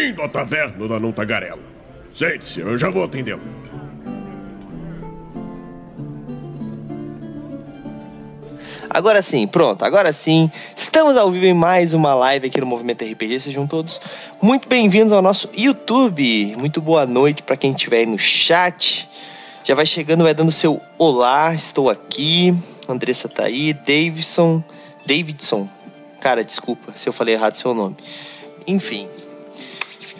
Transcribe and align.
Bem-vindo 0.00 0.22
à 0.22 0.28
taverna 0.30 0.88
da 0.88 0.98
Não 0.98 1.12
Tagarela. 1.12 1.60
Sente-se, 2.14 2.60
eu 2.60 2.78
já 2.78 2.88
vou 2.88 3.04
atendê-lo. 3.04 3.42
Agora 8.88 9.20
sim, 9.20 9.46
pronto, 9.46 9.84
agora 9.84 10.10
sim. 10.14 10.50
Estamos 10.74 11.18
ao 11.18 11.30
vivo 11.30 11.44
em 11.44 11.52
mais 11.52 11.92
uma 11.92 12.14
live 12.14 12.46
aqui 12.46 12.58
no 12.58 12.66
Movimento 12.66 13.04
RPG. 13.04 13.40
Sejam 13.40 13.66
todos 13.66 14.00
muito 14.40 14.66
bem-vindos 14.66 15.12
ao 15.12 15.20
nosso 15.20 15.50
YouTube. 15.54 16.56
Muito 16.56 16.80
boa 16.80 17.04
noite 17.04 17.42
para 17.42 17.58
quem 17.58 17.72
estiver 17.72 17.98
aí 17.98 18.06
no 18.06 18.18
chat. 18.18 19.06
Já 19.64 19.74
vai 19.74 19.84
chegando, 19.84 20.24
vai 20.24 20.32
dando 20.32 20.50
seu 20.50 20.80
olá. 20.96 21.52
Estou 21.52 21.90
aqui. 21.90 22.54
Andressa 22.88 23.28
tá 23.28 23.44
aí. 23.44 23.74
Davidson. 23.74 24.64
Davidson. 25.04 25.68
Cara, 26.22 26.42
desculpa 26.42 26.94
se 26.96 27.06
eu 27.06 27.12
falei 27.12 27.34
errado 27.34 27.56
seu 27.56 27.74
nome. 27.74 27.96
Enfim. 28.66 29.19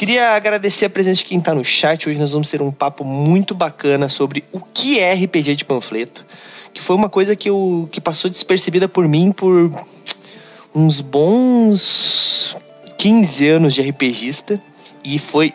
Queria 0.01 0.31
agradecer 0.31 0.87
a 0.87 0.91
presença 0.91 1.19
de 1.19 1.27
quem 1.27 1.39
está 1.39 1.55
no 1.55 1.63
chat. 1.63 2.09
Hoje 2.09 2.19
nós 2.19 2.33
vamos 2.33 2.49
ter 2.49 2.63
um 2.63 2.71
papo 2.73 3.05
muito 3.05 3.55
bacana 3.55 4.09
sobre 4.09 4.43
o 4.51 4.59
que 4.59 4.99
é 4.99 5.13
RPG 5.13 5.57
de 5.57 5.65
panfleto 5.67 6.25
que 6.73 6.81
foi 6.81 6.97
uma 6.97 7.11
coisa 7.11 7.37
que, 7.37 7.51
eu, 7.51 7.87
que 7.93 8.01
passou 8.01 8.31
despercebida 8.31 8.89
por 8.89 9.07
mim 9.07 9.31
por 9.31 9.71
uns 10.75 11.03
bons 11.03 12.57
15 12.97 13.47
anos 13.47 13.75
de 13.75 13.83
RPGista 13.83 14.59
e 15.05 15.19
foi 15.19 15.53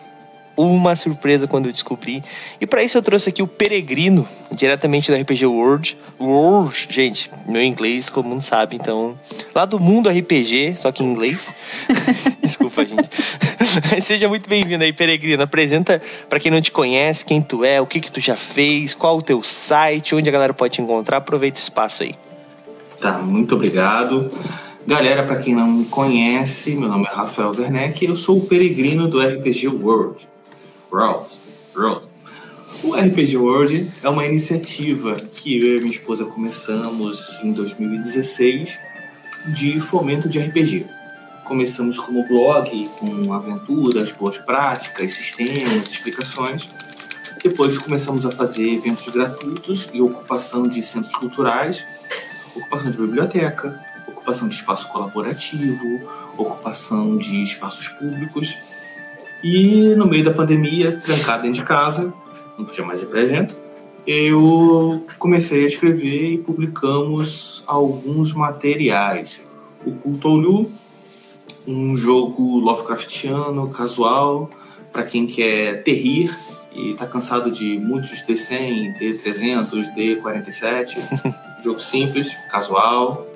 uma 0.57 0.95
surpresa 0.95 1.47
quando 1.47 1.67
eu 1.67 1.71
descobri. 1.71 2.23
E 2.59 2.65
para 2.65 2.83
isso 2.83 2.97
eu 2.97 3.01
trouxe 3.01 3.29
aqui 3.29 3.41
o 3.41 3.47
Peregrino, 3.47 4.27
diretamente 4.51 5.11
da 5.11 5.17
RPG 5.17 5.45
World. 5.45 5.97
World, 6.19 6.87
gente, 6.89 7.29
meu 7.47 7.61
inglês, 7.61 8.09
como 8.09 8.29
não 8.29 8.41
sabe, 8.41 8.75
então. 8.75 9.17
Lá 9.53 9.65
do 9.65 9.79
mundo 9.79 10.09
RPG, 10.09 10.75
só 10.77 10.91
que 10.91 11.03
em 11.03 11.11
inglês. 11.11 11.51
Desculpa, 12.41 12.85
gente. 12.85 13.09
Seja 14.01 14.27
muito 14.27 14.49
bem-vindo 14.49 14.83
aí, 14.83 14.93
Peregrino. 14.93 15.43
Apresenta 15.43 16.01
para 16.29 16.39
quem 16.39 16.51
não 16.51 16.61
te 16.61 16.71
conhece, 16.71 17.25
quem 17.25 17.41
tu 17.41 17.63
é, 17.63 17.81
o 17.81 17.85
que 17.85 17.99
que 17.99 18.11
tu 18.11 18.19
já 18.19 18.35
fez, 18.35 18.93
qual 18.93 19.17
o 19.17 19.21
teu 19.21 19.43
site, 19.43 20.15
onde 20.15 20.29
a 20.29 20.31
galera 20.31 20.53
pode 20.53 20.75
te 20.75 20.81
encontrar. 20.81 21.17
Aproveita 21.17 21.59
o 21.59 21.61
espaço 21.61 22.03
aí. 22.03 22.15
Tá, 22.99 23.17
muito 23.19 23.55
obrigado. 23.55 24.29
Galera, 24.87 25.23
para 25.23 25.37
quem 25.37 25.55
não 25.55 25.67
me 25.67 25.85
conhece, 25.85 26.75
meu 26.75 26.87
nome 26.87 27.07
é 27.07 27.09
Rafael 27.09 27.51
Werneck 27.57 28.05
e 28.05 28.07
eu 28.07 28.15
sou 28.15 28.37
o 28.37 28.45
peregrino 28.45 29.07
do 29.07 29.19
RPG 29.19 29.67
World. 29.67 30.27
World. 30.95 31.29
World. 31.75 32.07
O 32.81 32.93
RPG 32.95 33.35
World 33.35 33.91
é 34.01 34.07
uma 34.07 34.25
iniciativa 34.25 35.15
que 35.17 35.59
eu 35.59 35.75
e 35.75 35.79
minha 35.79 35.91
esposa 35.91 36.23
começamos 36.23 37.37
em 37.43 37.51
2016 37.51 38.79
de 39.47 39.77
fomento 39.81 40.29
de 40.29 40.39
RPG. 40.39 40.85
Começamos 41.43 41.99
como 41.99 42.25
blog, 42.25 42.89
com 42.97 43.33
aventuras, 43.33 44.09
boas 44.13 44.37
práticas, 44.37 45.11
sistemas, 45.11 45.91
explicações. 45.91 46.69
Depois 47.43 47.77
começamos 47.77 48.25
a 48.25 48.31
fazer 48.31 48.65
eventos 48.65 49.09
gratuitos 49.09 49.89
e 49.93 50.01
ocupação 50.01 50.65
de 50.65 50.81
centros 50.81 51.15
culturais, 51.17 51.85
ocupação 52.55 52.89
de 52.89 52.97
biblioteca, 52.97 53.83
ocupação 54.07 54.47
de 54.47 54.55
espaço 54.55 54.87
colaborativo, 54.87 56.09
ocupação 56.37 57.17
de 57.17 57.43
espaços 57.43 57.89
públicos 57.89 58.55
e 59.47 59.93
no 59.93 60.07
meio 60.07 60.23
da 60.23 60.31
pandemia, 60.31 60.99
trancado 61.05 61.43
dentro 61.43 61.61
de 61.61 61.67
casa, 61.67 62.11
não 62.57 62.65
podia 62.65 62.83
mais 62.83 62.99
ir 62.99 63.05
para 63.05 63.21
evento, 63.21 63.55
eu 64.07 65.05
comecei 65.19 65.65
a 65.65 65.67
escrever 65.67 66.31
e 66.31 66.37
publicamos 66.39 67.63
alguns 67.67 68.33
materiais. 68.33 69.39
O 69.85 69.91
Culto 69.91 70.29
Lu, 70.29 70.71
um 71.67 71.95
jogo 71.95 72.57
Lovecraftiano, 72.57 73.69
casual, 73.69 74.49
para 74.91 75.03
quem 75.03 75.27
quer 75.27 75.83
terrir 75.83 76.35
e 76.73 76.93
está 76.93 77.05
cansado 77.05 77.51
de 77.51 77.77
muitos 77.77 78.23
D100, 78.23 78.97
D300, 78.97 79.93
D47. 79.95 80.97
jogo 81.63 81.79
simples, 81.79 82.35
casual, 82.49 83.27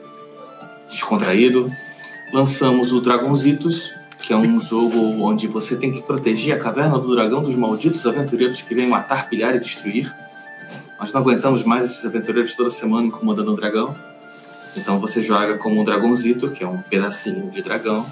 descontraído. 0.90 1.72
Lançamos 2.34 2.94
o 2.94 3.00
Dragonzitos, 3.00 3.99
que 4.22 4.34
é 4.34 4.35
um 4.35 4.59
jogo 4.59 4.97
onde 5.24 5.47
você 5.47 5.75
tem 5.75 5.91
que 5.91 6.02
proteger 6.02 6.56
a 6.56 6.59
caverna 6.59 7.00
do 7.00 7.16
dragão 7.16 7.41
dos 7.41 7.56
malditos 7.56 8.06
aventureiros 8.06 8.62
que 8.62 8.75
vêm 8.75 8.88
matar, 8.88 9.30
pilhar 9.30 9.56
e 9.56 9.59
destruir. 9.59 10.13
Nós 11.00 11.13
não 11.13 11.22
aguentamos 11.22 11.63
mais 11.63 11.85
esses 11.85 12.06
aventureiros 12.06 12.53
toda 12.53 12.69
semana 12.69 13.07
incomodando 13.07 13.53
o 13.53 13.56
dragão. 13.56 13.96
Então 14.75 15.00
você 15.00 15.22
joga 15.22 15.57
como 15.57 15.80
um 15.81 15.84
dragãozito, 15.84 16.52
que 16.52 16.63
é 16.63 16.68
um 16.68 16.81
pedacinho 16.81 17.50
de 17.50 17.62
dragão. 17.62 18.06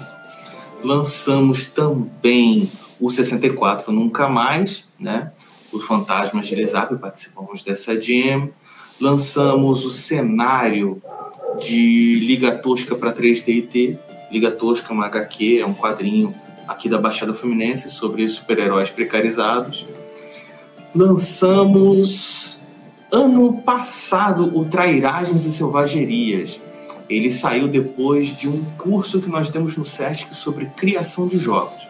Lançamos 0.82 1.66
também 1.66 2.72
o 2.98 3.10
64 3.10 3.92
Nunca 3.92 4.28
Mais, 4.28 4.84
né? 4.98 5.32
Os 5.72 5.84
Fantasmas 5.84 6.46
de 6.46 6.54
Elizabeth, 6.54 6.96
participamos 6.96 7.62
dessa 7.62 8.00
jam. 8.00 8.50
Lançamos 9.00 9.84
o 9.84 9.90
cenário 9.90 11.00
de 11.60 12.16
Liga 12.20 12.56
Tosca 12.56 12.96
para 12.96 13.12
3D&T, 13.12 13.98
Liga 14.30 14.50
Tosca, 14.50 14.92
uma 14.92 15.06
HQ, 15.06 15.60
é 15.60 15.66
um 15.66 15.74
quadrinho 15.74 16.34
aqui 16.66 16.88
da 16.88 16.98
Baixada 16.98 17.32
Fluminense 17.32 17.88
sobre 17.88 18.28
super-heróis 18.28 18.90
precarizados. 18.90 19.86
Lançamos 20.94 22.60
ano 23.10 23.62
passado 23.62 24.54
o 24.54 24.66
Trairagens 24.66 25.46
e 25.46 25.50
Selvagerias. 25.50 26.60
Ele 27.08 27.30
saiu 27.30 27.68
depois 27.68 28.36
de 28.36 28.48
um 28.48 28.62
curso 28.76 29.20
que 29.22 29.30
nós 29.30 29.48
temos 29.48 29.78
no 29.78 29.84
SESC 29.84 30.34
sobre 30.34 30.66
criação 30.76 31.26
de 31.26 31.38
jogos. 31.38 31.88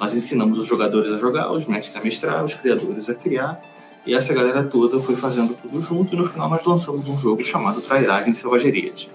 Nós 0.00 0.12
ensinamos 0.12 0.58
os 0.58 0.66
jogadores 0.66 1.12
a 1.12 1.16
jogar, 1.16 1.52
os 1.52 1.66
mestres 1.66 1.94
a 1.94 2.00
mestrar, 2.00 2.44
os 2.44 2.54
criadores 2.54 3.08
a 3.08 3.14
criar, 3.14 3.62
e 4.04 4.14
essa 4.14 4.34
galera 4.34 4.64
toda 4.64 5.00
foi 5.00 5.14
fazendo 5.14 5.54
tudo 5.54 5.80
junto, 5.80 6.14
e 6.14 6.18
no 6.18 6.28
final 6.28 6.50
nós 6.50 6.64
lançamos 6.64 7.08
um 7.08 7.16
jogo 7.16 7.44
chamado 7.44 7.80
Trairagens 7.80 8.36
e 8.36 8.40
Selvagerias 8.40 9.08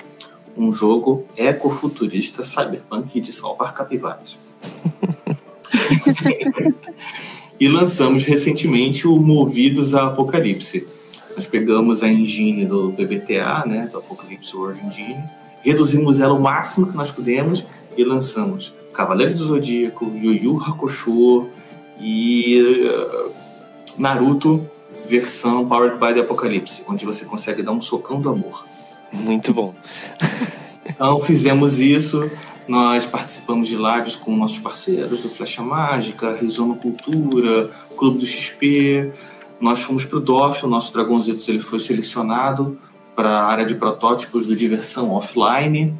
um 0.57 0.71
jogo 0.71 1.25
ecofuturista 1.35 2.43
cyberpunk 2.43 3.19
de 3.19 3.33
salvar 3.33 3.73
capivaras. 3.73 4.37
e 7.59 7.67
lançamos 7.67 8.23
recentemente 8.23 9.07
o 9.07 9.17
Movidos 9.17 9.93
a 9.93 10.07
Apocalipse. 10.07 10.87
Nós 11.35 11.45
pegamos 11.45 12.03
a 12.03 12.07
engine 12.07 12.65
do 12.65 12.91
BBTA, 12.91 13.63
né, 13.65 13.89
do 13.91 13.99
Apocalypse 13.99 14.55
World 14.55 14.85
Engine, 14.85 15.23
reduzimos 15.63 16.19
ela 16.19 16.33
o 16.33 16.41
máximo 16.41 16.87
que 16.87 16.97
nós 16.97 17.11
pudemos 17.11 17.63
e 17.95 18.03
lançamos 18.03 18.73
Cavaleiros 18.93 19.37
do 19.37 19.45
Zodíaco, 19.45 20.05
Yu 20.05 20.33
Yu 20.33 20.61
Hakusho 20.61 21.47
e 21.99 22.61
uh, 22.61 23.31
Naruto 23.97 24.65
versão 25.05 25.67
Powered 25.67 25.97
by 25.97 26.13
the 26.13 26.21
Apocalypse, 26.21 26.83
onde 26.87 27.05
você 27.05 27.25
consegue 27.25 27.61
dar 27.61 27.71
um 27.71 27.81
socão 27.81 28.19
do 28.19 28.29
amor. 28.29 28.65
Muito 29.11 29.53
bom. 29.53 29.73
então 30.87 31.19
fizemos 31.21 31.79
isso, 31.79 32.29
nós 32.67 33.05
participamos 33.05 33.67
de 33.67 33.75
lives 33.75 34.15
com 34.15 34.35
nossos 34.35 34.59
parceiros 34.59 35.23
do 35.23 35.29
Flecha 35.29 35.61
Mágica, 35.61 36.35
Rizoma 36.35 36.75
Cultura, 36.75 37.69
Clube 37.97 38.19
do 38.19 38.25
XP. 38.25 39.11
Nós 39.59 39.81
fomos 39.81 40.05
para 40.05 40.17
o 40.17 40.21
DOF, 40.21 40.65
o 40.65 40.69
nosso 40.69 40.93
Dragonzitos 40.93 41.47
ele 41.49 41.59
foi 41.59 41.79
selecionado 41.79 42.77
para 43.15 43.29
a 43.29 43.45
área 43.45 43.65
de 43.65 43.75
protótipos 43.75 44.45
do 44.45 44.55
Diversão 44.55 45.11
Offline. 45.11 45.93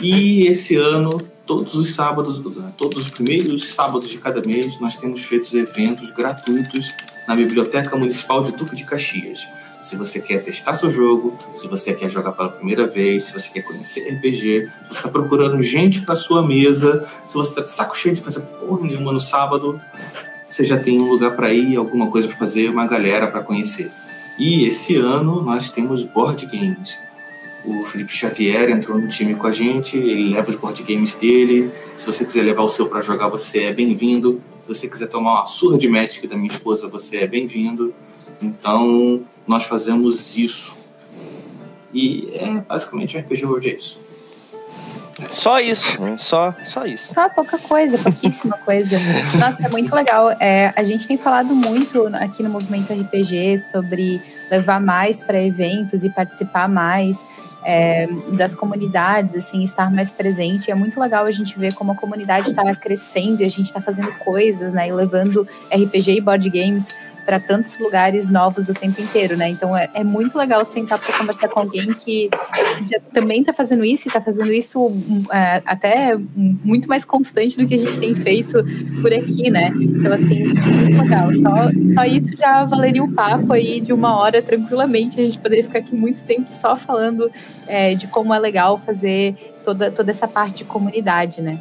E 0.00 0.46
esse 0.48 0.74
ano, 0.74 1.22
todos 1.46 1.74
os 1.74 1.94
sábados, 1.94 2.42
todos 2.76 2.98
os 2.98 3.08
primeiros 3.08 3.68
sábados 3.68 4.10
de 4.10 4.18
cada 4.18 4.42
mês, 4.42 4.78
nós 4.80 4.96
temos 4.96 5.22
feito 5.22 5.56
eventos 5.56 6.10
gratuitos 6.10 6.92
na 7.28 7.36
Biblioteca 7.36 7.96
Municipal 7.96 8.42
de 8.42 8.52
Duque 8.52 8.74
de 8.74 8.84
Caxias 8.84 9.46
se 9.84 9.96
você 9.96 10.18
quer 10.18 10.42
testar 10.42 10.74
seu 10.74 10.90
jogo, 10.90 11.36
se 11.54 11.68
você 11.68 11.92
quer 11.92 12.08
jogar 12.08 12.32
pela 12.32 12.48
primeira 12.48 12.86
vez, 12.86 13.24
se 13.24 13.32
você 13.34 13.50
quer 13.50 13.62
conhecer 13.62 14.08
RPG, 14.08 14.32
se 14.32 14.88
você 14.88 14.98
está 14.98 15.08
procurando 15.10 15.62
gente 15.62 16.00
para 16.00 16.16
sua 16.16 16.42
mesa, 16.42 17.06
se 17.28 17.34
você 17.34 17.50
está 17.50 17.62
de 17.62 17.70
saco 17.70 17.96
cheio 17.96 18.14
de 18.14 18.22
fazer 18.22 18.40
porra 18.40 18.86
nenhuma 18.86 19.12
no 19.12 19.20
sábado, 19.20 19.78
você 20.48 20.64
já 20.64 20.78
tem 20.80 21.00
um 21.00 21.10
lugar 21.10 21.36
para 21.36 21.52
ir, 21.52 21.76
alguma 21.76 22.10
coisa 22.10 22.26
para 22.26 22.36
fazer, 22.38 22.70
uma 22.70 22.86
galera 22.86 23.26
para 23.26 23.42
conhecer. 23.42 23.90
E 24.38 24.66
esse 24.66 24.96
ano 24.96 25.42
nós 25.42 25.70
temos 25.70 26.02
board 26.02 26.46
games. 26.46 26.96
O 27.62 27.84
Felipe 27.84 28.12
Xavier 28.12 28.70
entrou 28.70 28.98
no 28.98 29.08
time 29.08 29.34
com 29.34 29.46
a 29.46 29.52
gente, 29.52 29.98
ele 29.98 30.30
leva 30.30 30.48
os 30.48 30.56
board 30.56 30.82
games 30.82 31.14
dele. 31.14 31.70
Se 31.96 32.06
você 32.06 32.24
quiser 32.24 32.42
levar 32.42 32.62
o 32.62 32.68
seu 32.70 32.88
para 32.88 33.00
jogar, 33.00 33.28
você 33.28 33.64
é 33.64 33.72
bem-vindo. 33.72 34.40
Se 34.62 34.68
você 34.68 34.88
quiser 34.88 35.08
tomar 35.08 35.40
uma 35.40 35.46
surra 35.46 35.76
de 35.76 35.88
Magic 35.88 36.26
da 36.26 36.36
minha 36.36 36.50
esposa, 36.50 36.88
você 36.88 37.18
é 37.18 37.26
bem-vindo. 37.26 37.94
Então, 38.40 39.22
nós 39.46 39.64
fazemos 39.64 40.36
isso. 40.36 40.76
E 41.92 42.28
é 42.34 42.60
basicamente 42.60 43.16
o 43.16 43.20
RPG 43.20 43.46
World 43.46 43.70
é 43.70 43.74
isso. 43.74 44.04
Só 45.30 45.60
isso, 45.60 45.96
só, 46.18 46.52
só 46.64 46.84
isso. 46.84 47.14
Só 47.14 47.28
pouca 47.28 47.56
coisa, 47.56 47.96
pouquíssima 47.98 48.58
coisa. 48.66 48.98
Nossa, 49.38 49.64
é 49.64 49.68
muito 49.68 49.94
legal. 49.94 50.30
É, 50.40 50.72
a 50.74 50.82
gente 50.82 51.06
tem 51.06 51.16
falado 51.16 51.54
muito 51.54 52.08
aqui 52.14 52.42
no 52.42 52.50
Movimento 52.50 52.92
RPG 52.92 53.60
sobre 53.60 54.20
levar 54.50 54.80
mais 54.80 55.22
para 55.22 55.40
eventos 55.40 56.04
e 56.04 56.10
participar 56.10 56.68
mais. 56.68 57.16
é, 57.64 58.06
das 58.32 58.54
comunidades, 58.54 59.34
assim, 59.34 59.64
estar 59.64 59.90
mais 59.90 60.10
presente. 60.10 60.70
É 60.70 60.74
muito 60.74 61.00
legal 61.00 61.24
a 61.24 61.30
gente 61.30 61.58
ver 61.58 61.74
como 61.74 61.92
a 61.92 61.94
comunidade 61.94 62.50
está 62.50 62.74
crescendo 62.76 63.40
e 63.40 63.44
a 63.44 63.48
gente 63.48 63.66
está 63.66 63.80
fazendo 63.80 64.12
coisas, 64.18 64.72
né? 64.72 64.88
E 64.88 64.92
levando 64.92 65.48
RPG 65.72 66.18
e 66.18 66.20
board 66.20 66.48
games 66.50 66.94
para 67.24 67.40
tantos 67.40 67.78
lugares 67.78 68.30
novos 68.30 68.68
o 68.68 68.74
tempo 68.74 69.00
inteiro, 69.00 69.36
né? 69.36 69.48
Então 69.48 69.76
é, 69.76 69.88
é 69.94 70.04
muito 70.04 70.36
legal 70.36 70.64
sentar 70.64 70.98
para 70.98 71.16
conversar 71.16 71.48
com 71.48 71.60
alguém 71.60 71.92
que 71.94 72.30
já 72.90 73.00
também 73.12 73.40
está 73.40 73.52
fazendo 73.52 73.84
isso 73.84 74.06
e 74.06 74.08
está 74.08 74.20
fazendo 74.20 74.52
isso 74.52 74.86
hum, 74.86 75.22
é, 75.32 75.62
até 75.64 76.16
muito 76.36 76.88
mais 76.88 77.04
constante 77.04 77.56
do 77.56 77.66
que 77.66 77.74
a 77.74 77.78
gente 77.78 77.98
tem 77.98 78.14
feito 78.14 78.64
por 79.00 79.12
aqui, 79.12 79.50
né? 79.50 79.72
Então, 79.80 80.12
assim, 80.12 80.44
muito 80.44 81.02
legal. 81.02 81.32
Só, 81.34 81.94
só 81.94 82.04
isso 82.04 82.36
já 82.36 82.64
valeria 82.64 83.02
o 83.02 83.12
papo 83.12 83.52
aí 83.52 83.80
de 83.80 83.92
uma 83.92 84.16
hora 84.16 84.42
tranquilamente. 84.42 85.20
A 85.20 85.24
gente 85.24 85.38
poderia 85.38 85.64
ficar 85.64 85.80
aqui 85.80 85.94
muito 85.94 86.24
tempo 86.24 86.48
só 86.48 86.76
falando 86.76 87.30
é, 87.66 87.94
de 87.94 88.06
como 88.06 88.32
é 88.34 88.38
legal 88.38 88.78
fazer 88.78 89.34
toda, 89.64 89.90
toda 89.90 90.10
essa 90.10 90.28
parte 90.28 90.58
de 90.58 90.64
comunidade, 90.64 91.40
né? 91.40 91.58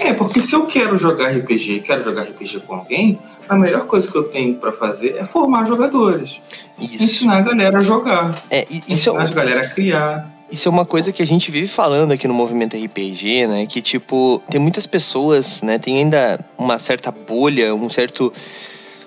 É, 0.00 0.12
porque 0.12 0.40
se 0.40 0.54
eu 0.54 0.66
quero 0.66 0.96
jogar 0.96 1.28
RPG 1.28 1.72
e 1.72 1.80
quero 1.80 2.02
jogar 2.02 2.22
RPG 2.22 2.60
com 2.60 2.74
alguém, 2.74 3.18
a 3.48 3.56
melhor 3.56 3.86
coisa 3.86 4.10
que 4.10 4.16
eu 4.16 4.24
tenho 4.24 4.54
para 4.56 4.72
fazer 4.72 5.16
é 5.16 5.24
formar 5.24 5.64
jogadores. 5.64 6.40
Isso. 6.78 7.04
Ensinar 7.04 7.38
a 7.38 7.40
galera 7.42 7.78
a 7.78 7.80
jogar. 7.80 8.42
É, 8.50 8.66
isso 8.70 9.10
ensinar 9.10 9.22
é... 9.22 9.30
a 9.30 9.34
galera 9.34 9.60
a 9.62 9.68
criar. 9.68 10.30
Isso 10.50 10.68
é 10.68 10.70
uma 10.70 10.86
coisa 10.86 11.12
que 11.12 11.22
a 11.22 11.26
gente 11.26 11.50
vive 11.50 11.68
falando 11.68 12.12
aqui 12.12 12.26
no 12.26 12.32
movimento 12.32 12.76
RPG, 12.76 13.46
né? 13.46 13.66
Que, 13.66 13.82
tipo, 13.82 14.42
tem 14.48 14.58
muitas 14.58 14.86
pessoas, 14.86 15.60
né? 15.60 15.78
Tem 15.78 15.98
ainda 15.98 16.40
uma 16.56 16.78
certa 16.78 17.10
bolha, 17.10 17.74
um 17.74 17.90
certo 17.90 18.32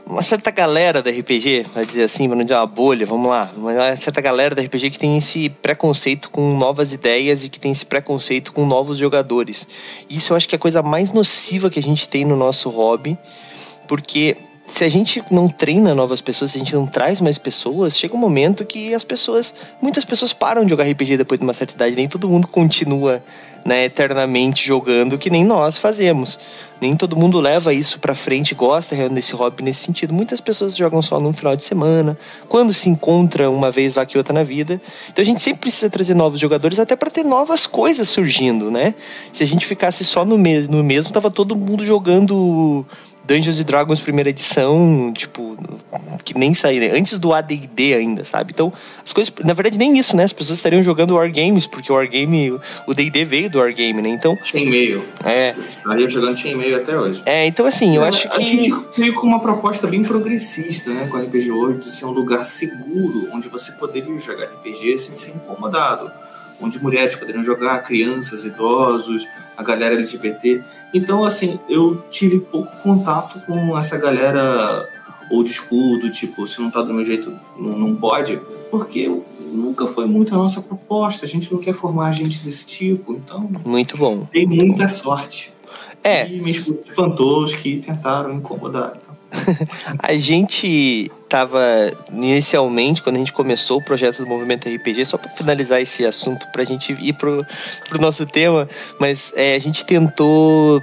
uma 0.06 0.22
certa 0.22 0.52
galera 0.52 1.02
da 1.02 1.10
RPG, 1.10 1.68
vai 1.74 1.86
dizer 1.86 2.04
assim, 2.04 2.28
para 2.28 2.36
não 2.36 2.44
dizer 2.44 2.56
uma 2.56 2.68
bolha, 2.68 3.06
vamos 3.06 3.30
lá, 3.30 3.50
uma 3.56 3.96
certa 3.96 4.20
galera 4.20 4.54
da 4.54 4.62
RPG 4.62 4.90
que 4.90 5.00
tem 5.00 5.16
esse 5.16 5.48
preconceito 5.50 6.30
com 6.30 6.58
novas 6.58 6.92
ideias 6.92 7.46
e 7.46 7.50
que 7.50 7.60
tem 7.60 7.72
esse 7.72 7.86
preconceito 7.86 8.52
com 8.52 8.66
novos 8.66 8.98
jogadores. 8.98 9.66
Isso 10.10 10.34
eu 10.34 10.38
acho 10.38 10.50
que 10.50 10.56
é 10.56 10.58
a 10.58 10.60
coisa 10.60 10.82
mais 10.82 11.14
nociva 11.14 11.70
que 11.70 11.80
a 11.80 11.84
gente 11.84 12.10
tem 12.10 12.26
no 12.26 12.36
nosso 12.36 12.70
hobby, 12.70 13.18
porque 13.92 14.38
se 14.70 14.86
a 14.86 14.90
gente 14.90 15.22
não 15.30 15.50
treina 15.50 15.94
novas 15.94 16.22
pessoas, 16.22 16.52
se 16.52 16.58
a 16.58 16.64
gente 16.64 16.74
não 16.74 16.88
traz 16.88 17.20
mais 17.20 17.38
pessoas, 17.38 17.98
chega 17.98 18.16
um 18.16 18.18
momento 18.18 18.64
que 18.64 18.94
as 18.94 19.04
pessoas, 19.04 19.54
muitas 19.82 20.06
pessoas 20.06 20.32
param 20.32 20.64
de 20.64 20.70
jogar 20.70 20.90
RPG 20.90 21.18
depois 21.18 21.38
de 21.38 21.44
uma 21.44 21.52
certa 21.52 21.74
idade, 21.74 21.98
nem 21.98 22.08
todo 22.08 22.30
mundo 22.30 22.48
continua, 22.48 23.22
né, 23.66 23.84
eternamente 23.84 24.66
jogando 24.66 25.18
que 25.18 25.30
nem 25.30 25.44
nós 25.44 25.76
fazemos. 25.78 26.40
Nem 26.80 26.96
todo 26.96 27.16
mundo 27.16 27.40
leva 27.40 27.74
isso 27.74 28.00
para 28.00 28.16
frente, 28.16 28.56
gosta 28.56 28.96
desse 29.10 29.34
hobby 29.36 29.62
nesse 29.62 29.84
sentido. 29.84 30.14
Muitas 30.14 30.42
pessoas 30.42 30.76
jogam 30.76 31.00
só 31.02 31.20
no 31.20 31.32
final 31.32 31.56
de 31.56 31.64
semana, 31.64 32.18
quando 32.48 32.74
se 32.74 32.90
encontra 32.90 33.52
uma 33.52 33.70
vez 33.72 33.94
lá 33.96 34.06
que 34.06 34.18
outra 34.18 34.34
na 34.34 34.42
vida. 34.42 34.82
Então 35.10 35.22
a 35.22 35.26
gente 35.26 35.42
sempre 35.42 35.60
precisa 35.60 35.90
trazer 35.92 36.16
novos 36.16 36.40
jogadores 36.40 36.80
até 36.80 36.96
para 36.96 37.12
ter 37.12 37.24
novas 37.24 37.68
coisas 37.68 38.10
surgindo, 38.10 38.72
né? 38.72 38.96
Se 39.32 39.44
a 39.44 39.46
gente 39.46 39.66
ficasse 39.66 40.04
só 40.04 40.26
no, 40.26 40.38
no 40.38 40.84
mesmo, 40.84 41.14
tava 41.14 41.30
todo 41.30 41.56
mundo 41.56 41.86
jogando 41.86 42.84
Dungeons 43.26 43.64
Dragons 43.64 44.00
primeira 44.00 44.30
edição, 44.30 45.12
tipo, 45.16 45.58
que 46.24 46.38
nem 46.38 46.54
saía, 46.54 46.80
né? 46.80 46.98
antes 46.98 47.18
do 47.18 47.34
AD&D 47.34 47.94
ainda, 47.94 48.26
sabe? 48.26 48.52
Então, 48.54 48.74
as 49.04 49.14
coisas, 49.14 49.34
na 49.44 49.54
verdade 49.54 49.78
nem 49.78 49.98
isso, 49.98 50.16
né? 50.16 50.24
As 50.24 50.34
pessoas 50.34 50.60
estariam 50.60 50.82
jogando 50.84 51.16
Wargames, 51.16 51.68
porque 51.68 51.92
o 51.92 51.96
Wargame, 51.96 52.60
o 52.88 52.94
D&D 52.94 53.26
veio 53.26 53.50
do 53.50 53.60
Wargame, 53.60 54.02
né? 54.02 54.10
Então... 54.10 54.38
Chainmail. 54.44 55.04
É. 55.24 55.56
Estaria 55.70 56.08
jogando 56.08 56.38
Chainmail 56.38 56.78
até 56.78 56.98
hoje. 56.98 57.22
É, 57.26 57.46
então 57.46 57.66
assim, 57.66 57.96
eu 57.96 58.04
é, 58.04 58.10
acho 58.10 58.28
que... 58.30 58.38
A 58.38 58.44
gente 58.44 58.74
veio 58.98 59.14
com 59.14 59.28
uma 59.28 59.40
proposta 59.40 59.88
bem 59.88 60.02
progressista, 60.02 60.92
né? 60.92 61.08
Com 61.08 61.18
o 61.18 61.22
RPG 61.22 61.52
hoje, 61.52 61.80
de 61.80 61.90
ser 61.90 62.06
um 62.06 62.12
lugar 62.12 62.44
seguro, 62.44 63.30
onde 63.32 63.50
você 63.50 63.72
poderia 63.74 64.20
jogar 64.20 64.46
RPG 64.46 64.98
sem 64.98 65.16
ser 65.16 65.32
incomodado. 65.32 66.12
Onde 66.62 66.82
mulheres 66.82 67.16
poderiam 67.16 67.44
jogar, 67.44 67.82
crianças, 67.84 68.44
idosos, 68.44 69.28
a 69.58 69.64
galera 69.64 69.96
LGBT. 69.96 70.64
Então, 70.94 71.24
assim, 71.24 71.60
eu 71.68 72.04
tive 72.12 72.40
pouco 72.40 72.76
contato 72.84 73.40
com 73.46 73.78
essa 73.78 73.98
galera 73.98 74.88
old 75.32 75.50
school, 75.52 76.00
do 76.00 76.12
tipo, 76.12 76.48
se 76.48 76.62
não 76.62 76.70
tá 76.70 76.82
do 76.82 76.94
meu 76.94 77.04
jeito, 77.04 77.34
não, 77.58 77.78
não 77.78 77.96
pode, 77.96 78.40
porque 78.70 79.10
nunca 79.40 79.88
foi 79.88 80.06
muito 80.06 80.34
a 80.36 80.38
nossa 80.38 80.62
proposta. 80.62 81.26
A 81.26 81.30
gente 81.30 81.52
não 81.52 81.60
quer 81.60 81.74
formar 81.74 82.12
gente 82.12 82.44
desse 82.44 82.66
tipo, 82.66 83.14
então. 83.14 83.50
Muito 83.66 83.98
bom. 83.98 84.28
Tem 84.32 84.46
muita 84.46 84.88
sorte. 84.88 85.54
É. 86.04 86.28
E 86.28 86.42
me 86.42 86.52
espantou 86.52 87.44
os 87.44 87.54
que 87.56 87.78
tentaram 87.78 88.34
incomodar. 88.34 88.94
Então. 89.02 89.11
a 90.00 90.18
gente 90.18 91.12
tava 91.30 91.62
inicialmente, 92.12 93.02
quando 93.02 93.16
a 93.16 93.20
gente 93.20 93.34
começou 93.34 93.80
o 93.80 93.84
projeto 93.84 94.18
do 94.18 94.28
Movimento 94.28 94.68
RPG, 94.68 95.06
só 95.06 95.18
para 95.18 95.30
finalizar 95.30 95.82
esse 95.82 96.06
assunto, 96.06 96.46
para 96.52 96.62
a 96.62 96.66
gente 96.66 96.94
ir 96.94 97.14
pro, 97.14 97.46
pro 97.88 98.02
nosso 98.02 98.26
tema, 98.26 98.68
mas 99.00 99.32
é, 99.36 99.56
a 99.56 99.60
gente 99.60 99.86
tentou 99.86 100.82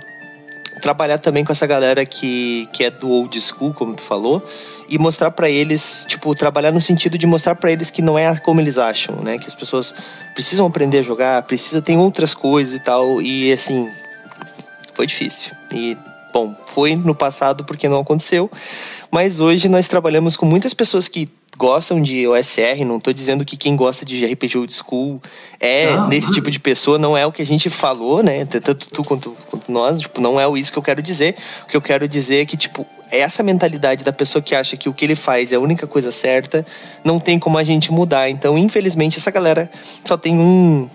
trabalhar 0.80 1.18
também 1.18 1.44
com 1.44 1.52
essa 1.52 1.66
galera 1.66 2.06
que, 2.06 2.68
que 2.72 2.84
é 2.84 2.90
do 2.90 3.10
old 3.10 3.38
school, 3.40 3.74
como 3.74 3.94
tu 3.94 4.02
falou, 4.02 4.42
e 4.88 4.98
mostrar 4.98 5.30
para 5.30 5.50
eles, 5.50 6.06
tipo, 6.08 6.34
trabalhar 6.34 6.72
no 6.72 6.80
sentido 6.80 7.18
de 7.18 7.26
mostrar 7.26 7.54
para 7.54 7.70
eles 7.70 7.90
que 7.90 8.00
não 8.00 8.18
é 8.18 8.34
como 8.36 8.60
eles 8.60 8.78
acham, 8.78 9.16
né? 9.16 9.38
Que 9.38 9.46
as 9.46 9.54
pessoas 9.54 9.94
precisam 10.34 10.66
aprender 10.66 10.98
a 10.98 11.02
jogar, 11.02 11.42
precisa 11.42 11.82
tem 11.82 11.98
outras 11.98 12.32
coisas 12.32 12.74
e 12.74 12.80
tal, 12.80 13.20
e 13.20 13.52
assim, 13.52 13.90
foi 14.94 15.06
difícil. 15.06 15.52
E 15.72 15.96
bom, 16.32 16.54
foi 16.66 16.94
no 16.94 17.14
passado 17.14 17.64
porque 17.64 17.88
não 17.88 18.00
aconteceu, 18.00 18.50
mas 19.10 19.40
hoje 19.40 19.68
nós 19.68 19.88
trabalhamos 19.88 20.36
com 20.36 20.46
muitas 20.46 20.74
pessoas 20.74 21.08
que 21.08 21.28
gostam 21.56 22.00
de 22.00 22.26
OSR, 22.26 22.84
não 22.86 22.98
estou 22.98 23.12
dizendo 23.12 23.44
que 23.44 23.56
quem 23.56 23.74
gosta 23.74 24.06
de 24.06 24.24
RPG 24.24 24.58
Old 24.58 24.72
School 24.72 25.20
é 25.58 25.92
ah, 25.92 26.06
nesse 26.06 26.32
tipo 26.32 26.50
de 26.50 26.60
pessoa, 26.60 26.98
não 26.98 27.16
é 27.16 27.26
o 27.26 27.32
que 27.32 27.42
a 27.42 27.46
gente 27.46 27.68
falou, 27.68 28.22
né? 28.22 28.44
Tanto 28.44 28.74
tu 28.74 29.02
quanto, 29.02 29.36
quanto 29.50 29.70
nós, 29.70 30.00
tipo, 30.00 30.20
não 30.20 30.40
é 30.40 30.58
isso 30.58 30.72
que 30.72 30.78
eu 30.78 30.82
quero 30.82 31.02
dizer. 31.02 31.34
O 31.64 31.66
que 31.66 31.76
eu 31.76 31.82
quero 31.82 32.06
dizer 32.06 32.42
é 32.42 32.46
que, 32.46 32.56
tipo, 32.56 32.86
essa 33.10 33.42
mentalidade 33.42 34.04
da 34.04 34.12
pessoa 34.12 34.40
que 34.40 34.54
acha 34.54 34.76
que 34.76 34.88
o 34.88 34.94
que 34.94 35.04
ele 35.04 35.16
faz 35.16 35.50
é 35.50 35.56
a 35.56 35.60
única 35.60 35.86
coisa 35.86 36.12
certa, 36.12 36.64
não 37.02 37.18
tem 37.18 37.40
como 37.40 37.58
a 37.58 37.64
gente 37.64 37.90
mudar. 37.90 38.30
Então, 38.30 38.56
infelizmente, 38.56 39.18
essa 39.18 39.30
galera 39.30 39.68
só 40.04 40.16
tem 40.16 40.38
um, 40.38 40.88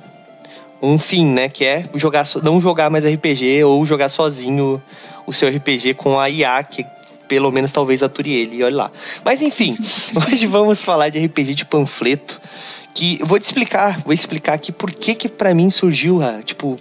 um 0.84 0.98
fim, 0.98 1.26
né? 1.26 1.48
Que 1.48 1.64
é 1.64 1.86
jogar, 1.96 2.26
não 2.44 2.60
jogar 2.60 2.90
mais 2.90 3.06
RPG 3.06 3.64
ou 3.64 3.86
jogar 3.86 4.10
sozinho 4.10 4.82
o 5.26 5.32
seu 5.32 5.50
RPG 5.50 5.94
com 5.94 6.20
a 6.20 6.30
IA, 6.30 6.62
que 6.64 6.86
pelo 7.28 7.50
menos 7.52 7.72
talvez 7.72 8.04
ature 8.04 8.34
ele, 8.34 8.62
olha 8.62 8.76
lá. 8.76 8.92
Mas 9.24 9.42
enfim, 9.42 9.78
hoje 10.28 10.46
vamos 10.46 10.82
falar 10.82 11.08
de 11.10 11.26
RPG 11.26 11.56
de 11.56 11.66
panfleto, 11.66 12.40
que 12.94 13.20
vou 13.24 13.40
te 13.40 13.44
explicar, 13.44 14.02
vou 14.02 14.14
explicar 14.14 14.54
aqui 14.54 14.72
por 14.72 14.92
que 14.92 15.16
que 15.16 15.30
pra 15.30 15.54
mim 15.54 15.70
surgiu, 15.70 16.20
tipo, 16.44 16.76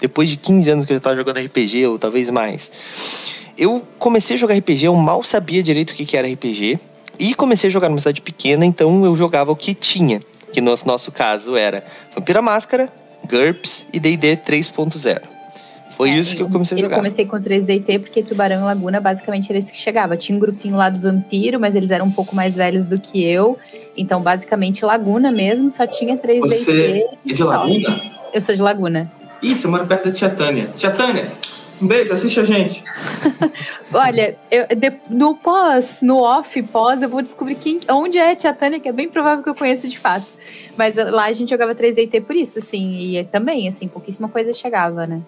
depois 0.00 0.28
de 0.28 0.36
15 0.36 0.70
anos 0.70 0.86
que 0.86 0.92
eu 0.92 0.96
já 0.96 1.00
tava 1.00 1.16
jogando 1.16 1.40
RPG, 1.40 1.86
ou 1.86 1.98
talvez 1.98 2.30
mais. 2.30 2.70
Eu 3.58 3.84
comecei 3.98 4.36
a 4.36 4.38
jogar 4.38 4.56
RPG, 4.56 4.86
eu 4.86 4.94
mal 4.94 5.22
sabia 5.24 5.62
direito 5.62 5.90
o 5.90 5.94
que 5.94 6.06
que 6.06 6.16
era 6.16 6.28
RPG, 6.28 6.78
e 7.18 7.34
comecei 7.34 7.68
a 7.68 7.70
jogar 7.72 7.88
numa 7.88 7.98
cidade 7.98 8.20
pequena, 8.20 8.64
então 8.64 9.04
eu 9.04 9.14
jogava 9.16 9.50
o 9.50 9.56
que 9.56 9.74
tinha, 9.74 10.20
que 10.52 10.60
no 10.60 10.76
nosso 10.84 11.12
caso 11.12 11.56
era 11.56 11.84
Vampira 12.14 12.40
Máscara, 12.40 12.90
GURPS 13.26 13.86
e 13.92 14.00
D&D 14.00 14.36
3.0. 14.36 15.34
Foi 15.96 16.10
é, 16.10 16.18
isso 16.18 16.36
que 16.36 16.42
eu 16.42 16.48
comecei 16.48 16.76
a 16.76 16.80
jogar. 16.80 16.96
Eu 16.96 16.98
comecei 16.98 17.24
com 17.24 17.36
3DT 17.36 18.00
porque 18.00 18.22
Tubarão 18.22 18.62
e 18.62 18.64
Laguna 18.64 19.00
basicamente 19.00 19.48
era 19.50 19.58
esse 19.58 19.70
que 19.70 19.78
chegava. 19.78 20.16
Tinha 20.16 20.36
um 20.36 20.40
grupinho 20.40 20.76
lá 20.76 20.90
do 20.90 20.98
Vampiro, 20.98 21.60
mas 21.60 21.76
eles 21.76 21.90
eram 21.90 22.06
um 22.06 22.10
pouco 22.10 22.34
mais 22.34 22.56
velhos 22.56 22.86
do 22.86 22.98
que 22.98 23.24
eu. 23.24 23.56
Então, 23.96 24.20
basicamente, 24.20 24.84
Laguna 24.84 25.30
mesmo, 25.30 25.70
só 25.70 25.86
tinha 25.86 26.16
3DT. 26.16 26.48
Você 26.48 27.06
é 27.28 27.32
de 27.32 27.42
Laguna? 27.42 28.00
Eu 28.32 28.40
sou 28.40 28.54
de 28.54 28.62
Laguna. 28.62 29.10
Ih, 29.40 29.54
você 29.54 29.68
mora 29.68 29.86
perto 29.86 30.06
da 30.06 30.12
Tia 30.12 30.30
Tânia. 30.30 30.68
Tia 30.76 30.90
Tânia, 30.90 31.30
um 31.84 31.86
beijo, 31.86 32.12
assiste 32.12 32.40
a 32.40 32.44
gente. 32.44 32.82
Olha, 33.92 34.36
eu, 34.50 34.66
de, 34.74 34.92
no 35.08 35.36
pós, 35.36 36.00
no 36.02 36.18
off, 36.18 36.60
pós, 36.64 37.02
eu 37.02 37.08
vou 37.08 37.22
descobrir 37.22 37.54
quem, 37.56 37.80
onde 37.90 38.18
é 38.18 38.32
a 38.32 38.36
Tia 38.36 38.52
Tânia, 38.52 38.80
que 38.80 38.88
é 38.88 38.92
bem 38.92 39.08
provável 39.08 39.44
que 39.44 39.50
eu 39.50 39.54
conheça 39.54 39.86
de 39.86 39.98
fato. 39.98 40.26
Mas 40.76 40.96
lá 40.96 41.26
a 41.26 41.32
gente 41.32 41.50
jogava 41.50 41.74
3DT 41.74 42.22
por 42.22 42.34
isso, 42.34 42.58
assim, 42.58 43.16
e 43.16 43.24
também, 43.24 43.68
assim, 43.68 43.86
pouquíssima 43.86 44.28
coisa 44.28 44.52
chegava, 44.52 45.06
né? 45.06 45.20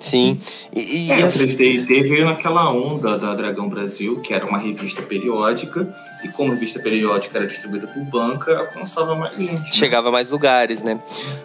Sim. 0.00 0.40
E, 0.74 1.06
e 1.06 1.10
é, 1.12 1.22
assim... 1.22 1.46
3D 1.46 1.86
veio 1.86 2.24
naquela 2.24 2.72
onda 2.72 3.16
da 3.16 3.34
Dragão 3.34 3.68
Brasil, 3.68 4.20
que 4.20 4.34
era 4.34 4.44
uma 4.44 4.58
revista 4.58 5.02
periódica, 5.02 5.94
e 6.22 6.28
como 6.28 6.52
a 6.52 6.54
revista 6.54 6.78
periódica 6.78 7.38
era 7.38 7.46
distribuída 7.46 7.86
por 7.86 8.04
banca, 8.04 8.58
alcançava 8.58 9.14
mais 9.14 9.36
gente. 9.36 9.52
Né? 9.52 9.66
Chegava 9.72 10.08
a 10.08 10.12
mais 10.12 10.30
lugares, 10.30 10.80
né? 10.80 11.00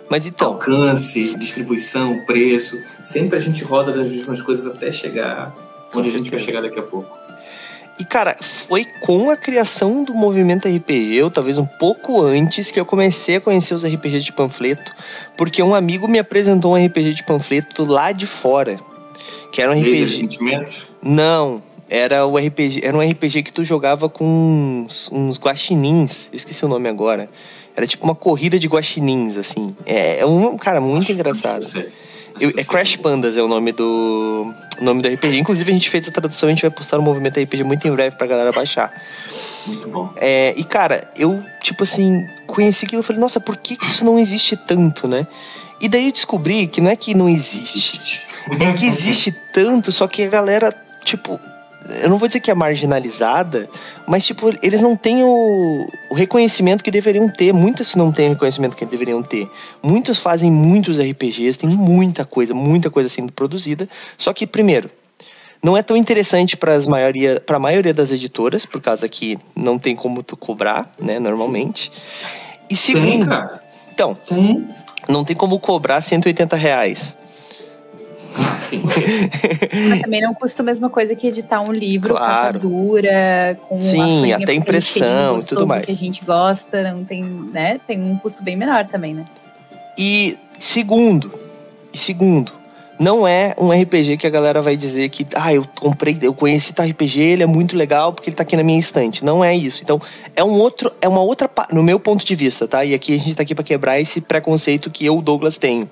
Mas 0.09 0.25
então. 0.25 0.49
Alcance, 0.49 1.35
distribuição, 1.35 2.19
preço. 2.25 2.81
Sempre 3.01 3.37
a 3.37 3.41
gente 3.41 3.63
roda 3.63 3.91
das 3.91 4.11
mesmas 4.11 4.41
coisas 4.41 4.67
até 4.67 4.91
chegar 4.91 5.53
onde 5.93 6.09
a 6.09 6.11
gente 6.11 6.29
vai 6.29 6.39
chegar 6.39 6.61
daqui 6.61 6.79
a 6.79 6.83
pouco. 6.83 7.17
E, 7.99 8.05
cara, 8.05 8.37
foi 8.39 8.85
com 9.01 9.31
a 9.31 9.35
criação 9.35 10.03
do 10.03 10.13
movimento 10.13 10.67
RPG, 10.67 11.23
ou 11.23 11.31
talvez 11.31 11.57
um 11.57 11.65
pouco 11.65 12.21
antes, 12.21 12.69
que 12.69 12.79
eu 12.79 12.85
comecei 12.85 13.37
a 13.37 13.41
conhecer 13.41 13.73
os 13.73 13.83
RPGs 13.83 14.23
de 14.23 14.31
panfleto, 14.31 14.91
porque 15.35 15.63
um 15.63 15.73
amigo 15.73 16.07
me 16.07 16.19
apresentou 16.19 16.75
um 16.75 16.85
RPG 16.85 17.15
de 17.15 17.23
panfleto 17.23 17.85
lá 17.85 18.11
de 18.11 18.27
fora. 18.27 18.79
Que 19.51 19.63
era 19.63 19.71
um 19.71 19.79
RPG. 19.79 20.07
Sentimentos? 20.09 20.87
Não. 21.01 21.63
Era 21.89 22.25
o 22.25 22.37
RPG, 22.37 22.81
era 22.83 22.95
um 22.95 23.01
RPG 23.01 23.43
que 23.43 23.53
tu 23.53 23.63
jogava 23.63 24.09
com 24.09 24.85
uns, 24.85 25.09
uns 25.11 25.39
guaxinins, 25.39 26.27
eu 26.31 26.37
esqueci 26.37 26.65
o 26.65 26.67
nome 26.67 26.89
agora. 26.89 27.29
Era 27.75 27.85
tipo 27.85 28.03
uma 28.03 28.15
corrida 28.15 28.57
de 28.57 28.67
guaxinins, 28.67 29.37
assim. 29.37 29.75
É, 29.85 30.19
é 30.19 30.25
um, 30.25 30.57
cara, 30.57 30.81
muito 30.81 31.11
engraçado. 31.11 31.65
Eu, 32.39 32.51
é 32.55 32.63
Crash 32.63 32.95
Pandas 32.95 33.37
é 33.37 33.41
o 33.41 33.47
nome 33.47 33.71
do 33.71 34.53
nome 34.79 35.01
do 35.01 35.07
RPG. 35.07 35.37
Inclusive, 35.37 35.71
a 35.71 35.73
gente 35.73 35.89
fez 35.89 36.07
a 36.07 36.11
tradução, 36.11 36.49
a 36.49 36.51
gente 36.51 36.61
vai 36.61 36.71
postar 36.71 36.97
no 36.97 37.03
movimento 37.03 37.39
RPG 37.39 37.63
muito 37.63 37.87
em 37.87 37.91
breve 37.91 38.15
pra 38.15 38.27
galera 38.27 38.51
baixar. 38.51 38.91
Muito 39.65 39.87
bom. 39.89 40.11
É, 40.17 40.53
e, 40.55 40.63
cara, 40.63 41.11
eu, 41.15 41.43
tipo 41.61 41.83
assim, 41.83 42.27
conheci 42.45 42.85
aquilo 42.85 43.01
e 43.01 43.05
falei, 43.05 43.19
nossa, 43.19 43.39
por 43.39 43.57
que, 43.57 43.75
que 43.75 43.85
isso 43.85 44.05
não 44.05 44.19
existe 44.19 44.55
tanto, 44.55 45.07
né? 45.07 45.27
E 45.79 45.87
daí 45.87 46.07
eu 46.07 46.11
descobri 46.11 46.67
que 46.67 46.81
não 46.81 46.89
é 46.89 46.95
que 46.95 47.13
não 47.13 47.29
existe, 47.29 48.25
é 48.59 48.73
que 48.73 48.85
existe 48.87 49.31
tanto, 49.53 49.91
só 49.91 50.07
que 50.07 50.23
a 50.23 50.27
galera, 50.27 50.73
tipo, 51.03 51.39
eu 52.01 52.09
não 52.09 52.17
vou 52.17 52.27
dizer 52.27 52.39
que 52.39 52.51
é 52.51 52.53
marginalizada, 52.53 53.69
mas 54.05 54.25
tipo, 54.25 54.53
eles 54.61 54.81
não 54.81 54.95
têm 54.95 55.23
o, 55.23 55.87
o, 56.09 56.13
reconhecimento 56.13 56.83
que 56.83 56.91
deveriam 56.91 57.29
ter. 57.29 57.53
Muitos 57.53 57.95
não 57.95 58.11
têm 58.11 58.27
o 58.27 58.33
reconhecimento 58.33 58.75
que 58.75 58.85
deveriam 58.85 59.23
ter. 59.23 59.49
Muitos 59.81 60.17
fazem 60.17 60.51
muitos 60.51 60.99
RPGs, 60.99 61.57
tem 61.57 61.69
muita 61.69 62.25
coisa, 62.25 62.53
muita 62.53 62.89
coisa 62.89 63.07
sendo 63.07 63.31
produzida. 63.31 63.87
Só 64.17 64.33
que, 64.33 64.45
primeiro, 64.45 64.89
não 65.63 65.77
é 65.77 65.81
tão 65.81 65.95
interessante 65.95 66.57
para 66.57 66.79
maioria, 66.87 67.41
a 67.47 67.59
maioria 67.59 67.93
das 67.93 68.11
editoras, 68.11 68.65
por 68.65 68.81
causa 68.81 69.07
que 69.07 69.39
não 69.55 69.79
tem 69.79 69.95
como 69.95 70.21
tu 70.21 70.35
cobrar, 70.35 70.93
né, 70.99 71.19
normalmente. 71.19 71.91
E 72.69 72.75
segundo. 72.75 73.07
Tem, 73.07 73.19
cara. 73.21 73.61
Então, 73.93 74.13
tem. 74.13 74.67
não 75.07 75.23
tem 75.23 75.35
como 75.35 75.59
cobrar 75.59 76.01
180 76.01 76.55
reais. 76.55 77.15
Sim. 78.59 78.83
Mas 79.89 80.01
também 80.01 80.21
não 80.21 80.33
custa 80.33 80.61
a 80.61 80.65
mesma 80.65 80.89
coisa 80.89 81.15
que 81.15 81.27
editar 81.27 81.61
um 81.61 81.71
livro 81.71 82.15
claro. 82.15 82.59
dura, 82.59 83.57
com 83.67 83.81
Sim, 83.81 84.31
até 84.33 84.53
impressão 84.53 85.39
e 85.39 85.43
tudo 85.43 85.67
mais. 85.67 85.85
que 85.85 85.91
a 85.91 85.95
gente 85.95 86.23
gosta, 86.23 86.91
não 86.91 87.03
tem, 87.03 87.23
né? 87.23 87.79
Tem 87.85 88.01
um 88.01 88.17
custo 88.17 88.43
bem 88.43 88.55
menor 88.55 88.85
também, 88.85 89.13
né? 89.13 89.25
E 89.97 90.37
segundo, 90.59 91.31
e 91.93 91.97
segundo, 91.97 92.51
não 92.99 93.27
é 93.27 93.53
um 93.59 93.69
RPG 93.69 94.17
que 94.17 94.25
a 94.25 94.29
galera 94.29 94.61
vai 94.61 94.75
dizer 94.75 95.09
que, 95.09 95.25
ah, 95.35 95.53
eu 95.53 95.65
comprei, 95.79 96.17
eu 96.21 96.33
conheci 96.33 96.73
tal 96.73 96.85
RPG, 96.85 97.19
ele 97.19 97.43
é 97.43 97.45
muito 97.45 97.77
legal 97.77 98.11
porque 98.11 98.29
ele 98.29 98.35
tá 98.35 98.43
aqui 98.43 98.57
na 98.57 98.63
minha 98.63 98.79
estante. 98.79 99.23
Não 99.23 99.43
é 99.43 99.55
isso. 99.55 99.83
Então, 99.83 100.01
é 100.35 100.43
um 100.43 100.53
outro, 100.59 100.91
é 100.99 101.07
uma 101.07 101.21
outra, 101.21 101.49
no 101.71 101.83
meu 101.83 101.99
ponto 101.99 102.25
de 102.25 102.35
vista, 102.35 102.67
tá? 102.67 102.83
E 102.83 102.93
aqui 102.93 103.13
a 103.13 103.19
gente 103.19 103.35
tá 103.35 103.43
aqui 103.43 103.53
para 103.53 103.63
quebrar 103.63 103.99
esse 103.99 104.19
preconceito 104.19 104.89
que 104.89 105.05
eu, 105.05 105.21
Douglas, 105.21 105.57
tenho. 105.57 105.89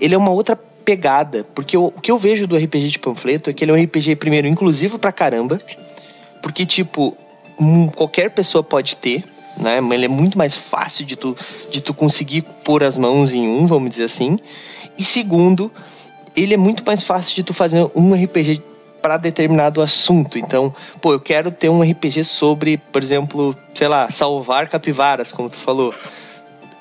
Ele 0.00 0.14
é 0.14 0.18
uma 0.18 0.30
outra 0.30 0.58
pegada. 0.84 1.44
Porque 1.54 1.76
eu, 1.76 1.86
o 1.86 2.00
que 2.00 2.10
eu 2.10 2.18
vejo 2.18 2.46
do 2.46 2.56
RPG 2.56 2.88
de 2.88 2.98
panfleto 2.98 3.50
é 3.50 3.52
que 3.52 3.64
ele 3.64 3.72
é 3.72 3.74
um 3.74 3.82
RPG, 3.82 4.16
primeiro, 4.16 4.46
inclusivo 4.46 4.98
pra 4.98 5.12
caramba. 5.12 5.58
Porque, 6.42 6.66
tipo, 6.66 7.16
hum, 7.58 7.88
qualquer 7.88 8.30
pessoa 8.30 8.62
pode 8.62 8.96
ter, 8.96 9.24
né? 9.56 9.78
Ele 9.92 10.04
é 10.04 10.08
muito 10.08 10.36
mais 10.36 10.56
fácil 10.56 11.04
de 11.04 11.16
tu, 11.16 11.36
de 11.70 11.80
tu 11.80 11.94
conseguir 11.94 12.42
pôr 12.64 12.84
as 12.84 12.98
mãos 12.98 13.32
em 13.32 13.46
um, 13.48 13.66
vamos 13.66 13.90
dizer 13.90 14.04
assim. 14.04 14.38
E 14.98 15.04
segundo, 15.04 15.70
ele 16.36 16.54
é 16.54 16.56
muito 16.56 16.84
mais 16.84 17.02
fácil 17.02 17.34
de 17.34 17.42
tu 17.42 17.54
fazer 17.54 17.88
um 17.94 18.12
RPG 18.12 18.62
para 19.00 19.16
determinado 19.16 19.82
assunto. 19.82 20.38
Então, 20.38 20.74
pô, 21.00 21.12
eu 21.12 21.20
quero 21.20 21.50
ter 21.50 21.68
um 21.68 21.82
RPG 21.82 22.24
sobre, 22.24 22.78
por 22.78 23.02
exemplo, 23.02 23.54
sei 23.74 23.86
lá, 23.86 24.10
salvar 24.10 24.68
capivaras, 24.68 25.30
como 25.30 25.50
tu 25.50 25.56
falou. 25.56 25.94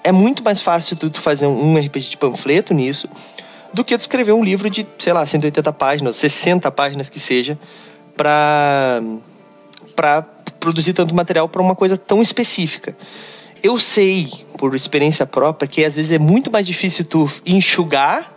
É 0.03 0.11
muito 0.11 0.43
mais 0.43 0.61
fácil 0.61 0.95
tu 0.95 1.11
fazer 1.21 1.47
um 1.47 1.77
RPG 1.77 2.11
de 2.11 2.17
panfleto 2.17 2.73
nisso 2.73 3.09
do 3.73 3.83
que 3.83 3.93
escrever 3.93 4.33
um 4.33 4.43
livro 4.43 4.69
de, 4.69 4.85
sei 4.99 5.13
lá, 5.13 5.25
180 5.25 5.73
páginas, 5.73 6.15
60 6.17 6.69
páginas 6.71 7.09
que 7.09 7.19
seja, 7.19 7.57
para 8.15 9.01
para 9.95 10.23
produzir 10.59 10.93
tanto 10.93 11.13
material 11.13 11.47
para 11.47 11.61
uma 11.61 11.75
coisa 11.75 11.97
tão 11.97 12.21
específica. 12.21 12.95
Eu 13.61 13.79
sei, 13.79 14.27
por 14.57 14.73
experiência 14.75 15.25
própria, 15.25 15.67
que 15.67 15.83
às 15.83 15.95
vezes 15.95 16.11
é 16.11 16.17
muito 16.17 16.49
mais 16.49 16.65
difícil 16.65 17.05
tu 17.05 17.31
enxugar 17.45 18.31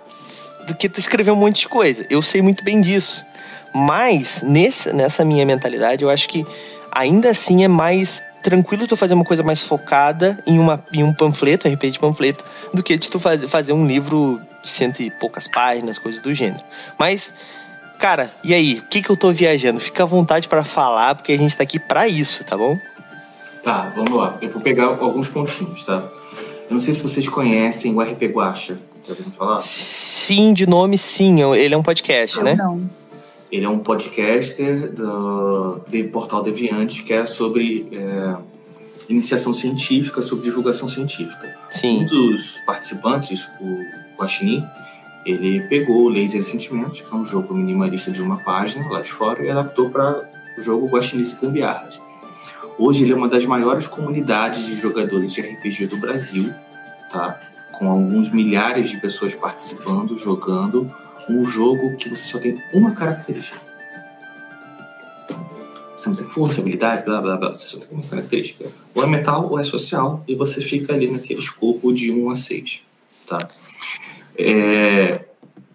do 0.67 0.75
que 0.75 0.89
tu 0.89 0.99
escrever 0.99 1.31
um 1.31 1.37
monte 1.37 1.61
de 1.61 1.69
coisa. 1.69 2.07
Eu 2.11 2.21
sei 2.21 2.43
muito 2.43 2.65
bem 2.65 2.81
disso. 2.81 3.25
Mas, 3.73 4.43
nesse, 4.43 4.93
nessa 4.93 5.25
minha 5.25 5.47
mentalidade, 5.47 6.03
eu 6.03 6.11
acho 6.11 6.29
que 6.29 6.47
ainda 6.93 7.31
assim 7.31 7.65
é 7.65 7.69
mais 7.69 8.23
tranquilo 8.47 8.87
tu 8.87 8.97
fazer 8.97 9.15
uma 9.15 9.25
coisa 9.25 9.43
mais 9.43 9.61
focada 9.61 10.39
em, 10.47 10.57
uma, 10.57 10.81
em 10.93 11.03
um 11.03 11.13
panfleto, 11.13 11.67
RPG 11.67 11.91
de 11.91 11.99
panfleto, 11.99 12.45
do 12.73 12.81
que 12.81 12.97
de 12.97 13.11
tu 13.11 13.19
faz, 13.19 13.43
fazer 13.51 13.73
um 13.73 13.85
livro 13.85 14.41
de 14.63 14.69
cento 14.69 15.03
e 15.03 15.11
poucas 15.11 15.49
páginas, 15.49 15.99
coisas 15.99 16.23
do 16.23 16.33
gênero. 16.33 16.63
Mas, 16.97 17.35
cara, 17.99 18.31
e 18.45 18.55
aí? 18.55 18.79
O 18.79 18.83
que, 18.83 19.03
que 19.03 19.11
eu 19.11 19.17
tô 19.17 19.33
viajando? 19.33 19.81
Fica 19.81 20.05
à 20.05 20.07
vontade 20.07 20.47
para 20.47 20.63
falar, 20.63 21.17
porque 21.17 21.33
a 21.33 21.37
gente 21.37 21.57
tá 21.57 21.65
aqui 21.65 21.81
para 21.81 22.07
isso, 22.07 22.45
tá 22.45 22.57
bom? 22.57 22.79
Tá, 23.65 23.93
vamos 23.97 24.17
lá. 24.17 24.39
Eu 24.41 24.49
vou 24.49 24.63
pegar 24.63 24.85
alguns 24.85 25.27
pontinhos, 25.27 25.83
tá? 25.83 26.09
Eu 26.69 26.71
não 26.71 26.79
sei 26.79 26.95
se 26.95 27.03
vocês 27.03 27.29
conhecem 27.29 27.93
o 27.97 28.01
RP 28.01 28.27
Guacha. 28.33 28.79
Já 29.05 29.11
ouviram 29.11 29.33
falar? 29.33 29.59
Sim, 29.59 30.53
de 30.53 30.69
nome 30.69 30.97
sim. 30.97 31.43
Ele 31.53 31.75
é 31.75 31.77
um 31.77 31.83
podcast, 31.83 32.37
eu 32.37 32.45
né? 32.45 32.55
Não. 32.55 32.89
Ele 33.51 33.65
é 33.65 33.69
um 33.69 33.79
podcaster 33.79 34.93
do, 34.93 35.81
do 35.87 36.09
Portal 36.11 36.43
Deviante 36.43 37.03
que 37.03 37.13
é 37.13 37.27
sobre 37.27 37.89
é, 37.93 38.37
iniciação 39.09 39.55
científica, 39.55 40.21
sobre 40.21 40.45
divulgação 40.45 40.89
científica. 40.89 41.57
Sim. 41.71 42.03
Um 42.03 42.07
dos 42.07 42.59
participantes, 42.67 43.49
o 43.61 44.21
Guaxinim, 44.21 44.65
ele 45.25 45.61
pegou 45.69 46.05
o 46.05 46.09
Laser 46.09 46.43
Sentimentos, 46.43 47.01
que 47.01 47.13
é 47.13 47.17
um 47.17 47.25
jogo 47.25 47.55
minimalista 47.55 48.11
de 48.11 48.23
uma 48.23 48.39
página 48.39 48.89
lá 48.89 49.01
de 49.01 49.11
fora, 49.11 49.43
e 49.45 49.51
adaptou 49.51 49.91
para 49.91 50.29
o 50.59 50.63
jogo 50.63 50.87
Guaxinim 50.87 51.23
e 51.23 51.35
Gambiarras. 51.35 52.01
Hoje 52.79 53.05
ele 53.05 53.13
é 53.13 53.17
uma 53.17 53.29
das 53.29 53.45
maiores 53.47 53.87
comunidades 53.87 54.67
de 54.67 54.75
jogadores 54.75 55.33
de 55.33 55.41
RPG 55.41 55.87
do 55.87 55.97
Brasil, 55.97 56.53
tá? 57.11 57.41
com 57.79 57.91
alguns 57.91 58.31
milhares 58.31 58.89
de 58.89 58.99
pessoas 58.99 59.35
participando, 59.35 60.17
jogando, 60.17 60.91
um 61.29 61.45
jogo 61.45 61.97
que 61.97 62.09
você 62.09 62.25
só 62.25 62.39
tem 62.39 62.61
uma 62.73 62.93
característica. 62.93 63.61
Você 65.99 66.09
não 66.09 66.17
tem 66.17 66.27
força, 66.27 66.61
habilidade, 66.61 67.05
blá 67.05 67.21
blá 67.21 67.37
blá. 67.37 67.51
Você 67.51 67.67
só 67.67 67.79
tem 67.79 67.89
uma 67.91 68.07
característica. 68.07 68.67
Ou 68.95 69.03
é 69.03 69.07
metal 69.07 69.49
ou 69.51 69.59
é 69.59 69.65
social, 69.65 70.23
e 70.29 70.35
você 70.35 70.61
fica 70.61 70.93
ali 70.93 71.11
naquele 71.11 71.41
escopo 71.41 71.93
de 71.93 72.13
1 72.13 72.31
a 72.31 72.37
6. 72.37 72.81
Tá? 73.27 73.49
É, 74.39 75.25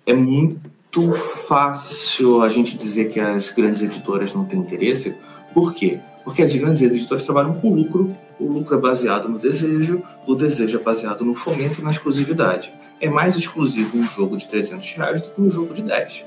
é 0.05 0.13
muito 0.13 1.11
fácil 1.11 2.41
a 2.41 2.49
gente 2.49 2.77
dizer 2.77 3.09
que 3.09 3.19
as 3.19 3.49
grandes 3.49 3.81
editoras 3.81 4.33
não 4.33 4.45
têm 4.45 4.59
interesse. 4.59 5.15
Por 5.53 5.73
quê? 5.73 5.99
Porque 6.23 6.43
as 6.43 6.55
grandes 6.55 6.81
editoras 6.81 7.23
trabalham 7.25 7.53
com 7.53 7.73
lucro, 7.73 8.15
o 8.41 8.51
lucro 8.51 8.75
é 8.75 8.79
baseado 8.79 9.29
no 9.29 9.37
desejo, 9.37 10.01
o 10.25 10.33
desejo 10.33 10.79
é 10.79 10.81
baseado 10.81 11.23
no 11.23 11.35
fomento 11.35 11.79
e 11.79 11.83
na 11.83 11.91
exclusividade 11.91 12.73
é 12.99 13.09
mais 13.09 13.35
exclusivo 13.35 13.97
um 13.97 14.03
jogo 14.03 14.35
de 14.35 14.47
300 14.47 14.93
reais 14.93 15.21
do 15.21 15.29
que 15.29 15.41
um 15.41 15.49
jogo 15.49 15.73
de 15.73 15.83
10. 15.83 16.25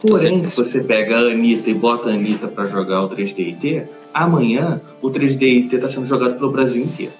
Porém, 0.00 0.42
se 0.42 0.56
você 0.56 0.82
pega 0.82 1.16
a 1.16 1.30
Anitta 1.30 1.70
e 1.70 1.74
bota 1.74 2.10
a 2.10 2.12
Anitta 2.12 2.48
para 2.48 2.64
jogar 2.64 3.02
o 3.02 3.08
3D 3.08 3.86
amanhã 4.12 4.80
o 5.00 5.08
3D 5.08 5.72
está 5.72 5.88
sendo 5.88 6.06
jogado 6.06 6.36
pelo 6.36 6.50
Brasil 6.50 6.82
inteiro. 6.82 7.12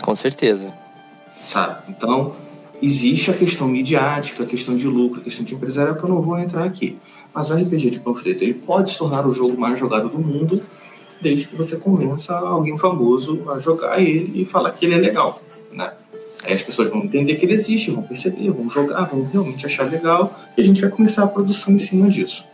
Com 0.00 0.14
certeza. 0.14 0.72
Sabe? 1.46 1.82
Então, 1.88 2.34
existe 2.82 3.30
a 3.30 3.34
questão 3.34 3.68
midiática, 3.68 4.44
a 4.44 4.46
questão 4.46 4.74
de 4.74 4.86
lucro, 4.86 5.20
a 5.20 5.24
questão 5.24 5.44
de 5.44 5.54
empresarial 5.54 5.96
que 5.96 6.04
eu 6.04 6.08
não 6.08 6.22
vou 6.22 6.38
entrar 6.38 6.64
aqui. 6.64 6.98
Mas 7.32 7.50
o 7.50 7.54
RPG 7.54 7.90
de 7.90 8.00
panfleto 8.00 8.42
ele 8.42 8.54
pode 8.54 8.90
se 8.90 8.98
tornar 8.98 9.26
o 9.26 9.32
jogo 9.32 9.58
mais 9.58 9.78
jogado 9.78 10.08
do 10.08 10.18
mundo 10.18 10.62
desde 11.24 11.48
que 11.48 11.56
você 11.56 11.76
convença 11.76 12.36
alguém 12.36 12.76
famoso 12.76 13.50
a 13.50 13.58
jogar 13.58 13.98
ele 13.98 14.42
e 14.42 14.44
falar 14.44 14.70
que 14.72 14.84
ele 14.84 14.94
é 14.94 14.98
legal, 14.98 15.40
né? 15.72 15.90
Aí 16.44 16.52
as 16.52 16.62
pessoas 16.62 16.90
vão 16.90 17.02
entender 17.02 17.36
que 17.36 17.46
ele 17.46 17.54
existe, 17.54 17.90
vão 17.90 18.02
perceber, 18.02 18.50
vão 18.50 18.68
jogar, 18.68 19.04
vão 19.04 19.24
realmente 19.24 19.64
achar 19.64 19.90
legal 19.90 20.38
e 20.56 20.60
a 20.60 20.64
gente 20.64 20.82
vai 20.82 20.90
começar 20.90 21.24
a 21.24 21.26
produção 21.26 21.72
em 21.72 21.78
cima 21.78 22.08
disso. 22.10 22.44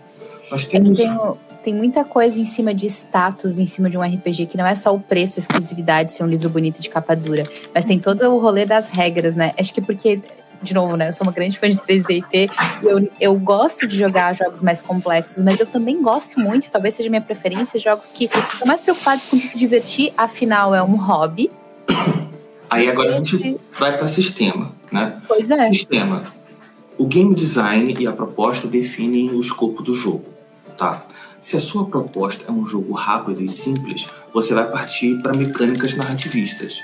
Nós 0.49 0.65
temos. 0.65 1.01
É 1.01 1.03
tem, 1.03 1.19
tem 1.65 1.75
muita 1.75 2.05
coisa 2.05 2.41
em 2.41 2.47
cima 2.47 2.73
de 2.73 2.87
status, 2.87 3.59
em 3.59 3.67
cima 3.67 3.91
de 3.91 3.99
um 3.99 4.03
RPG, 4.03 4.47
que 4.47 4.57
não 4.57 4.65
é 4.65 4.77
só 4.77 4.95
o 4.95 5.01
preço, 5.01 5.39
a 5.39 5.41
exclusividade, 5.41 6.13
ser 6.13 6.23
um 6.23 6.29
livro 6.29 6.49
bonito 6.49 6.81
de 6.81 6.89
capa 6.89 7.17
dura, 7.17 7.43
mas 7.75 7.85
tem 7.85 7.99
todo 7.99 8.23
o 8.29 8.39
rolê 8.39 8.65
das 8.65 8.89
regras, 8.89 9.35
né? 9.35 9.53
Acho 9.59 9.75
que 9.75 9.81
porque 9.81 10.21
de 10.63 10.75
novo, 10.75 10.97
né? 10.97 11.09
Eu 11.09 11.13
sou 11.13 11.27
uma 11.27 11.33
grande 11.33 11.59
fã 11.59 11.69
de 11.69 11.77
3D 11.77 12.11
e 12.11 12.23
T, 12.23 12.51
e 12.83 12.87
eu, 12.87 13.11
eu 13.21 13.39
gosto 13.39 13.87
de 13.87 13.97
jogar 13.97 14.35
jogos 14.35 14.61
mais 14.61 14.81
complexos, 14.81 15.43
mas 15.43 15.59
eu 15.59 15.67
também 15.67 16.03
gosto 16.03 16.39
muito, 16.39 16.71
talvez 16.71 16.95
seja 16.95 17.09
minha 17.09 17.21
preferência, 17.21 17.79
jogos 17.79 18.11
que 18.13 18.25
estão 18.25 18.67
mais 18.67 18.81
preocupados 18.81 19.27
com 19.27 19.39
se 19.41 19.59
divertir, 19.59 20.13
afinal 20.17 20.75
é 20.75 20.83
um 20.83 20.97
hobby. 20.97 21.51
Aí 22.69 22.89
agora 22.89 23.11
a 23.11 23.13
gente 23.13 23.59
vai 23.79 23.97
para 23.97 24.07
sistema, 24.07 24.73
né? 24.93 25.21
Pois 25.27 25.51
é. 25.51 25.67
Sistema. 25.73 26.23
O 26.97 27.07
game 27.07 27.35
design 27.35 27.97
e 27.99 28.07
a 28.07 28.13
proposta 28.13 28.69
definem 28.69 29.31
o 29.31 29.41
escopo 29.41 29.83
do 29.83 29.95
jogo, 29.95 30.27
tá? 30.77 31.05
Se 31.41 31.57
a 31.57 31.61
sua 31.61 31.87
proposta 31.87 32.45
é 32.47 32.53
um 32.53 32.65
jogo 32.65 32.93
rápido 32.93 33.43
e 33.43 33.49
simples, 33.49 34.07
você 34.33 34.53
vai 34.53 34.71
partir 34.71 35.21
para 35.23 35.33
mecânicas 35.33 35.97
narrativistas. 35.97 36.79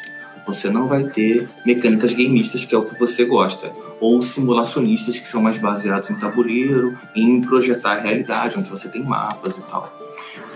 Você 0.46 0.70
não 0.70 0.86
vai 0.86 1.04
ter 1.04 1.48
mecânicas 1.64 2.12
gameistas, 2.12 2.64
que 2.64 2.74
é 2.74 2.78
o 2.78 2.84
que 2.84 2.98
você 2.98 3.24
gosta, 3.24 3.72
ou 4.00 4.22
simulacionistas, 4.22 5.18
que 5.18 5.28
são 5.28 5.42
mais 5.42 5.58
baseados 5.58 6.10
em 6.10 6.14
tabuleiro, 6.16 6.96
em 7.14 7.40
projetar 7.42 7.94
a 7.94 8.00
realidade, 8.00 8.58
onde 8.58 8.70
você 8.70 8.88
tem 8.88 9.02
mapas 9.02 9.56
e 9.56 9.62
tal. 9.62 9.92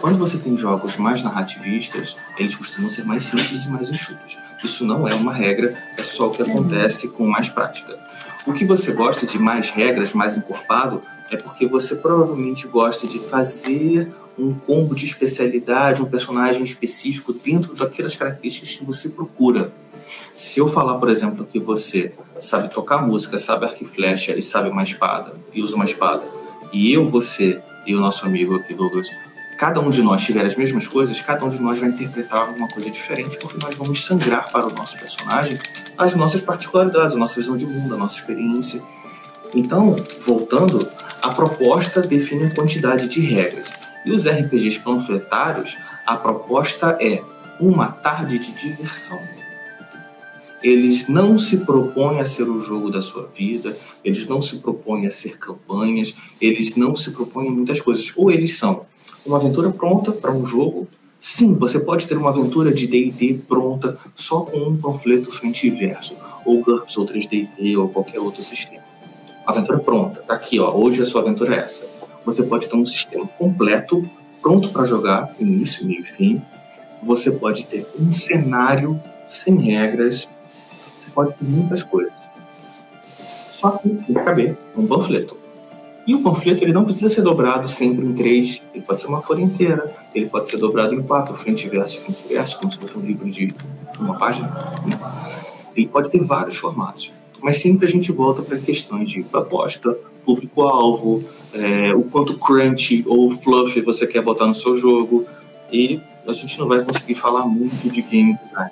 Quando 0.01 0.17
você 0.17 0.39
tem 0.39 0.57
jogos 0.57 0.97
mais 0.97 1.23
narrativistas, 1.23 2.17
eles 2.39 2.55
costumam 2.55 2.89
ser 2.89 3.05
mais 3.05 3.25
simples 3.25 3.65
e 3.65 3.69
mais 3.69 3.91
enxutos. 3.91 4.39
Isso 4.63 4.87
não 4.87 5.07
é 5.07 5.15
uma 5.15 5.33
regra, 5.33 5.77
é 5.97 6.03
só 6.03 6.29
o 6.29 6.31
que 6.31 6.43
acontece 6.43 7.09
com 7.09 7.27
mais 7.27 7.51
prática. 7.51 7.99
O 8.47 8.53
que 8.53 8.65
você 8.65 8.93
gosta 8.93 9.27
de 9.27 9.39
mais 9.39 9.71
regras, 9.71 10.15
mais 10.15 10.37
encorpado, 10.37 11.03
é 11.31 11.37
porque 11.37 11.67
você 11.67 11.95
provavelmente 11.97 12.67
gosta 12.67 13.07
de 13.07 13.19
fazer 13.21 14.13
um 14.39 14.55
combo 14.55 14.95
de 14.95 15.05
especialidade, 15.05 16.03
um 16.03 16.07
personagem 16.07 16.63
específico 16.63 17.33
dentro 17.33 17.75
daquelas 17.75 18.17
características 18.17 18.77
que 18.77 18.85
você 18.85 19.11
procura. 19.11 19.73
Se 20.35 20.59
eu 20.59 20.67
falar, 20.67 20.99
por 20.99 21.11
exemplo, 21.11 21.47
que 21.51 21.61
você 21.61 22.13
sabe 22.41 22.73
tocar 22.73 23.07
música, 23.07 23.39
sabe 23.39 23.67
arco 23.67 23.85
e 23.85 23.87
flecha 23.87 24.37
e 24.37 24.43
sabe 24.43 24.69
uma 24.69 24.83
espada, 24.83 25.35
e 25.53 25.63
usa 25.63 25.77
uma 25.77 25.85
espada, 25.85 26.25
e 26.73 26.93
eu, 26.93 27.07
você 27.07 27.61
e 27.87 27.95
o 27.95 28.01
nosso 28.01 28.27
amigo 28.27 28.57
aqui, 28.57 28.75
Douglas, 28.75 29.09
cada 29.59 29.79
um 29.79 29.91
de 29.91 30.03
nós 30.03 30.23
tiver 30.23 30.45
as 30.47 30.57
mesmas 30.57 30.89
coisas, 30.89 31.21
cada 31.21 31.45
um 31.45 31.49
de 31.49 31.61
nós 31.61 31.79
vai 31.79 31.91
interpretar 31.91 32.49
alguma 32.49 32.69
coisa 32.69 32.91
diferente, 32.91 33.39
porque 33.39 33.59
nós 33.63 33.75
vamos 33.75 34.05
sangrar 34.05 34.51
para 34.51 34.67
o 34.67 34.71
nosso 34.71 34.99
personagem 34.99 35.59
as 35.99 36.15
nossas 36.15 36.41
particularidades, 36.41 37.15
a 37.15 37.19
nossa 37.19 37.39
visão 37.39 37.57
de 37.57 37.67
mundo, 37.67 37.95
a 37.95 37.99
nossa 37.99 38.19
experiência. 38.19 38.81
Então, 39.55 39.97
voltando, 40.21 40.91
a 41.23 41.31
proposta 41.31 42.01
define 42.01 42.45
a 42.45 42.55
quantidade 42.55 43.09
de 43.09 43.21
regras. 43.21 43.71
E 44.05 44.13
os 44.13 44.27
RPGs 44.27 44.81
panfletários, 44.81 45.77
a 46.07 46.17
proposta 46.17 46.97
é 47.01 47.23
uma 47.61 47.89
tarde 47.89 48.39
de 48.39 48.53
diversão. 48.53 49.19
Eles 50.63 51.09
não 51.09 51.39
se 51.39 51.59
propõem 51.59 52.21
a 52.21 52.25
ser 52.25 52.45
o 52.45 52.59
jogo 52.59 52.91
da 52.91 53.01
sua 53.01 53.31
vida, 53.35 53.77
eles 54.05 54.27
não 54.27 54.43
se 54.43 54.59
propõem 54.59 55.07
a 55.07 55.11
ser 55.11 55.39
campanhas, 55.39 56.15
eles 56.41 56.77
não 56.77 56.95
se 56.95 57.11
propõem 57.11 57.49
a 57.49 57.51
muitas 57.51 57.81
coisas. 57.81 58.13
Ou 58.17 58.31
eles 58.31 58.59
são 58.59 58.87
uma 59.25 59.39
aventura 59.39 59.71
pronta 59.71 60.13
para 60.13 60.33
um 60.33 60.45
jogo. 60.45 60.87
Sim, 61.19 61.55
você 61.55 61.81
pode 61.81 62.07
ter 62.07 62.17
uma 62.17 62.31
aventura 62.31 62.73
de 62.73 62.87
D&D 62.87 63.41
pronta 63.47 63.99
só 64.15 64.41
com 64.41 64.59
um 64.59 64.77
panfleto 64.77 65.31
frente 65.31 65.67
e 65.67 65.71
verso, 65.71 66.17
ou 66.47 66.61
GURPS, 66.63 66.97
ou 66.97 67.07
3D&D, 67.07 67.77
ou 67.77 67.89
qualquer 67.89 68.21
outro 68.21 68.43
sistema. 68.43 68.90
Aventura 69.51 69.81
pronta, 69.81 70.23
tá 70.23 70.35
aqui, 70.35 70.61
ó. 70.61 70.73
Hoje 70.73 71.03
a 71.03 71.05
sua 71.05 71.23
aventura 71.23 71.57
é 71.57 71.59
essa. 71.59 71.85
Você 72.25 72.45
pode 72.45 72.69
ter 72.69 72.77
um 72.77 72.87
sistema 72.87 73.27
completo, 73.37 74.09
pronto 74.41 74.71
para 74.71 74.85
jogar, 74.85 75.35
início, 75.41 75.85
meio 75.87 76.01
e 76.01 76.05
fim. 76.05 76.43
Você 77.03 77.33
pode 77.33 77.67
ter 77.67 77.87
um 77.99 78.13
cenário 78.13 79.01
sem 79.27 79.57
regras. 79.57 80.29
Você 80.99 81.11
pode 81.11 81.35
ter 81.35 81.45
muitas 81.45 81.83
coisas. 81.83 82.13
Só 83.51 83.73
que 83.73 83.89
tem 83.89 83.97
que 83.97 84.15
caber 84.15 84.57
um 84.77 84.87
panfleto. 84.87 85.37
E 86.07 86.15
o 86.15 86.23
panfleto 86.23 86.65
ele 86.65 86.73
não 86.73 86.85
precisa 86.85 87.09
ser 87.09 87.23
dobrado 87.23 87.69
sempre 87.69 88.05
em 88.07 88.15
três, 88.15 88.63
ele 88.75 88.83
pode 88.83 89.01
ser 89.01 89.09
uma 89.09 89.21
folha 89.21 89.43
inteira, 89.43 89.95
ele 90.15 90.27
pode 90.27 90.49
ser 90.49 90.57
dobrado 90.57 90.95
em 90.95 91.03
quatro, 91.03 91.35
frente 91.35 91.67
e 91.67 91.69
verso, 91.69 92.01
frente 92.01 92.25
e 92.25 92.33
verso, 92.33 92.59
como 92.59 92.71
se 92.71 92.79
fosse 92.79 92.97
um 92.97 93.03
livro 93.03 93.29
de 93.29 93.55
uma 93.99 94.17
página. 94.17 94.51
Ele 95.77 95.87
pode 95.89 96.11
ter 96.11 96.25
vários 96.25 96.57
formatos, 96.57 97.13
mas 97.43 97.59
sempre 97.59 97.87
a 97.87 97.89
gente 97.89 98.13
volta 98.13 98.43
para 98.43 98.59
questões 98.59 99.11
de 99.11 99.23
proposta, 99.23 99.97
público-alvo, 100.25 101.25
é, 101.53 101.95
o 101.95 102.05
quanto 102.05 102.39
crunch 102.39 103.03
ou 103.07 103.31
fluff 103.31 103.81
você 103.81 104.07
quer 104.07 104.23
botar 104.23 104.47
no 104.47 104.55
seu 104.55 104.75
jogo, 104.75 105.27
e 105.73 106.01
a 106.27 106.33
gente 106.33 106.59
não 106.59 106.69
vai 106.69 106.85
conseguir 106.85 107.15
falar 107.15 107.47
muito 107.47 107.89
de 107.89 108.03
game 108.03 108.37
design. 108.43 108.71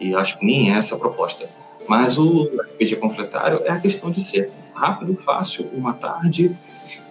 E 0.00 0.14
acho 0.14 0.38
que 0.38 0.46
nem 0.46 0.72
é 0.72 0.76
essa 0.76 0.96
a 0.96 0.98
proposta. 0.98 1.48
Mas 1.88 2.18
o 2.18 2.44
RPG 2.44 2.96
panfletário 2.96 3.60
é 3.64 3.70
a 3.70 3.78
questão 3.78 4.10
de 4.10 4.20
ser 4.20 4.50
rápido, 4.74 5.16
fácil, 5.16 5.68
uma 5.72 5.92
tarde. 5.92 6.56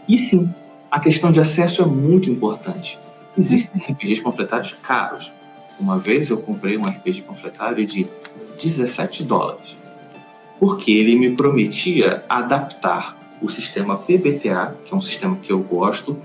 E 0.08 0.18
sim, 0.18 0.54
a 0.90 1.00
questão 1.00 1.32
de 1.32 1.40
acesso 1.40 1.82
é 1.82 1.86
muito 1.86 2.30
importante. 2.30 3.00
Existem 3.38 3.82
RPGs 3.82 4.22
panfletários 4.22 4.74
caros. 4.74 5.32
Uma 5.80 5.98
vez 5.98 6.30
eu 6.30 6.38
comprei 6.38 6.78
um 6.78 6.86
RPG 6.86 7.24
panfletário 7.24 7.86
de 7.86 8.08
17 8.62 9.24
dólares, 9.24 9.76
porque 10.62 10.92
ele 10.92 11.16
me 11.16 11.36
prometia 11.36 12.24
adaptar 12.30 13.18
o 13.42 13.50
sistema 13.50 13.98
PBTA, 13.98 14.76
que 14.86 14.94
é 14.94 14.96
um 14.96 15.02
sistema 15.02 15.36
que 15.42 15.52
eu 15.52 15.58
gosto, 15.58 16.16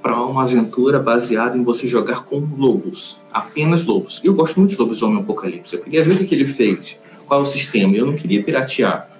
para 0.00 0.16
uma 0.22 0.44
aventura 0.44 1.00
baseada 1.00 1.58
em 1.58 1.64
você 1.64 1.88
jogar 1.88 2.22
com 2.22 2.38
lobos, 2.56 3.18
apenas 3.32 3.84
lobos. 3.84 4.20
Eu 4.22 4.32
gosto 4.32 4.60
muito 4.60 4.70
de 4.70 4.76
Lobisomem 4.76 5.20
Apocalipse. 5.20 5.74
Eu 5.74 5.82
queria 5.82 6.04
ver 6.04 6.22
o 6.22 6.24
que 6.24 6.32
ele 6.32 6.46
fez, 6.46 6.96
qual 7.26 7.40
é 7.40 7.42
o 7.42 7.46
sistema. 7.46 7.96
Eu 7.96 8.06
não 8.06 8.14
queria 8.14 8.40
piratear. 8.44 9.10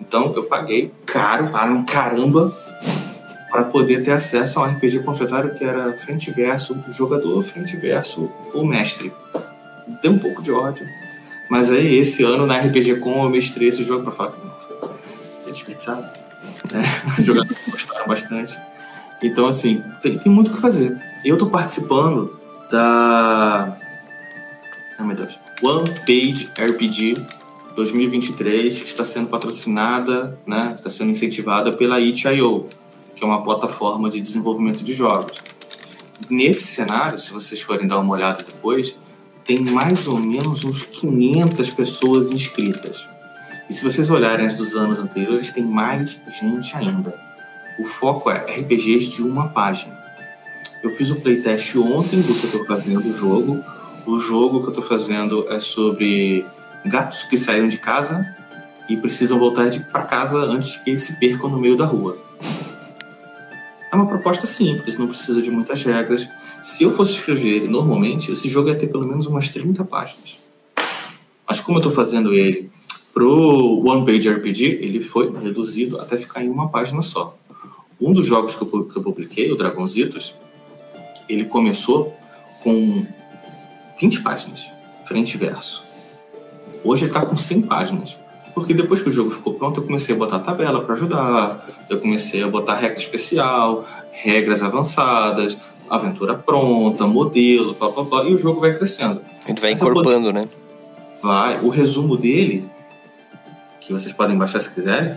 Então 0.00 0.32
eu 0.32 0.44
paguei 0.44 0.92
caro 1.04 1.48
para 1.48 1.68
um 1.72 1.84
caramba 1.84 2.56
para 3.50 3.64
poder 3.64 4.04
ter 4.04 4.12
acesso 4.12 4.60
a 4.60 4.62
um 4.62 4.66
RPG 4.66 5.00
panfletário 5.00 5.58
que 5.58 5.64
era 5.64 5.92
frente 5.94 6.30
verso 6.30 6.78
jogador, 6.88 7.42
frente 7.42 7.76
verso 7.76 8.30
o 8.54 8.64
mestre. 8.64 9.12
Deu 10.00 10.12
um 10.12 10.18
pouco 10.20 10.40
de 10.40 10.52
ódio. 10.52 10.86
Mas 11.50 11.70
aí 11.70 11.96
esse 11.96 12.22
ano 12.22 12.46
na 12.46 12.58
RPG 12.58 12.96
Com 12.96 13.24
eu 13.24 13.30
mestrei 13.30 13.68
esse 13.68 13.82
jogo 13.82 14.04
para 14.04 14.12
falar 14.12 14.32
que 14.32 14.44
não 14.44 14.52
foi 14.52 15.52
desperdiçado. 15.52 16.02
Né? 16.70 16.84
Os 17.18 17.24
jogadores 17.24 17.58
gostaram 17.70 18.06
bastante. 18.06 18.58
Então, 19.22 19.48
assim, 19.48 19.82
tem, 20.02 20.18
tem 20.18 20.30
muito 20.30 20.50
o 20.50 20.54
que 20.54 20.60
fazer. 20.60 20.96
Eu 21.24 21.34
estou 21.34 21.50
participando 21.50 22.38
da. 22.70 23.76
Ai 24.98 25.06
meu 25.06 25.16
Deus. 25.16 25.38
One 25.62 25.90
Page 26.06 26.50
RPG 26.56 27.26
2023, 27.74 28.80
que 28.80 28.88
está 28.88 29.04
sendo 29.04 29.28
patrocinada, 29.28 30.38
né, 30.44 30.74
está 30.76 30.90
sendo 30.90 31.10
incentivada 31.10 31.72
pela 31.72 32.00
itch.io, 32.00 32.68
que 33.14 33.22
é 33.22 33.26
uma 33.26 33.42
plataforma 33.42 34.10
de 34.10 34.20
desenvolvimento 34.20 34.82
de 34.82 34.92
jogos. 34.92 35.38
Nesse 36.28 36.66
cenário, 36.66 37.18
se 37.18 37.32
vocês 37.32 37.60
forem 37.60 37.86
dar 37.86 38.00
uma 38.00 38.12
olhada 38.12 38.42
depois, 38.42 38.96
tem 39.48 39.60
mais 39.60 40.06
ou 40.06 40.20
menos 40.20 40.62
uns 40.62 40.82
500 40.82 41.70
pessoas 41.70 42.30
inscritas. 42.30 43.08
E 43.70 43.72
se 43.72 43.82
vocês 43.82 44.10
olharem 44.10 44.46
as 44.46 44.56
dos 44.56 44.76
anos 44.76 44.98
anteriores, 44.98 45.50
tem 45.50 45.64
mais 45.64 46.18
gente 46.38 46.76
ainda. 46.76 47.18
O 47.80 47.84
foco 47.86 48.30
é 48.30 48.44
RPGs 48.44 49.08
de 49.08 49.22
uma 49.22 49.48
página. 49.48 49.96
Eu 50.82 50.94
fiz 50.96 51.08
o 51.10 51.16
playtest 51.22 51.74
ontem 51.76 52.20
do 52.20 52.34
que 52.34 52.44
eu 52.44 52.50
estou 52.50 52.66
fazendo 52.66 53.08
o 53.08 53.12
jogo. 53.12 53.64
O 54.06 54.20
jogo 54.20 54.60
que 54.60 54.66
eu 54.66 54.80
estou 54.80 54.84
fazendo 54.84 55.50
é 55.50 55.58
sobre 55.58 56.44
gatos 56.84 57.22
que 57.22 57.38
saíram 57.38 57.68
de 57.68 57.78
casa 57.78 58.26
e 58.86 58.98
precisam 58.98 59.38
voltar 59.38 59.70
para 59.90 60.02
casa 60.02 60.36
antes 60.36 60.76
que 60.76 60.90
eles 60.90 61.02
se 61.02 61.18
percam 61.18 61.48
no 61.48 61.58
meio 61.58 61.76
da 61.76 61.86
rua. 61.86 62.18
É 63.90 63.96
uma 63.96 64.06
proposta 64.06 64.46
simples, 64.46 64.98
não 64.98 65.08
precisa 65.08 65.40
de 65.40 65.50
muitas 65.50 65.82
regras. 65.82 66.28
Se 66.62 66.84
eu 66.84 66.92
fosse 66.92 67.12
escrever 67.12 67.48
ele 67.48 67.68
normalmente, 67.68 68.32
esse 68.32 68.48
jogo 68.48 68.68
ia 68.68 68.76
ter 68.76 68.88
pelo 68.88 69.06
menos 69.06 69.26
umas 69.26 69.48
30 69.48 69.84
páginas. 69.84 70.38
Mas 71.46 71.60
como 71.60 71.78
eu 71.78 71.80
estou 71.80 71.92
fazendo 71.92 72.34
ele 72.34 72.70
pro 73.14 73.82
One 73.86 74.04
Page 74.04 74.28
RPG, 74.28 74.64
ele 74.82 75.00
foi 75.00 75.32
reduzido 75.32 76.00
até 76.00 76.18
ficar 76.18 76.44
em 76.44 76.48
uma 76.48 76.68
página 76.68 77.02
só. 77.02 77.36
Um 78.00 78.12
dos 78.12 78.26
jogos 78.26 78.54
que 78.54 78.62
eu, 78.62 78.84
que 78.84 78.96
eu 78.96 79.02
publiquei, 79.02 79.50
o 79.50 79.56
Dragonzitos, 79.56 80.34
ele 81.28 81.44
começou 81.44 82.14
com 82.62 83.06
20 84.00 84.22
páginas, 84.22 84.70
frente 85.04 85.34
e 85.34 85.38
verso. 85.38 85.82
Hoje 86.84 87.04
ele 87.04 87.10
está 87.10 87.24
com 87.24 87.36
100 87.36 87.62
páginas. 87.62 88.16
Porque 88.54 88.74
depois 88.74 89.00
que 89.00 89.08
o 89.08 89.12
jogo 89.12 89.30
ficou 89.30 89.54
pronto, 89.54 89.80
eu 89.80 89.84
comecei 89.84 90.14
a 90.14 90.18
botar 90.18 90.40
tabela 90.40 90.82
para 90.82 90.94
ajudar, 90.94 91.86
eu 91.88 92.00
comecei 92.00 92.42
a 92.42 92.48
botar 92.48 92.74
regra 92.74 92.96
especial, 92.96 93.86
regras 94.10 94.62
avançadas, 94.62 95.56
aventura 95.90 96.34
pronta, 96.34 97.06
modelo, 97.06 97.74
blá, 97.74 97.90
blá, 97.90 98.04
blá, 98.04 98.24
e 98.24 98.32
o 98.32 98.36
jogo 98.36 98.60
vai 98.60 98.74
crescendo. 98.74 99.20
Ele 99.46 99.60
vai 99.60 99.72
encorpando, 99.72 100.32
né? 100.32 100.48
Vai. 101.22 101.60
O 101.60 101.68
resumo 101.68 102.16
dele, 102.16 102.64
que 103.80 103.92
vocês 103.92 104.12
podem 104.12 104.36
baixar 104.36 104.60
se 104.60 104.72
quiserem, 104.72 105.16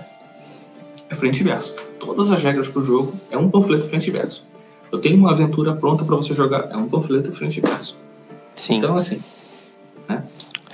é 1.09 1.15
frente 1.15 1.41
e 1.41 1.43
verso. 1.43 1.75
Todas 1.99 2.31
as 2.31 2.41
regras 2.41 2.67
para 2.67 2.79
o 2.79 2.81
jogo 2.81 3.13
é 3.29 3.37
um 3.37 3.49
panfleto 3.49 3.87
frente 3.87 4.07
e 4.07 4.11
verso. 4.11 4.43
Eu 4.91 4.99
tenho 4.99 5.17
uma 5.17 5.31
aventura 5.31 5.75
pronta 5.75 6.03
para 6.03 6.15
você 6.15 6.33
jogar, 6.33 6.69
é 6.71 6.77
um 6.77 6.87
panfleto 6.87 7.31
frente 7.31 7.57
e 7.57 7.61
verso. 7.61 7.97
Sim. 8.55 8.75
Então, 8.75 8.95
assim, 8.95 9.21
né? 10.07 10.23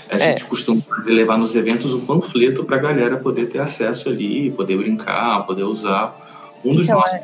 A 0.09 0.15
é. 0.15 0.19
gente 0.19 0.45
costuma 0.45 0.81
fazer, 0.81 1.11
levar 1.11 1.37
nos 1.37 1.55
eventos 1.55 1.93
o 1.93 1.99
panfleto 1.99 2.63
para 2.63 2.77
a 2.77 2.79
galera 2.79 3.17
poder 3.17 3.47
ter 3.47 3.59
acesso 3.59 4.09
ali, 4.09 4.49
poder 4.51 4.77
brincar, 4.77 5.45
poder 5.45 5.63
usar. 5.63 6.15
Um 6.63 6.73
dos 6.73 6.85
então, 6.85 6.99
nossos. 6.99 7.19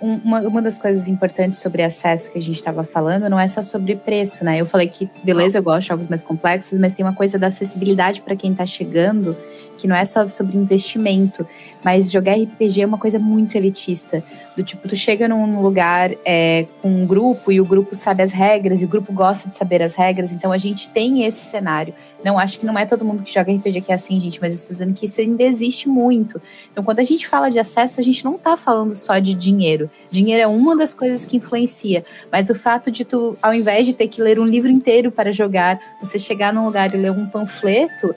Uma, 0.00 0.40
uma 0.40 0.60
das 0.60 0.76
coisas 0.76 1.08
importantes 1.08 1.60
sobre 1.60 1.82
acesso 1.82 2.30
que 2.30 2.38
a 2.38 2.42
gente 2.42 2.56
estava 2.56 2.84
falando 2.84 3.28
não 3.28 3.38
é 3.38 3.46
só 3.46 3.62
sobre 3.62 3.96
preço, 3.96 4.44
né? 4.44 4.60
Eu 4.60 4.66
falei 4.66 4.88
que, 4.88 5.08
beleza, 5.22 5.58
eu 5.58 5.62
gosto 5.62 5.82
de 5.82 5.88
jogos 5.88 6.08
mais 6.08 6.22
complexos, 6.22 6.78
mas 6.78 6.92
tem 6.92 7.04
uma 7.04 7.14
coisa 7.14 7.38
da 7.38 7.46
acessibilidade 7.46 8.20
para 8.20 8.36
quem 8.36 8.52
está 8.52 8.66
chegando 8.66 9.36
que 9.76 9.88
não 9.88 9.96
é 9.96 10.04
só 10.04 10.26
sobre 10.28 10.56
investimento, 10.56 11.46
mas 11.84 12.10
jogar 12.10 12.34
RPG 12.34 12.82
é 12.82 12.86
uma 12.86 12.98
coisa 12.98 13.18
muito 13.18 13.56
elitista. 13.56 14.22
Do 14.56 14.62
tipo, 14.62 14.88
tu 14.88 14.96
chega 14.96 15.28
num 15.28 15.60
lugar 15.60 16.12
é, 16.24 16.66
com 16.80 16.88
um 16.88 17.06
grupo 17.06 17.50
e 17.50 17.60
o 17.60 17.64
grupo 17.64 17.94
sabe 17.94 18.22
as 18.22 18.32
regras 18.32 18.80
e 18.80 18.84
o 18.84 18.88
grupo 18.88 19.12
gosta 19.12 19.48
de 19.48 19.54
saber 19.54 19.82
as 19.82 19.92
regras, 19.94 20.32
então 20.32 20.52
a 20.52 20.58
gente 20.58 20.88
tem 20.88 21.24
esse 21.24 21.44
cenário 21.44 21.94
Não, 22.24 22.38
acho 22.38 22.58
que 22.58 22.64
não 22.64 22.78
é 22.78 22.86
todo 22.86 23.04
mundo 23.04 23.22
que 23.22 23.32
joga 23.32 23.52
RPG 23.52 23.82
que 23.82 23.92
é 23.92 23.94
assim, 23.94 24.18
gente, 24.18 24.40
mas 24.40 24.54
estou 24.54 24.70
dizendo 24.70 24.94
que 24.94 25.06
isso 25.06 25.20
ainda 25.20 25.42
existe 25.42 25.88
muito. 25.88 26.40
Então, 26.72 26.82
quando 26.82 27.00
a 27.00 27.04
gente 27.04 27.28
fala 27.28 27.50
de 27.50 27.58
acesso, 27.58 28.00
a 28.00 28.02
gente 28.02 28.24
não 28.24 28.36
está 28.36 28.56
falando 28.56 28.94
só 28.94 29.18
de 29.18 29.34
dinheiro. 29.34 29.90
Dinheiro 30.10 30.42
é 30.42 30.46
uma 30.46 30.74
das 30.74 30.94
coisas 30.94 31.26
que 31.26 31.36
influencia, 31.36 32.04
mas 32.32 32.48
o 32.48 32.54
fato 32.54 32.90
de 32.90 33.04
tu, 33.04 33.36
ao 33.42 33.52
invés 33.52 33.86
de 33.86 33.92
ter 33.92 34.08
que 34.08 34.22
ler 34.22 34.40
um 34.40 34.46
livro 34.46 34.70
inteiro 34.70 35.12
para 35.12 35.30
jogar, 35.30 35.78
você 36.00 36.18
chegar 36.18 36.52
num 36.52 36.64
lugar 36.64 36.94
e 36.94 36.96
ler 36.96 37.12
um 37.12 37.26
panfleto, 37.26 38.14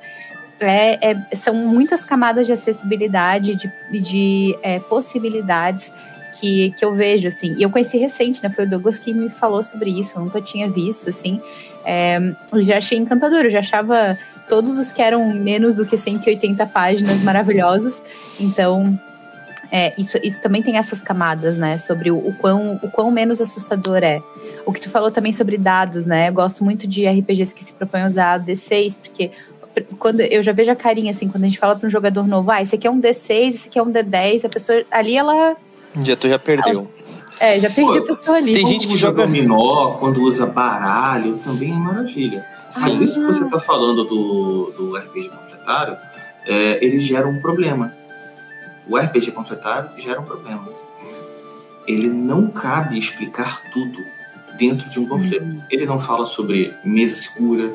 é, 0.60 1.12
é, 1.12 1.36
são 1.36 1.54
muitas 1.54 2.04
camadas 2.06 2.48
de 2.48 2.54
acessibilidade, 2.54 3.56
de, 3.56 4.02
de 4.02 4.58
é, 4.64 4.80
possibilidades 4.80 5.92
que, 6.40 6.72
que 6.72 6.86
eu 6.86 6.94
vejo, 6.94 7.28
assim. 7.28 7.56
E 7.58 7.64
eu 7.64 7.70
conheci 7.70 7.98
recente, 7.98 8.42
né? 8.42 8.50
Foi 8.50 8.66
o 8.66 8.70
Douglas 8.70 9.00
que 9.00 9.14
me 9.14 9.30
falou 9.30 9.62
sobre 9.64 9.90
isso, 9.90 10.14
eu 10.16 10.24
nunca 10.24 10.42
tinha 10.42 10.70
visto, 10.70 11.10
assim. 11.10 11.42
É, 11.90 12.20
eu 12.52 12.62
já 12.62 12.80
achei 12.80 12.98
encantador, 12.98 13.46
eu 13.46 13.50
já 13.50 13.60
achava 13.60 14.20
todos 14.50 14.78
os 14.78 14.92
que 14.92 15.02
eram 15.02 15.34
menos 15.34 15.78
do 15.78 15.86
que 15.86 15.98
180 15.98 16.66
páginas 16.66 17.22
maravilhosos. 17.24 18.02
Então, 18.38 19.00
é, 19.72 19.94
isso, 19.98 20.18
isso 20.22 20.42
também 20.42 20.62
tem 20.62 20.78
essas 20.78 21.02
camadas, 21.02 21.58
né? 21.58 21.78
Sobre 21.78 22.12
o, 22.12 22.18
o, 22.18 22.34
quão, 22.34 22.78
o 22.84 22.92
quão 22.92 23.10
menos 23.10 23.40
assustador 23.40 24.04
é. 24.04 24.22
O 24.66 24.74
que 24.74 24.82
tu 24.82 24.90
falou 24.90 25.10
também 25.10 25.32
sobre 25.32 25.58
dados, 25.58 26.06
né? 26.06 26.28
Eu 26.28 26.34
gosto 26.34 26.62
muito 26.62 26.86
de 26.86 27.08
RPGs 27.08 27.56
que 27.56 27.64
se 27.64 27.72
propõem 27.72 28.04
a 28.04 28.08
usar 28.08 28.40
D6, 28.44 28.98
porque 29.02 29.32
quando 29.98 30.20
eu 30.20 30.44
já 30.44 30.52
vejo 30.52 30.72
a 30.72 30.76
carinha 30.76 31.12
assim, 31.12 31.30
quando 31.30 31.46
a 31.46 31.48
gente 31.48 31.60
fala 31.60 31.76
para 31.76 31.88
um 31.88 31.90
jogador 31.90 32.28
novo, 32.28 32.52
ah, 32.52 32.62
esse 32.62 32.76
aqui 32.76 32.86
é 32.86 32.92
um 32.92 33.00
D6, 33.00 33.48
esse 33.48 33.68
aqui 33.70 33.80
é 33.80 33.82
um 33.82 33.92
D10, 33.92 34.44
a 34.44 34.50
pessoa 34.50 34.84
ali 34.92 35.16
ela 35.16 35.56
um 35.96 36.04
dia 36.04 36.16
tu 36.16 36.28
já 36.30 36.38
perdeu. 36.38 36.88
É, 37.40 37.60
já 37.60 37.70
perdi 37.70 38.02
Pô, 38.02 38.14
a 38.14 38.16
pessoa 38.16 38.38
ali. 38.38 38.54
Tem 38.54 38.66
gente 38.66 38.88
que 38.88 38.96
joga 38.96 39.26
dominó, 39.26 39.92
quando 39.94 40.22
usa 40.22 40.46
baralho, 40.46 41.38
também 41.44 41.72
é 41.72 41.76
maravilha. 41.76 42.46
Mas 42.80 43.00
isso 43.00 43.20
que 43.20 43.26
você 43.26 43.44
está 43.44 43.60
falando 43.60 44.04
do, 44.04 44.74
do 44.78 44.96
RPG 44.96 45.30
panfletário, 45.30 45.98
é, 46.46 46.84
ele 46.84 47.00
gera 47.00 47.28
um 47.28 47.40
problema. 47.40 47.94
O 48.90 48.98
RPG 48.98 49.32
panfletário 49.32 49.90
gera 49.98 50.20
um 50.20 50.24
problema. 50.24 50.66
Ele 51.88 52.08
não 52.08 52.48
cabe 52.48 52.98
explicar 52.98 53.62
tudo 53.72 53.98
dentro 54.58 54.90
de 54.90 55.00
um 55.00 55.08
panfleto. 55.08 55.46
Uhum. 55.46 55.62
Ele 55.70 55.86
não 55.86 56.00
fala 56.00 56.26
sobre 56.26 56.74
mesa 56.84 57.16
segura, 57.16 57.72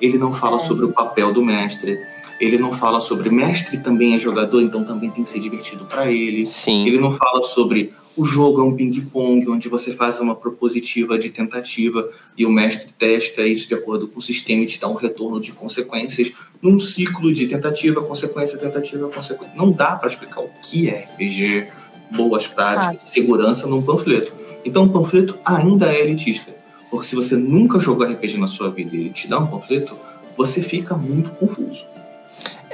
ele 0.00 0.18
não 0.18 0.32
fala 0.32 0.56
é. 0.56 0.64
sobre 0.64 0.84
o 0.84 0.92
papel 0.92 1.32
do 1.32 1.42
mestre, 1.42 1.98
ele 2.40 2.58
não 2.58 2.72
fala 2.72 3.00
sobre 3.00 3.30
mestre 3.30 3.78
também 3.78 4.14
é 4.14 4.18
jogador, 4.18 4.60
então 4.60 4.84
também 4.84 5.10
tem 5.10 5.24
que 5.24 5.30
ser 5.30 5.40
divertido 5.40 5.84
para 5.86 6.10
ele. 6.10 6.46
Sim. 6.46 6.86
Ele 6.86 6.98
não 6.98 7.12
fala 7.12 7.42
sobre 7.42 7.94
o 8.16 8.24
jogo 8.24 8.60
é 8.62 8.64
um 8.64 8.74
ping-pong, 8.74 9.48
onde 9.48 9.68
você 9.68 9.92
faz 9.92 10.18
uma 10.20 10.34
propositiva 10.34 11.18
de 11.18 11.28
tentativa 11.28 12.08
e 12.36 12.46
o 12.46 12.50
mestre 12.50 12.92
testa 12.92 13.46
isso 13.46 13.68
de 13.68 13.74
acordo 13.74 14.08
com 14.08 14.18
o 14.18 14.22
sistema 14.22 14.62
e 14.62 14.66
te 14.66 14.80
dá 14.80 14.88
um 14.88 14.94
retorno 14.94 15.38
de 15.38 15.52
consequências 15.52 16.32
num 16.62 16.78
ciclo 16.78 17.32
de 17.32 17.46
tentativa, 17.46 18.02
consequência, 18.02 18.58
tentativa, 18.58 19.08
consequência. 19.08 19.54
Não 19.54 19.70
dá 19.70 19.96
para 19.96 20.08
explicar 20.08 20.40
o 20.40 20.48
que 20.62 20.88
é 20.88 21.00
RPG, 21.00 21.66
boas 22.10 22.46
práticas, 22.46 23.02
ah. 23.02 23.06
segurança 23.06 23.66
num 23.66 23.82
panfleto. 23.82 24.32
Então 24.64 24.84
o 24.84 24.88
panfleto 24.88 25.38
ainda 25.44 25.92
é 25.92 26.00
elitista. 26.00 26.54
Porque 26.90 27.06
se 27.06 27.14
você 27.14 27.36
nunca 27.36 27.78
jogou 27.78 28.06
RPG 28.06 28.38
na 28.38 28.46
sua 28.46 28.70
vida 28.70 28.96
e 28.96 29.00
ele 29.00 29.10
te 29.10 29.28
dá 29.28 29.38
um 29.38 29.46
panfleto, 29.46 29.94
você 30.36 30.62
fica 30.62 30.94
muito 30.94 31.30
confuso. 31.30 31.84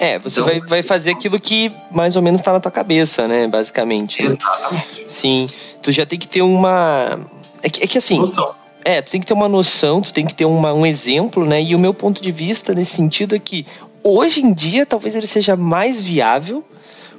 É, 0.02 0.18
você 0.18 0.40
então, 0.40 0.52
vai, 0.52 0.60
vai 0.60 0.82
fazer 0.82 1.12
aquilo 1.12 1.38
que 1.38 1.70
mais 1.88 2.16
ou 2.16 2.22
menos 2.22 2.40
tá 2.40 2.52
na 2.52 2.58
tua 2.58 2.72
cabeça, 2.72 3.28
né? 3.28 3.46
Basicamente. 3.46 4.20
Exatamente. 4.20 5.06
Sim. 5.06 5.48
Tu 5.80 5.92
já 5.92 6.04
tem 6.04 6.18
que 6.18 6.26
ter 6.26 6.42
uma. 6.42 7.20
É 7.62 7.70
que, 7.70 7.84
é 7.84 7.86
que 7.86 7.98
assim. 7.98 8.18
Noção. 8.18 8.52
É, 8.84 9.00
tu 9.00 9.12
tem 9.12 9.20
que 9.20 9.26
ter 9.28 9.32
uma 9.32 9.48
noção, 9.48 10.02
tu 10.02 10.12
tem 10.12 10.26
que 10.26 10.34
ter 10.34 10.44
uma, 10.44 10.74
um 10.74 10.84
exemplo, 10.84 11.46
né? 11.46 11.62
E 11.62 11.72
o 11.72 11.78
meu 11.78 11.94
ponto 11.94 12.20
de 12.20 12.32
vista 12.32 12.74
nesse 12.74 12.96
sentido 12.96 13.36
é 13.36 13.38
que 13.38 13.64
hoje 14.02 14.44
em 14.44 14.52
dia 14.52 14.84
talvez 14.84 15.14
ele 15.14 15.28
seja 15.28 15.54
mais 15.54 16.02
viável, 16.02 16.64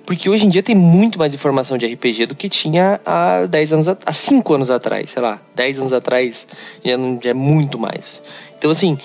porque 0.05 0.29
hoje 0.29 0.45
em 0.45 0.49
dia 0.49 0.61
tem 0.61 0.75
muito 0.75 1.17
mais 1.17 1.33
informação 1.33 1.77
de 1.77 1.85
RPG 1.85 2.25
do 2.25 2.35
que 2.35 2.49
tinha 2.49 2.99
há 3.05 3.45
10 3.45 3.71
anos, 3.71 3.87
há 3.87 4.11
5 4.11 4.53
anos 4.55 4.69
atrás, 4.69 5.11
sei 5.11 5.21
lá, 5.21 5.39
10 5.55 5.79
anos 5.79 5.93
atrás 5.93 6.45
já, 6.83 6.97
não, 6.97 7.17
já 7.23 7.29
é 7.29 7.33
muito 7.33 7.79
mais. 7.79 8.21
Então, 8.57 8.69
assim, 8.69 8.99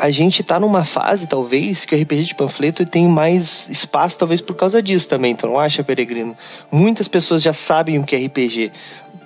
a 0.00 0.10
gente 0.10 0.42
tá 0.42 0.58
numa 0.58 0.84
fase, 0.84 1.26
talvez, 1.26 1.84
que 1.84 1.94
o 1.94 2.00
RPG 2.00 2.24
de 2.24 2.34
panfleto 2.34 2.86
tem 2.86 3.06
mais 3.06 3.68
espaço, 3.68 4.18
talvez 4.18 4.40
por 4.40 4.54
causa 4.54 4.82
disso 4.82 5.06
também, 5.06 5.32
então 5.32 5.50
não 5.50 5.58
acha, 5.58 5.84
Peregrino? 5.84 6.36
Muitas 6.70 7.06
pessoas 7.06 7.42
já 7.42 7.52
sabem 7.52 7.98
o 7.98 8.04
que 8.04 8.16
é 8.16 8.26
RPG 8.26 8.72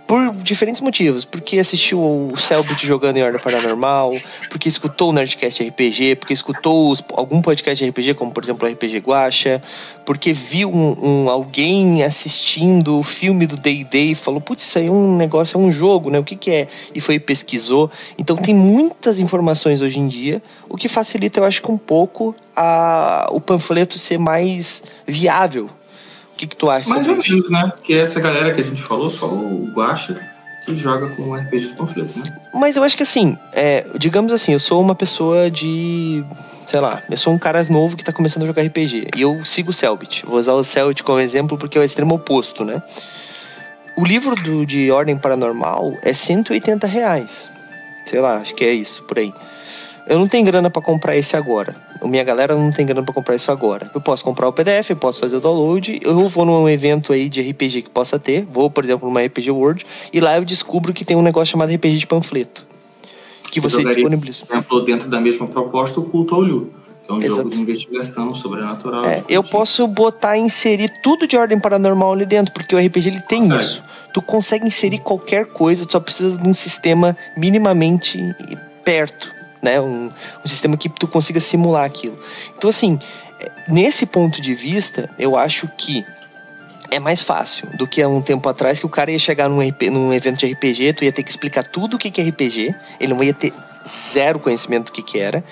por 0.06 0.34
diferentes 0.36 0.80
motivos. 0.80 1.24
Porque 1.24 1.58
assistiu 1.58 2.00
o 2.00 2.36
Selbit 2.38 2.86
jogando 2.86 3.16
em 3.16 3.22
Ordem 3.22 3.40
Paranormal, 3.40 4.12
porque 4.48 4.68
escutou 4.68 5.10
o 5.10 5.12
Nerdcast 5.12 5.62
RPG, 5.62 6.16
porque 6.16 6.32
escutou 6.32 6.90
os, 6.90 7.02
algum 7.12 7.40
podcast 7.40 7.82
de 7.82 7.90
RPG, 7.90 8.14
como 8.14 8.32
por 8.32 8.42
exemplo 8.42 8.68
o 8.68 8.70
RPG 8.70 8.98
Guacha, 8.98 9.62
porque 10.04 10.32
viu 10.32 10.70
um, 10.70 11.24
um, 11.24 11.30
alguém 11.30 12.02
assistindo 12.02 12.98
o 12.98 13.02
filme 13.02 13.46
do 13.46 13.56
D&D 13.56 14.10
e 14.10 14.14
falou, 14.14 14.40
putz, 14.40 14.64
isso 14.64 14.78
aí 14.78 14.86
é 14.86 14.90
um 14.90 15.16
negócio, 15.16 15.56
é 15.56 15.60
um 15.60 15.72
jogo, 15.72 16.10
né? 16.10 16.18
O 16.18 16.24
que 16.24 16.36
que 16.36 16.50
é? 16.50 16.68
E 16.94 17.00
foi 17.00 17.16
e 17.16 17.20
pesquisou. 17.20 17.90
Então 18.18 18.36
tem 18.36 18.54
muitas 18.54 19.20
informações 19.20 19.80
hoje 19.80 19.98
em 19.98 20.08
dia, 20.08 20.42
o 20.68 20.76
que 20.76 20.88
facilita, 20.88 21.40
eu 21.40 21.44
acho 21.44 21.64
um 21.70 21.78
pouco 21.78 22.34
a, 22.54 23.28
o 23.30 23.40
panfleto 23.40 23.98
ser 23.98 24.18
mais 24.18 24.82
viável 25.06 25.70
o 26.34 26.36
que, 26.36 26.48
que 26.48 26.56
tu 26.56 26.68
acha 26.68 26.90
Mais 26.90 27.08
ou 27.08 27.16
menos, 27.16 27.48
né? 27.48 27.72
Porque 27.74 27.94
essa 27.94 28.20
galera 28.20 28.52
que 28.52 28.60
a 28.60 28.64
gente 28.64 28.82
falou, 28.82 29.08
só 29.08 29.26
o 29.26 29.70
Guacha, 29.72 30.20
que 30.66 30.74
joga 30.74 31.08
com 31.14 31.32
RPG 31.32 31.68
de 31.68 31.74
conflito, 31.74 32.18
né? 32.18 32.24
Mas 32.52 32.74
eu 32.76 32.82
acho 32.82 32.96
que 32.96 33.04
assim, 33.04 33.38
é, 33.52 33.86
digamos 33.96 34.32
assim, 34.32 34.52
eu 34.52 34.58
sou 34.58 34.80
uma 34.80 34.94
pessoa 34.94 35.50
de. 35.50 36.24
Sei 36.66 36.80
lá, 36.80 37.02
eu 37.08 37.16
sou 37.16 37.32
um 37.32 37.38
cara 37.38 37.62
novo 37.64 37.96
que 37.96 38.02
tá 38.02 38.12
começando 38.12 38.42
a 38.42 38.46
jogar 38.46 38.62
RPG. 38.62 39.10
E 39.16 39.22
eu 39.22 39.44
sigo 39.44 39.70
o 39.70 39.72
Selbit. 39.72 40.24
Vou 40.26 40.38
usar 40.38 40.54
o 40.54 40.64
Selbit 40.64 41.04
como 41.04 41.20
exemplo 41.20 41.56
porque 41.56 41.78
é 41.78 41.80
o 41.80 41.84
extremo 41.84 42.16
oposto, 42.16 42.64
né? 42.64 42.82
O 43.96 44.04
livro 44.04 44.34
do, 44.34 44.66
de 44.66 44.90
Ordem 44.90 45.16
Paranormal 45.16 45.96
é 46.02 46.12
180 46.12 46.86
reais. 46.86 47.48
Sei 48.06 48.18
lá, 48.18 48.38
acho 48.38 48.54
que 48.54 48.64
é 48.64 48.72
isso, 48.72 49.04
por 49.04 49.18
aí 49.18 49.32
eu 50.06 50.18
não 50.18 50.28
tenho 50.28 50.44
grana 50.44 50.70
para 50.70 50.82
comprar 50.82 51.16
esse 51.16 51.36
agora. 51.36 51.74
Minha 52.08 52.24
galera 52.24 52.54
não 52.54 52.70
tem 52.70 52.84
grana 52.84 53.02
para 53.02 53.14
comprar 53.14 53.34
isso 53.34 53.50
agora. 53.50 53.90
Eu 53.94 54.00
posso 54.00 54.24
comprar 54.24 54.48
o 54.48 54.52
PDF, 54.52 54.90
eu 54.90 54.96
posso 54.96 55.20
fazer 55.20 55.36
o 55.36 55.40
download, 55.40 56.00
eu 56.02 56.14
vou 56.28 56.44
num 56.44 56.68
evento 56.68 57.12
aí 57.12 57.28
de 57.28 57.40
RPG 57.40 57.82
que 57.82 57.90
possa 57.90 58.18
ter, 58.18 58.44
vou, 58.44 58.70
por 58.70 58.84
exemplo, 58.84 59.08
numa 59.08 59.22
RPG 59.22 59.50
World, 59.50 59.86
e 60.12 60.20
lá 60.20 60.36
eu 60.36 60.44
descubro 60.44 60.92
que 60.92 61.04
tem 61.04 61.16
um 61.16 61.22
negócio 61.22 61.52
chamado 61.52 61.72
RPG 61.72 61.98
de 61.98 62.06
panfleto. 62.06 62.64
Que 63.50 63.60
você 63.60 63.82
disponibiliza. 63.82 64.46
Por 64.46 64.54
exemplo, 64.54 64.80
dentro 64.80 65.08
da 65.08 65.20
mesma 65.20 65.46
proposta, 65.46 66.00
o 66.00 66.04
Culto 66.04 66.34
ao 66.34 66.42
Liu, 66.42 66.72
que 67.04 67.10
é 67.10 67.14
um 67.14 67.18
Exato. 67.18 67.36
jogo 67.36 67.50
de 67.50 67.60
investigação 67.60 68.34
sobrenatural. 68.34 69.04
É, 69.04 69.22
eu 69.28 69.44
posso 69.44 69.86
botar, 69.86 70.36
inserir 70.36 70.90
tudo 71.02 71.26
de 71.26 71.36
ordem 71.36 71.58
paranormal 71.58 72.12
ali 72.12 72.26
dentro, 72.26 72.52
porque 72.52 72.74
o 72.74 72.78
RPG 72.78 73.08
ele 73.08 73.20
tem 73.20 73.42
consegue. 73.42 73.62
isso. 73.62 73.82
Tu 74.12 74.22
consegue 74.22 74.66
inserir 74.66 74.98
qualquer 74.98 75.46
coisa, 75.46 75.84
tu 75.86 75.92
só 75.92 76.00
precisa 76.00 76.36
de 76.36 76.48
um 76.48 76.54
sistema 76.54 77.16
minimamente 77.36 78.18
perto 78.84 79.34
né? 79.64 79.80
Um, 79.80 80.12
um 80.44 80.48
sistema 80.48 80.76
que 80.76 80.88
tu 80.88 81.08
consiga 81.08 81.40
simular 81.40 81.84
aquilo. 81.84 82.18
Então, 82.56 82.70
assim, 82.70 83.00
nesse 83.66 84.06
ponto 84.06 84.40
de 84.40 84.54
vista, 84.54 85.10
eu 85.18 85.36
acho 85.36 85.66
que 85.76 86.04
é 86.90 87.00
mais 87.00 87.22
fácil 87.22 87.66
do 87.76 87.86
que 87.86 88.02
há 88.02 88.08
um 88.08 88.22
tempo 88.22 88.48
atrás 88.48 88.78
que 88.78 88.86
o 88.86 88.88
cara 88.88 89.10
ia 89.10 89.18
chegar 89.18 89.48
num, 89.48 89.66
RP, 89.66 89.90
num 89.90 90.12
evento 90.12 90.38
de 90.38 90.52
RPG, 90.52 90.92
tu 90.92 91.04
ia 91.04 91.12
ter 91.12 91.22
que 91.22 91.30
explicar 91.30 91.64
tudo 91.64 91.96
o 91.96 91.98
que, 91.98 92.10
que 92.10 92.20
é 92.20 92.24
RPG, 92.28 92.74
ele 93.00 93.14
não 93.14 93.24
ia 93.24 93.34
ter 93.34 93.52
zero 93.88 94.38
conhecimento 94.38 94.86
do 94.86 94.92
que, 94.92 95.02
que 95.02 95.18
era. 95.18 95.44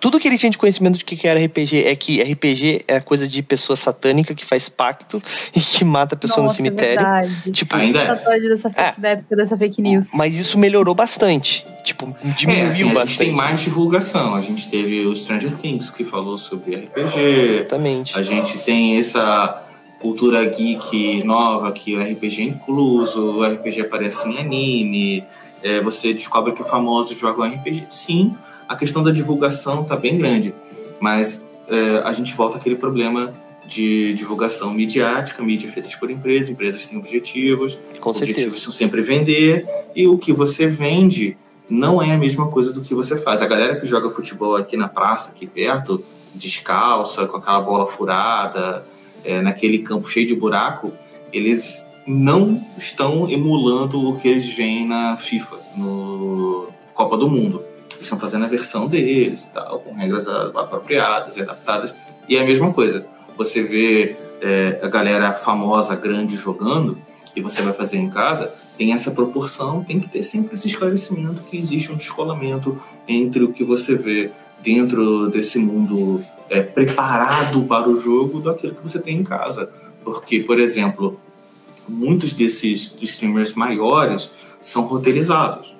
Tudo 0.00 0.18
que 0.18 0.26
ele 0.28 0.38
tinha 0.38 0.50
de 0.50 0.58
conhecimento 0.58 0.98
do 0.98 1.04
que, 1.04 1.16
que 1.16 1.26
era 1.26 1.42
RPG 1.42 1.84
é 1.84 1.96
que 1.96 2.22
RPG 2.22 2.84
é 2.88 3.00
coisa 3.00 3.26
de 3.28 3.42
pessoa 3.42 3.76
satânica 3.76 4.34
que 4.34 4.44
faz 4.44 4.68
pacto 4.68 5.22
e 5.54 5.60
que 5.60 5.84
mata 5.84 6.14
a 6.14 6.18
pessoa 6.18 6.42
Nossa, 6.42 6.62
no 6.62 6.68
cemitério. 6.68 7.00
É 7.00 7.20
verdade. 7.20 7.52
Tipo, 7.52 7.76
Ainda 7.76 8.00
é. 8.00 8.40
Dessa, 8.40 8.68
é. 8.76 8.94
Da 8.96 9.08
época 9.10 9.36
dessa 9.36 9.56
fake 9.56 9.80
news. 9.80 10.10
Mas 10.14 10.38
isso 10.38 10.58
melhorou 10.58 10.94
bastante. 10.94 11.66
Tipo, 11.84 12.14
diminuiu 12.36 12.66
é, 12.66 12.68
assim, 12.68 12.84
bastante. 12.84 13.02
A 13.02 13.06
gente 13.06 13.18
tem 13.18 13.32
mais 13.32 13.60
divulgação. 13.60 14.34
A 14.34 14.40
gente 14.40 14.68
teve 14.68 15.06
o 15.06 15.14
Stranger 15.14 15.54
Things 15.56 15.90
que 15.90 16.04
falou 16.04 16.38
sobre 16.38 16.76
RPG. 16.76 17.20
Exatamente. 17.20 18.18
A 18.18 18.22
gente 18.22 18.58
tem 18.58 18.98
essa 18.98 19.62
cultura 20.00 20.44
geek 20.44 21.24
nova 21.24 21.72
que 21.72 21.96
o 21.96 22.02
RPG 22.02 22.42
é 22.42 22.44
incluso, 22.44 23.38
o 23.38 23.42
RPG 23.42 23.80
aparece 23.80 24.28
em 24.28 24.38
anime 24.38 25.24
é, 25.64 25.80
você 25.80 26.12
descobre 26.12 26.52
que 26.52 26.62
famosos 26.62 27.18
jogam 27.18 27.48
RPG. 27.48 27.86
Sim, 27.88 28.36
a 28.68 28.76
questão 28.76 29.02
da 29.02 29.10
divulgação 29.10 29.82
está 29.82 29.96
bem 29.96 30.18
grande, 30.18 30.54
mas 31.00 31.48
é, 31.66 32.02
a 32.04 32.12
gente 32.12 32.34
volta 32.34 32.58
àquele 32.58 32.76
problema 32.76 33.32
de 33.66 34.12
divulgação 34.12 34.72
midiática, 34.74 35.42
mídia 35.42 35.72
feita 35.72 35.88
por 35.98 36.10
empresas, 36.10 36.50
empresas 36.50 36.86
têm 36.86 36.98
objetivos, 36.98 37.78
Com 37.98 38.10
objetivos 38.10 38.42
certeza. 38.42 38.58
são 38.62 38.70
sempre 38.70 39.00
vender, 39.00 39.66
e 39.96 40.06
o 40.06 40.18
que 40.18 40.34
você 40.34 40.66
vende 40.66 41.34
não 41.68 42.02
é 42.02 42.12
a 42.12 42.18
mesma 42.18 42.50
coisa 42.50 42.70
do 42.70 42.82
que 42.82 42.94
você 42.94 43.16
faz. 43.16 43.40
A 43.40 43.46
galera 43.46 43.80
que 43.80 43.86
joga 43.86 44.10
futebol 44.10 44.54
aqui 44.54 44.76
na 44.76 44.86
praça, 44.86 45.30
aqui 45.30 45.46
perto, 45.46 46.04
descalça, 46.34 47.26
com 47.26 47.38
aquela 47.38 47.60
bola 47.60 47.86
furada, 47.86 48.84
é, 49.24 49.40
naquele 49.40 49.78
campo 49.78 50.06
cheio 50.06 50.26
de 50.26 50.34
buraco, 50.34 50.92
eles 51.32 51.83
não 52.06 52.64
estão 52.76 53.28
emulando 53.30 54.10
o 54.10 54.16
que 54.18 54.28
eles 54.28 54.48
veem 54.48 54.86
na 54.86 55.16
FIFA, 55.16 55.56
no 55.76 56.68
Copa 56.92 57.16
do 57.16 57.28
Mundo. 57.28 57.62
estão 58.00 58.18
fazendo 58.18 58.44
a 58.44 58.48
versão 58.48 58.86
deles 58.86 59.48
tal, 59.52 59.80
com 59.80 59.94
regras 59.94 60.26
apropriadas 60.28 61.36
e 61.36 61.42
adaptadas. 61.42 61.94
E 62.28 62.36
é 62.36 62.42
a 62.42 62.44
mesma 62.44 62.72
coisa. 62.72 63.06
Você 63.36 63.62
vê 63.62 64.16
é, 64.42 64.80
a 64.82 64.88
galera 64.88 65.32
famosa, 65.32 65.96
grande 65.96 66.36
jogando, 66.36 66.98
e 67.34 67.40
você 67.40 67.62
vai 67.62 67.72
fazer 67.72 67.96
em 67.96 68.08
casa, 68.08 68.54
tem 68.76 68.92
essa 68.92 69.10
proporção, 69.10 69.82
tem 69.82 69.98
que 69.98 70.08
ter 70.08 70.22
sempre 70.22 70.54
esse 70.54 70.68
esclarecimento 70.68 71.42
que 71.42 71.58
existe 71.58 71.90
um 71.90 71.96
descolamento 71.96 72.80
entre 73.08 73.42
o 73.42 73.52
que 73.52 73.64
você 73.64 73.96
vê 73.96 74.30
dentro 74.62 75.28
desse 75.30 75.58
mundo 75.58 76.24
é, 76.48 76.60
preparado 76.60 77.62
para 77.62 77.88
o 77.88 77.96
jogo 77.96 78.40
daquilo 78.40 78.74
que 78.74 78.82
você 78.82 79.00
tem 79.00 79.18
em 79.18 79.24
casa. 79.24 79.68
Porque, 80.04 80.40
por 80.40 80.60
exemplo, 80.60 81.18
muitos 81.88 82.32
desses 82.32 82.94
streamers 83.00 83.52
maiores 83.54 84.30
são 84.60 84.84
roteirizados. 84.84 85.74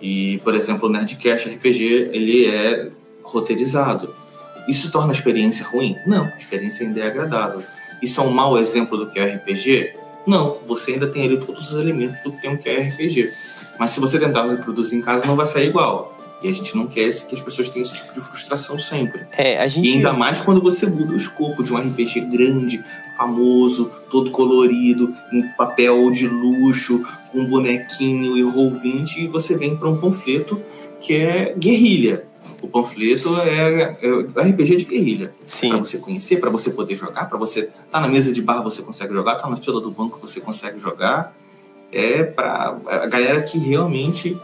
E, 0.00 0.38
por 0.38 0.54
exemplo, 0.54 0.88
o 0.88 0.92
Nerdcast 0.92 1.48
RPG, 1.48 2.10
ele 2.12 2.46
é 2.46 2.90
roteirizado. 3.22 4.14
Isso 4.68 4.90
torna 4.90 5.12
a 5.12 5.12
experiência 5.12 5.64
ruim? 5.66 5.96
Não, 6.06 6.24
a 6.24 6.36
experiência 6.36 6.86
ainda 6.86 7.00
é 7.00 7.06
agradável. 7.06 7.62
Isso 8.02 8.20
é 8.20 8.24
um 8.24 8.30
mau 8.30 8.58
exemplo 8.58 8.98
do 8.98 9.10
que 9.10 9.18
é 9.18 9.36
RPG? 9.36 9.94
Não, 10.26 10.58
você 10.66 10.92
ainda 10.92 11.06
tem 11.06 11.24
ali 11.24 11.38
todos 11.38 11.70
os 11.70 11.78
elementos 11.78 12.20
do 12.20 12.32
que 12.32 12.40
tem 12.40 12.50
um 12.50 12.56
que 12.56 12.68
é 12.68 12.80
RPG. 12.80 13.32
Mas 13.78 13.90
se 13.90 14.00
você 14.00 14.18
tentar 14.18 14.46
reproduzir 14.46 14.98
em 14.98 15.02
casa, 15.02 15.26
não 15.26 15.36
vai 15.36 15.46
sair 15.46 15.68
igual. 15.68 16.13
E 16.44 16.48
a 16.48 16.52
gente 16.52 16.76
não 16.76 16.86
quer 16.86 17.10
que 17.24 17.34
as 17.34 17.40
pessoas 17.40 17.70
tenham 17.70 17.86
esse 17.86 17.94
tipo 17.94 18.12
de 18.12 18.20
frustração 18.20 18.78
sempre. 18.78 19.22
É, 19.32 19.58
a 19.58 19.66
gente... 19.66 19.88
E 19.88 19.94
ainda 19.94 20.12
mais 20.12 20.42
quando 20.42 20.60
você 20.60 20.86
muda 20.86 21.14
o 21.14 21.16
escopo 21.16 21.62
de 21.62 21.72
um 21.72 21.78
RPG 21.78 22.20
grande, 22.20 22.84
famoso, 23.16 23.90
todo 24.10 24.30
colorido, 24.30 25.14
em 25.32 25.42
papel 25.56 26.10
de 26.10 26.28
luxo, 26.28 27.02
com 27.32 27.46
bonequinho 27.46 28.36
e 28.36 28.42
roll-20, 28.42 29.16
e 29.16 29.26
você 29.26 29.56
vem 29.56 29.74
para 29.74 29.88
um 29.88 29.96
panfleto 29.96 30.60
que 31.00 31.14
é 31.14 31.54
guerrilha. 31.54 32.26
O 32.60 32.68
panfleto 32.68 33.38
é, 33.38 33.96
é 34.02 34.42
RPG 34.42 34.76
de 34.76 34.84
guerrilha. 34.84 35.34
Para 35.60 35.78
você 35.78 35.96
conhecer, 35.96 36.40
para 36.40 36.50
você 36.50 36.70
poder 36.70 36.94
jogar, 36.94 37.26
para 37.26 37.38
você 37.38 37.70
tá 37.90 37.98
na 37.98 38.08
mesa 38.08 38.30
de 38.30 38.42
bar 38.42 38.62
você 38.62 38.82
consegue 38.82 39.14
jogar, 39.14 39.36
tá 39.36 39.48
na 39.48 39.56
fila 39.56 39.80
do 39.80 39.90
banco 39.90 40.18
você 40.20 40.42
consegue 40.42 40.78
jogar. 40.78 41.34
É 41.90 42.22
para 42.22 42.76
a 42.86 43.06
galera 43.06 43.40
que 43.40 43.56
realmente 43.56 44.38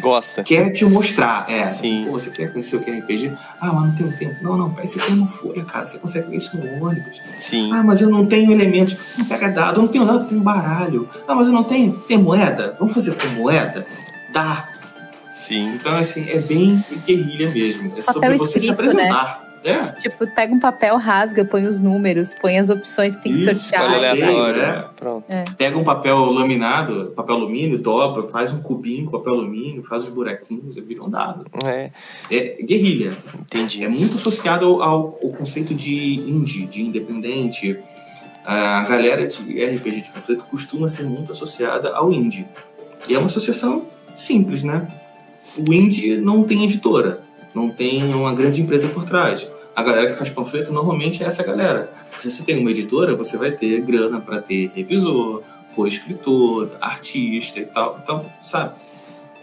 Gosta. 0.00 0.42
Quer 0.42 0.70
te 0.70 0.84
mostrar, 0.84 1.50
é. 1.50 1.70
Sim. 1.72 2.04
Pô, 2.06 2.12
você 2.12 2.30
quer 2.30 2.52
conhecer 2.52 2.76
o 2.76 2.80
que 2.80 2.90
é 2.90 2.98
RPG? 2.98 3.32
Ah, 3.60 3.72
mas 3.72 3.84
não 3.84 3.94
tenho 3.94 4.16
tempo. 4.16 4.36
Não, 4.42 4.56
não, 4.56 4.70
parece 4.70 4.98
que 4.98 5.06
tem 5.06 5.14
uma 5.14 5.26
folha, 5.26 5.64
cara. 5.64 5.86
Você 5.86 5.98
consegue 5.98 6.30
ver 6.30 6.36
isso 6.36 6.56
no 6.56 6.86
ônibus. 6.86 7.20
Sim. 7.38 7.72
Ah, 7.72 7.82
mas 7.82 8.00
eu 8.00 8.08
não 8.08 8.26
tenho 8.26 8.50
elementos. 8.52 8.96
Não 9.16 9.24
pega 9.24 9.48
dado, 9.48 9.78
eu 9.78 9.82
não 9.82 9.88
tenho 9.88 10.04
dado, 10.04 10.20
eu 10.20 10.28
tenho 10.28 10.40
baralho. 10.40 11.08
Ah, 11.28 11.34
mas 11.34 11.46
eu 11.46 11.52
não 11.52 11.64
tenho. 11.64 11.92
Tem 12.08 12.18
moeda? 12.18 12.76
Vamos 12.78 12.94
fazer 12.94 13.14
com 13.14 13.28
moeda? 13.40 13.86
Dá. 14.32 14.68
Sim. 15.46 15.74
Então, 15.74 15.96
assim, 15.96 16.28
é 16.30 16.38
bem 16.38 16.84
guerrilha 17.06 17.50
mesmo. 17.50 17.92
É 17.96 18.02
Papel 18.02 18.12
sobre 18.12 18.38
você 18.38 18.58
escrito, 18.58 18.64
se 18.64 18.70
apresentar. 18.70 19.49
É. 19.62 19.92
Tipo, 20.00 20.26
pega 20.34 20.54
um 20.54 20.58
papel, 20.58 20.96
rasga, 20.96 21.44
põe 21.44 21.66
os 21.66 21.80
números, 21.80 22.34
põe 22.40 22.58
as 22.58 22.70
opções 22.70 23.14
que 23.14 23.22
tem 23.24 23.34
que 23.34 23.40
Isso, 23.40 23.54
sortear. 23.68 23.90
olha, 23.92 24.10
Aleatório. 24.10 24.62
é. 24.62 24.88
Pronto. 24.96 25.24
Pega 25.58 25.76
um 25.76 25.84
papel 25.84 26.18
laminado, 26.32 27.12
papel 27.14 27.34
alumínio, 27.36 27.78
dobra, 27.78 28.26
faz 28.30 28.52
um 28.52 28.62
cubinho 28.62 29.04
com 29.06 29.18
papel 29.18 29.34
alumínio, 29.34 29.82
faz 29.82 30.04
os 30.04 30.08
buraquinhos, 30.08 30.76
e 30.76 30.80
vira 30.80 31.02
um 31.04 31.10
dado. 31.10 31.44
É, 31.64 31.90
É 32.30 32.62
guerrilha. 32.62 33.12
entendi. 33.38 33.84
é 33.84 33.88
muito 33.88 34.14
associado 34.16 34.64
ao, 34.66 34.82
ao, 34.82 34.98
ao 35.22 35.30
conceito 35.32 35.74
de 35.74 36.14
indie, 36.14 36.64
de 36.66 36.80
independente. 36.82 37.78
A 38.44 38.82
galera 38.84 39.26
de 39.26 39.42
RPG 39.62 40.00
de 40.00 40.10
panfleto 40.10 40.44
costuma 40.50 40.88
ser 40.88 41.04
muito 41.04 41.32
associada 41.32 41.94
ao 41.94 42.10
indie. 42.10 42.46
E 43.06 43.14
é 43.14 43.18
uma 43.18 43.26
associação 43.26 43.84
simples, 44.16 44.62
né? 44.62 44.88
O 45.56 45.72
indie 45.72 46.16
não 46.16 46.44
tem 46.44 46.64
editora, 46.64 47.20
não 47.54 47.68
tem 47.68 48.14
uma 48.14 48.34
grande 48.34 48.60
empresa 48.60 48.88
por 48.88 49.04
trás. 49.04 49.46
A 49.74 49.82
galera 49.82 50.10
que 50.10 50.18
faz 50.18 50.28
panfleto 50.28 50.72
normalmente 50.72 51.22
é 51.22 51.26
essa 51.26 51.42
galera. 51.42 51.92
Se 52.18 52.30
você 52.30 52.42
tem 52.42 52.58
uma 52.58 52.70
editora, 52.70 53.14
você 53.14 53.36
vai 53.36 53.52
ter 53.52 53.80
grana 53.80 54.20
para 54.20 54.40
ter 54.40 54.70
revisor, 54.74 55.42
co-escritor, 55.74 56.70
artista 56.80 57.60
e 57.60 57.64
tal. 57.64 57.98
Então, 58.02 58.26
sabe? 58.42 58.74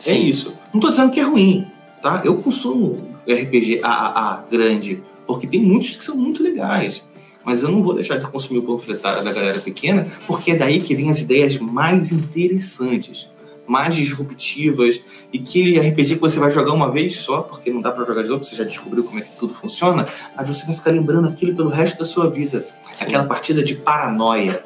É 0.06 0.13
Sim. 0.13 0.24
isso. 0.24 0.54
Não 0.74 0.80
tô 0.80 0.89
dizendo 0.89 1.12
que 1.12 1.20
é 1.20 1.24
ruim, 1.24 1.67
tá? 2.02 2.22
Eu 2.24 2.36
consumo 2.38 3.15
RPG 3.28 3.82
AAA 3.84 4.46
grande, 4.50 5.04
porque 5.26 5.48
tem 5.48 5.62
muitos 5.62 5.96
que 5.96 6.04
são 6.04 6.15
muito 6.15 6.43
legais. 6.43 7.02
Mas 7.43 7.63
eu 7.63 7.72
não 7.72 7.82
vou 7.82 7.93
deixar 7.93 8.17
de 8.17 8.28
consumir 8.28 8.60
o 8.60 8.63
panfletário 8.63 9.24
da 9.24 9.32
galera 9.32 9.62
pequena, 9.62 10.08
porque 10.28 10.52
é 10.52 10.56
daí 10.56 10.82
que 10.82 10.93
vem 10.93 11.10
as 11.10 11.22
ideias 11.22 11.58
mais 11.58 12.12
interessantes, 12.12 13.30
mais 13.68 13.94
disruptivas, 13.94 15.00
e 15.32 15.40
aquele 15.40 15.78
RPG 15.78 16.16
que 16.16 16.22
você 16.22 16.40
vai 16.40 16.50
jogar 16.50 16.72
uma 16.74 16.90
vez 16.90 17.18
só, 17.18 17.42
porque 17.42 17.72
não 17.72 17.82
dá 17.82 17.92
pra 17.92 18.06
jogar 18.06 18.24
de 18.24 18.30
novo, 18.30 18.44
você 18.44 18.56
já 18.56 18.64
descobriu 18.64 19.04
como 19.04 19.20
é 19.20 19.22
que 19.24 19.36
tudo 19.38 19.54
funciona, 19.54 20.06
mas 20.36 20.48
você 20.48 20.66
vai 20.66 20.76
ficar 20.76 20.92
lembrando 20.92 21.28
aquilo 21.28 21.56
pelo 21.56 21.70
resto 21.70 22.00
da 22.00 22.06
sua 22.06 22.30
vida. 22.30 22.66
Sim. 22.94 23.06
Aquela 23.06 23.26
partida 23.26 23.62
de 23.62 23.76
paranoia, 23.76 24.64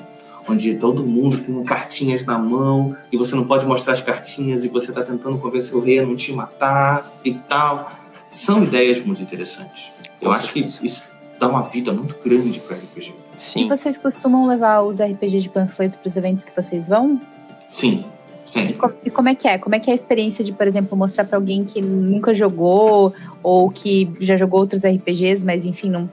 onde 0.48 0.76
todo 0.76 1.04
mundo 1.04 1.38
tem 1.38 1.64
cartinhas 1.64 2.26
na 2.26 2.38
mão 2.38 2.96
e 3.12 3.18
você 3.18 3.36
não 3.36 3.46
pode 3.46 3.66
mostrar 3.66 3.94
as 3.94 4.02
cartinhas 4.02 4.64
e 4.64 4.70
você 4.70 4.92
tá 4.92 5.04
tentando 5.04 5.38
convencer 5.38 5.76
o 5.76 5.80
rei 5.80 6.00
a 6.00 6.06
não 6.06 6.16
te 6.16 6.32
matar 6.32 7.12
e 7.24 7.34
tal. 7.34 7.92
São 8.30 8.64
ideias 8.64 9.02
muito 9.02 9.22
interessantes. 9.22 9.88
Eu 10.22 10.30
Com 10.30 10.36
acho 10.36 10.52
que 10.52 10.60
isso 10.60 11.04
dá 11.40 11.48
uma 11.48 11.64
vida 11.64 11.92
muito 11.92 12.16
grande 12.24 12.60
para 12.60 12.78
RPG. 12.78 13.14
E 13.36 13.42
Sim. 13.42 13.68
vocês 13.68 13.98
costumam 13.98 14.46
levar 14.46 14.82
os 14.82 15.00
RPG 15.00 15.40
de 15.40 15.50
panfleto 15.50 15.98
para 15.98 16.08
os 16.08 16.16
eventos 16.16 16.44
que 16.44 16.56
vocês 16.56 16.88
vão? 16.88 17.20
Sim, 17.68 18.06
E, 18.45 18.49
sempre. 18.51 18.73
co- 18.73 18.91
e 19.06 19.10
como 19.10 19.30
é 19.30 19.36
que 19.36 19.47
é? 19.47 19.58
Como 19.58 19.75
é 19.75 19.80
que 19.80 19.89
é 19.89 19.93
a 19.93 19.95
experiência 19.95 20.43
de, 20.43 20.51
por 20.51 20.67
exemplo, 20.67 20.97
mostrar 20.97 21.25
para 21.25 21.38
alguém 21.38 21.63
que 21.63 21.82
nunca 21.82 22.34
jogou 22.34 23.13
ou 23.43 23.69
que 23.69 24.12
já 24.19 24.36
jogou 24.38 24.60
outros 24.62 24.84
RPGs, 24.84 25.43
mas 25.45 25.65
enfim, 25.65 25.89
não. 25.89 26.10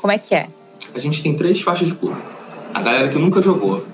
Como 0.00 0.12
é 0.12 0.18
que 0.18 0.34
é? 0.34 0.48
A 0.94 0.98
gente 0.98 1.22
tem 1.22 1.34
três 1.36 1.60
faixas 1.60 1.88
de 1.88 1.94
público. 1.94 2.22
A 2.72 2.80
galera 2.80 3.08
que 3.08 3.18
nunca 3.18 3.40
jogou. 3.42 3.84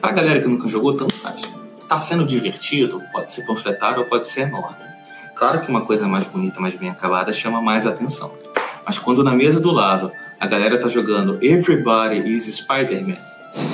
Pra 0.00 0.12
galera 0.12 0.40
que 0.40 0.48
nunca 0.48 0.66
jogou, 0.68 0.96
tanto 0.96 1.14
faz. 1.16 1.42
Tá 1.88 1.98
sendo 1.98 2.24
divertido, 2.24 3.00
pode 3.12 3.32
ser 3.32 3.46
panfletário 3.46 4.00
ou 4.00 4.06
pode 4.06 4.26
ser 4.28 4.42
enorme. 4.42 4.76
Claro 5.34 5.60
que 5.60 5.68
uma 5.70 5.82
coisa 5.82 6.06
mais 6.08 6.26
bonita, 6.26 6.60
mais 6.60 6.74
bem 6.74 6.88
acabada, 6.88 7.32
chama 7.32 7.60
mais 7.60 7.86
atenção. 7.86 8.32
Mas 8.86 8.98
quando 8.98 9.22
na 9.22 9.32
mesa 9.32 9.60
do 9.60 9.70
lado 9.70 10.10
a 10.40 10.46
galera 10.46 10.78
tá 10.78 10.88
jogando 10.88 11.38
Everybody 11.44 12.18
is 12.34 12.44
Spider-Man, 12.56 13.16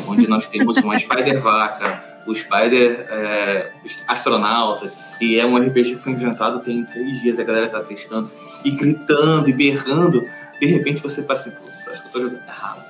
onde 0.06 0.26
nós 0.26 0.46
temos 0.46 0.76
uma 0.78 0.96
Spider-Vaca, 0.98 2.02
o 2.30 2.34
Spider 2.34 3.06
é, 3.10 3.70
astronauta, 4.06 4.92
e 5.20 5.38
é 5.38 5.46
um 5.46 5.56
RPG 5.56 5.96
que 5.96 6.02
foi 6.02 6.12
inventado 6.12 6.60
tem 6.60 6.84
três 6.84 7.20
dias, 7.20 7.38
a 7.38 7.44
galera 7.44 7.68
tá 7.68 7.80
testando, 7.80 8.30
e 8.64 8.70
gritando 8.70 9.48
e 9.48 9.52
berrando, 9.52 10.24
de 10.60 10.66
repente 10.66 11.02
você 11.02 11.22
fala 11.22 11.38
assim, 11.38 11.50
pô, 11.50 11.90
acho 11.90 12.02
que 12.02 12.08
eu 12.08 12.12
tô 12.12 12.20
jogando 12.20 12.40
errado. 12.46 12.84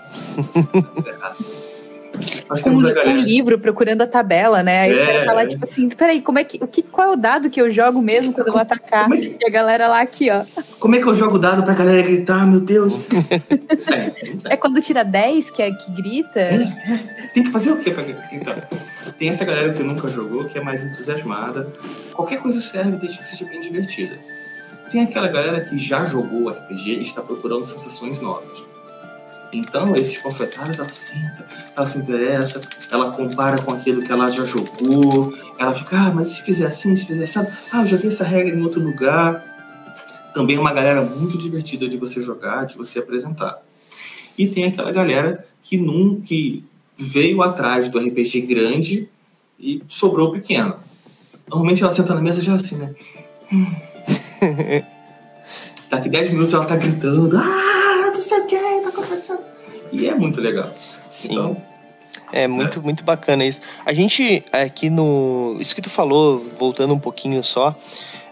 É 1.06 1.10
errado. 1.10 1.36
Nós 2.50 2.62
temos 2.62 2.84
a 2.84 2.88
um 2.88 2.94
galera. 2.94 3.12
livro 3.20 3.58
procurando 3.60 4.02
a 4.02 4.06
tabela, 4.06 4.60
né? 4.62 4.80
Aí 4.80 4.92
o 4.92 4.98
É, 4.98 5.06
cara 5.06 5.24
tá 5.26 5.32
lá, 5.34 5.42
é. 5.42 5.46
tipo 5.46 5.64
assim, 5.64 5.88
peraí, 5.88 6.20
como 6.20 6.38
é 6.40 6.42
que, 6.44 6.58
o 6.60 6.66
que, 6.66 6.82
qual 6.82 7.10
é 7.10 7.12
o 7.12 7.16
dado 7.16 7.48
que 7.48 7.60
eu 7.60 7.70
jogo 7.70 8.02
mesmo 8.02 8.32
quando 8.32 8.48
eu 8.48 8.52
vou 8.54 8.60
atacar? 8.62 9.10
É 9.12 9.16
que- 9.18 9.36
E 9.40 9.46
a 9.46 9.50
galera 9.50 9.86
lá 9.86 10.00
aqui, 10.00 10.28
ó. 10.30 10.44
Como 10.80 10.96
é 10.96 10.98
que 10.98 11.06
eu 11.06 11.14
jogo 11.14 11.38
dado 11.38 11.62
pra 11.62 11.74
galera 11.74 12.02
gritar, 12.02 12.44
meu 12.46 12.58
Deus? 12.60 12.92
É, 14.44 14.50
É 14.54 14.56
quando 14.56 14.80
tira 14.82 15.04
10 15.04 15.48
que 15.50 15.62
é 15.62 15.70
que 15.70 15.92
grita? 15.92 16.48
tem 17.34 17.44
que 17.44 17.50
fazer 17.50 17.70
o 17.70 17.76
quê 17.76 17.92
pra 17.92 18.02
gritar? 18.02 18.68
Tem 19.18 19.28
essa 19.28 19.44
galera 19.44 19.72
que 19.72 19.82
nunca 19.82 20.08
jogou, 20.08 20.44
que 20.44 20.58
é 20.58 20.60
mais 20.62 20.82
entusiasmada. 20.84 21.72
Qualquer 22.12 22.40
coisa 22.40 22.60
serve 22.60 22.96
desde 22.96 23.18
que 23.18 23.26
seja 23.26 23.44
bem 23.44 23.60
divertida. 23.60 24.18
Tem 24.90 25.02
aquela 25.02 25.28
galera 25.28 25.64
que 25.64 25.78
já 25.78 26.04
jogou 26.04 26.48
RPG 26.48 26.94
e 26.94 27.02
está 27.02 27.22
procurando 27.22 27.66
sensações 27.66 28.18
novas. 28.18 28.64
Então, 29.52 29.96
esses 29.96 30.18
panfletários, 30.18 30.78
ela 30.78 30.90
senta, 30.90 31.46
ela 31.74 31.86
se 31.86 31.98
interessa, 31.98 32.60
ela 32.90 33.10
compara 33.12 33.62
com 33.62 33.72
aquilo 33.72 34.02
que 34.02 34.12
ela 34.12 34.30
já 34.30 34.44
jogou, 34.44 35.32
ela 35.58 35.74
fica, 35.74 35.96
ah, 35.96 36.10
mas 36.10 36.28
se 36.28 36.42
fizer 36.42 36.66
assim, 36.66 36.94
se 36.94 37.06
fizer 37.06 37.24
assim, 37.24 37.50
ah, 37.72 37.80
eu 37.80 37.86
já 37.86 37.96
vi 37.96 38.08
essa 38.08 38.24
regra 38.24 38.54
em 38.54 38.62
outro 38.62 38.80
lugar. 38.80 39.44
Também 40.34 40.56
é 40.56 40.60
uma 40.60 40.72
galera 40.72 41.00
muito 41.00 41.38
divertida 41.38 41.88
de 41.88 41.96
você 41.96 42.20
jogar, 42.20 42.66
de 42.66 42.76
você 42.76 42.98
apresentar. 42.98 43.62
E 44.36 44.46
tem 44.46 44.64
aquela 44.64 44.92
galera 44.92 45.46
que, 45.62 45.78
num, 45.78 46.20
que 46.20 46.64
veio 46.98 47.40
atrás 47.42 47.88
do 47.88 47.98
RPG 47.98 48.40
grande 48.42 49.08
e 49.58 49.82
sobrou 49.86 50.28
o 50.28 50.32
pequeno. 50.32 50.74
Normalmente 51.48 51.82
ela 51.82 51.92
senta 51.94 52.14
na 52.14 52.20
mesa 52.20 52.40
já 52.40 52.54
assim, 52.54 52.76
né? 52.76 52.94
Hum. 53.52 53.74
Daqui 55.88 56.08
10 56.08 56.30
minutos 56.32 56.52
ela 56.52 56.66
tá 56.66 56.76
gritando, 56.76 57.36
ah, 57.36 58.10
não 58.12 58.20
sei 58.20 58.40
o 58.40 58.46
que, 58.46 58.80
tá 58.82 58.88
acontecendo. 58.88 59.40
E 59.90 60.06
é 60.06 60.14
muito 60.14 60.40
legal. 60.40 60.74
Sim. 61.10 61.32
Então, 61.32 61.56
É 62.30 62.46
muito, 62.46 62.82
muito 62.82 63.02
bacana 63.02 63.44
isso. 63.44 63.60
A 63.86 63.92
gente 63.94 64.44
aqui 64.52 64.90
no. 64.90 65.56
Isso 65.58 65.74
que 65.74 65.80
tu 65.80 65.88
falou, 65.88 66.44
voltando 66.58 66.92
um 66.92 66.98
pouquinho 66.98 67.42
só, 67.42 67.74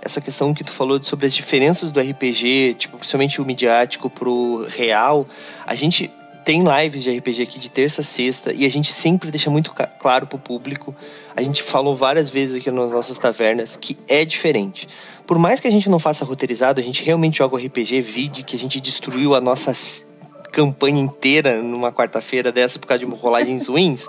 essa 0.02 0.20
questão 0.20 0.52
que 0.52 0.62
tu 0.62 0.72
falou 0.72 1.02
sobre 1.02 1.24
as 1.24 1.35
diferenças 1.35 1.90
do 1.90 1.98
RPG, 1.98 2.76
tipo, 2.79 2.98
principalmente 2.98 3.40
o 3.40 3.44
midiático 3.44 4.11
pro 4.11 4.66
real, 4.68 5.26
a 5.66 5.74
gente 5.74 6.11
tem 6.46 6.62
lives 6.62 7.02
de 7.02 7.18
RPG 7.18 7.42
aqui 7.42 7.59
de 7.59 7.68
terça 7.68 8.02
a 8.02 8.04
sexta 8.04 8.52
e 8.52 8.64
a 8.64 8.68
gente 8.68 8.92
sempre 8.92 9.32
deixa 9.32 9.50
muito 9.50 9.74
claro 9.98 10.28
pro 10.28 10.38
público. 10.38 10.94
A 11.35 11.42
gente 11.42 11.61
falou 11.61 11.96
várias 11.96 12.30
vezes 12.30 12.54
aqui 12.54 12.70
nas 12.70 12.92
nossas 12.92 13.18
tavernas 13.18 13.74
que 13.74 13.98
é 14.06 14.24
diferente. 14.24 14.88
Por 15.26 15.40
mais 15.40 15.59
que 15.59 15.66
a 15.66 15.70
gente 15.72 15.88
não 15.90 15.98
faça 15.98 16.24
roteirizado, 16.24 16.80
a 16.80 16.85
gente 16.85 17.02
realmente 17.02 17.38
joga 17.38 17.56
o 17.56 17.59
RPG 17.59 18.00
vide 18.00 18.44
que 18.44 18.54
a 18.54 18.59
gente 18.59 18.80
destruiu 18.80 19.35
a 19.35 19.40
nossa 19.40 19.74
campanha 20.52 21.00
inteira 21.00 21.61
numa 21.61 21.90
quarta-feira 21.90 22.52
dessa 22.52 22.78
por 22.78 22.87
causa 22.87 23.04
de 23.04 23.11
rolagens 23.11 23.66
ruins. 23.66 24.06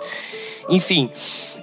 Enfim, 0.68 1.10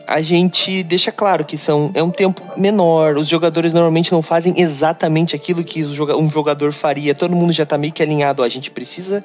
a 0.06 0.22
gente 0.22 0.84
deixa 0.84 1.10
claro 1.10 1.46
que 1.46 1.58
são, 1.58 1.90
é 1.94 2.04
um 2.04 2.12
tempo 2.12 2.42
menor, 2.58 3.18
os 3.18 3.30
jogadores 3.30 3.74
normalmente 3.74 4.12
não 4.12 4.22
fazem 4.22 4.60
exatamente 4.60 5.38
aquilo 5.38 5.64
que 5.64 5.86
um 5.86 6.30
jogador 6.30 6.74
faria, 6.74 7.16
todo 7.16 7.34
mundo 7.34 7.54
já 7.54 7.64
está 7.64 7.78
meio 7.78 7.94
que 7.94 8.04
alinhado, 8.04 8.44
a 8.44 8.50
gente 8.50 8.70
precisa, 8.70 9.24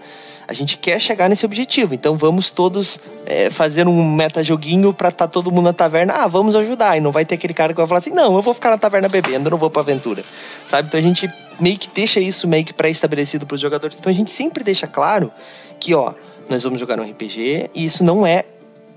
a 0.51 0.53
gente 0.53 0.77
quer 0.77 1.01
chegar 1.01 1.29
nesse 1.29 1.47
objetivo, 1.47 1.95
então 1.95 2.17
vamos 2.17 2.51
todos 2.51 2.99
é, 3.25 3.51
fazer 3.51 3.87
um 3.87 4.05
meta-joguinho 4.17 4.93
para 4.93 5.09
estar 5.09 5.29
tá 5.29 5.33
todo 5.33 5.49
mundo 5.49 5.67
na 5.67 5.73
taverna, 5.73 6.13
ah, 6.13 6.27
vamos 6.27 6.57
ajudar, 6.57 6.97
e 6.97 7.01
não 7.01 7.13
vai 7.13 7.25
ter 7.25 7.37
aquele 7.37 7.55
cara 7.55 7.73
que 7.73 7.77
vai 7.77 7.87
falar 7.87 8.01
assim, 8.01 8.11
não, 8.11 8.35
eu 8.35 8.43
vou 8.43 8.53
ficar 8.53 8.71
na 8.71 8.77
taverna 8.77 9.09
bebendo, 9.09 9.47
eu 9.47 9.53
não 9.53 9.59
vou 9.59 9.71
pra 9.71 9.83
aventura, 9.83 10.25
sabe? 10.67 10.89
Então 10.89 10.99
a 10.99 11.03
gente 11.03 11.33
meio 11.61 11.79
que 11.79 11.89
deixa 11.95 12.19
isso 12.19 12.49
meio 12.49 12.65
que 12.65 12.73
pré-estabelecido 12.73 13.47
para 13.47 13.55
os 13.55 13.61
jogadores, 13.61 13.97
então 13.97 14.11
a 14.11 14.15
gente 14.15 14.33
sempre 14.33 14.65
deixa 14.65 14.89
claro 14.89 15.31
que, 15.79 15.95
ó, 15.95 16.15
nós 16.49 16.65
vamos 16.65 16.81
jogar 16.81 16.99
um 16.99 17.09
RPG 17.09 17.71
e 17.73 17.85
isso 17.85 18.03
não 18.03 18.27
é 18.27 18.45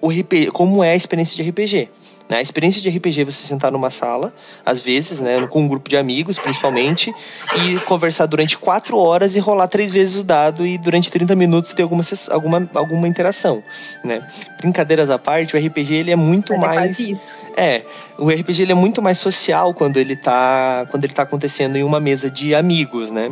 o 0.01 0.09
RPG, 0.09 0.47
como 0.47 0.83
é 0.83 0.93
a 0.93 0.95
experiência 0.95 1.35
de 1.35 1.47
RPG. 1.47 1.87
Né? 2.33 2.39
A 2.39 2.41
experiência 2.41 2.81
de 2.81 2.89
RPG 2.89 3.21
é 3.21 3.25
você 3.25 3.45
sentar 3.45 3.71
numa 3.71 3.91
sala, 3.91 4.33
às 4.65 4.81
vezes, 4.81 5.19
né, 5.19 5.45
com 5.45 5.61
um 5.61 5.67
grupo 5.67 5.87
de 5.87 5.95
amigos, 5.95 6.39
principalmente, 6.39 7.13
e 7.61 7.77
conversar 7.81 8.25
durante 8.25 8.57
quatro 8.57 8.97
horas 8.97 9.35
e 9.35 9.39
rolar 9.39 9.67
três 9.67 9.91
vezes 9.91 10.15
o 10.15 10.23
dado 10.23 10.65
e 10.65 10.79
durante 10.79 11.11
30 11.11 11.35
minutos 11.35 11.73
ter 11.73 11.83
alguma, 11.83 12.03
alguma, 12.31 12.69
alguma 12.73 13.07
interação. 13.07 13.61
Né? 14.03 14.27
Brincadeiras 14.57 15.11
à 15.11 15.19
parte, 15.19 15.55
o 15.55 15.59
RPG 15.63 15.93
ele 15.93 16.09
é 16.09 16.15
muito 16.15 16.53
Mas 16.53 16.61
mais. 16.61 16.77
É 16.77 16.87
quase 16.87 17.11
isso. 17.11 17.35
É, 17.55 17.83
o 18.17 18.27
RPG 18.27 18.63
ele 18.63 18.71
é 18.71 18.75
muito 18.75 18.99
mais 18.99 19.19
social 19.19 19.71
quando 19.71 19.97
ele 19.97 20.13
está 20.13 20.87
quando 20.89 21.05
ele 21.05 21.13
tá 21.13 21.21
acontecendo 21.21 21.75
em 21.75 21.83
uma 21.83 21.99
mesa 21.99 22.31
de 22.31 22.55
amigos, 22.55 23.11
né? 23.11 23.31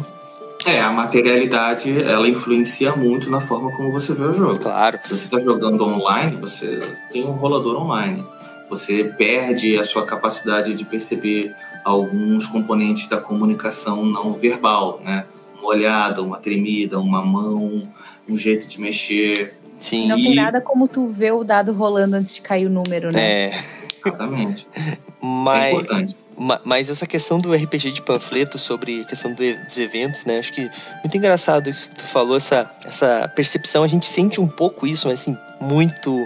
É, 0.64 0.80
a 0.80 0.92
materialidade 0.92 2.04
ela 2.04 2.28
influencia 2.28 2.96
muito 2.96 3.32
na 3.32 3.42
forma 3.42 3.72
como 3.72 3.92
você 3.92 4.14
vê 4.14 4.26
o 4.26 4.34
jogo. 4.34 4.60
Claro. 4.60 5.00
Se 5.04 5.10
você 5.10 5.26
está 5.26 5.40
jogando 5.40 5.84
online, 5.84 6.38
você 6.40 6.80
tem 7.12 7.26
um 7.26 7.32
rolador 7.32 7.82
online. 7.82 8.24
Você 8.72 9.04
perde 9.04 9.78
a 9.78 9.84
sua 9.84 10.06
capacidade 10.06 10.74
de 10.74 10.86
perceber 10.86 11.54
alguns 11.84 12.48
componentes 12.48 13.06
da 13.06 13.18
comunicação 13.18 14.06
não 14.06 14.32
verbal, 14.32 15.02
né? 15.04 15.26
Uma 15.60 15.68
olhada, 15.68 16.22
uma 16.22 16.38
tremida, 16.38 16.98
uma 16.98 17.22
mão, 17.22 17.86
um 18.30 18.38
jeito 18.38 18.66
de 18.66 18.80
mexer. 18.80 19.60
Sim. 19.82 20.08
Não 20.08 20.16
tem 20.16 20.36
nada 20.36 20.62
como 20.62 20.88
tu 20.88 21.10
ver 21.10 21.34
o 21.34 21.44
dado 21.44 21.74
rolando 21.74 22.16
antes 22.16 22.34
de 22.34 22.42
cair 22.42 22.66
o 22.66 22.70
número, 22.70 23.12
né? 23.12 23.50
É. 23.50 23.64
Exatamente. 24.06 24.66
Mas... 25.22 25.64
É 25.64 25.72
importante. 25.74 26.16
Mas 26.64 26.90
essa 26.90 27.06
questão 27.06 27.38
do 27.38 27.54
RPG 27.54 27.92
de 27.92 28.02
panfleto 28.02 28.58
sobre 28.58 29.02
a 29.02 29.04
questão 29.04 29.34
dos 29.34 29.78
eventos, 29.78 30.24
né? 30.24 30.40
Acho 30.40 30.54
que 30.54 30.72
muito 31.04 31.16
engraçado 31.16 31.70
isso 31.70 31.90
que 31.90 31.96
tu 31.96 32.04
falou, 32.06 32.38
essa, 32.38 32.72
essa 32.86 33.32
percepção. 33.36 33.84
A 33.84 33.88
gente 33.88 34.06
sente 34.08 34.40
um 34.40 34.48
pouco 34.48 34.88
isso, 34.88 35.08
mas 35.08 35.20
assim, 35.20 35.38
muito. 35.60 36.26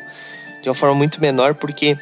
de 0.62 0.69
uma 0.69 0.75
forma 0.75 0.95
muito 0.95 1.19
menor, 1.19 1.55
porque 1.55 1.97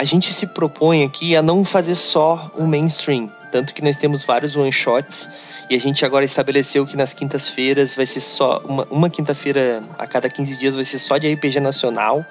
a 0.00 0.04
gente 0.04 0.32
se 0.32 0.46
propõe 0.46 1.04
aqui 1.04 1.36
a 1.36 1.42
não 1.42 1.62
fazer 1.62 1.94
só 1.94 2.50
o 2.56 2.66
mainstream. 2.66 3.30
Tanto 3.52 3.74
que 3.74 3.84
nós 3.84 3.98
temos 3.98 4.24
vários 4.24 4.56
one-shots. 4.56 5.28
E 5.68 5.74
a 5.74 5.78
gente 5.78 6.06
agora 6.06 6.24
estabeleceu 6.24 6.86
que 6.86 6.96
nas 6.96 7.12
quintas-feiras 7.12 7.94
vai 7.94 8.06
ser 8.06 8.20
só. 8.20 8.62
Uma, 8.64 8.88
uma 8.90 9.10
quinta-feira 9.10 9.82
a 9.98 10.06
cada 10.06 10.30
15 10.30 10.58
dias 10.58 10.74
vai 10.74 10.84
ser 10.84 10.98
só 10.98 11.18
de 11.18 11.30
RPG 11.30 11.60
nacional. 11.60 12.24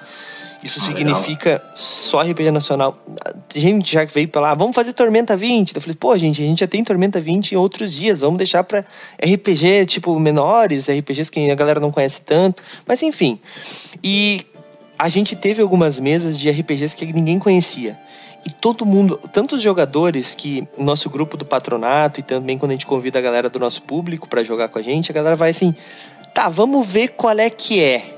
Isso 0.64 0.80
ah, 0.80 0.82
significa 0.82 1.50
legal. 1.50 1.70
só 1.76 2.22
RPG 2.22 2.50
nacional. 2.50 2.98
Tem 3.48 3.62
gente 3.62 3.92
já 3.92 4.04
que 4.04 4.12
veio 4.12 4.26
pra 4.26 4.40
lá, 4.40 4.54
vamos 4.54 4.74
fazer 4.74 4.92
Tormenta 4.92 5.36
20. 5.36 5.72
Eu 5.72 5.80
falei, 5.80 5.96
pô, 5.96 6.18
gente, 6.18 6.42
a 6.42 6.46
gente 6.46 6.58
já 6.58 6.66
tem 6.66 6.82
Tormenta 6.82 7.20
20 7.20 7.52
em 7.52 7.56
outros 7.56 7.94
dias, 7.94 8.18
vamos 8.18 8.38
deixar 8.38 8.64
pra 8.64 8.84
RPG, 9.22 9.86
tipo, 9.86 10.18
menores, 10.18 10.86
RPGs 10.90 11.30
que 11.30 11.48
a 11.48 11.54
galera 11.54 11.78
não 11.78 11.92
conhece 11.92 12.20
tanto. 12.20 12.64
Mas 12.84 13.00
enfim. 13.00 13.38
E 14.02 14.44
a 15.00 15.08
gente 15.08 15.34
teve 15.34 15.62
algumas 15.62 15.98
mesas 15.98 16.38
de 16.38 16.50
RPGs 16.50 16.94
que 16.94 17.10
ninguém 17.10 17.38
conhecia. 17.38 17.98
E 18.44 18.50
todo 18.50 18.84
mundo, 18.84 19.18
tanto 19.32 19.54
os 19.54 19.62
jogadores 19.62 20.34
que 20.34 20.68
nosso 20.76 21.08
grupo 21.08 21.38
do 21.38 21.44
patronato 21.44 22.20
e 22.20 22.22
também 22.22 22.58
quando 22.58 22.72
a 22.72 22.74
gente 22.74 22.84
convida 22.84 23.18
a 23.18 23.22
galera 23.22 23.48
do 23.48 23.58
nosso 23.58 23.80
público 23.80 24.28
para 24.28 24.44
jogar 24.44 24.68
com 24.68 24.78
a 24.78 24.82
gente, 24.82 25.10
a 25.10 25.14
galera 25.14 25.36
vai 25.36 25.50
assim: 25.50 25.74
"Tá, 26.34 26.50
vamos 26.50 26.86
ver 26.86 27.08
qual 27.08 27.38
é 27.38 27.48
que 27.48 27.82
é". 27.82 28.14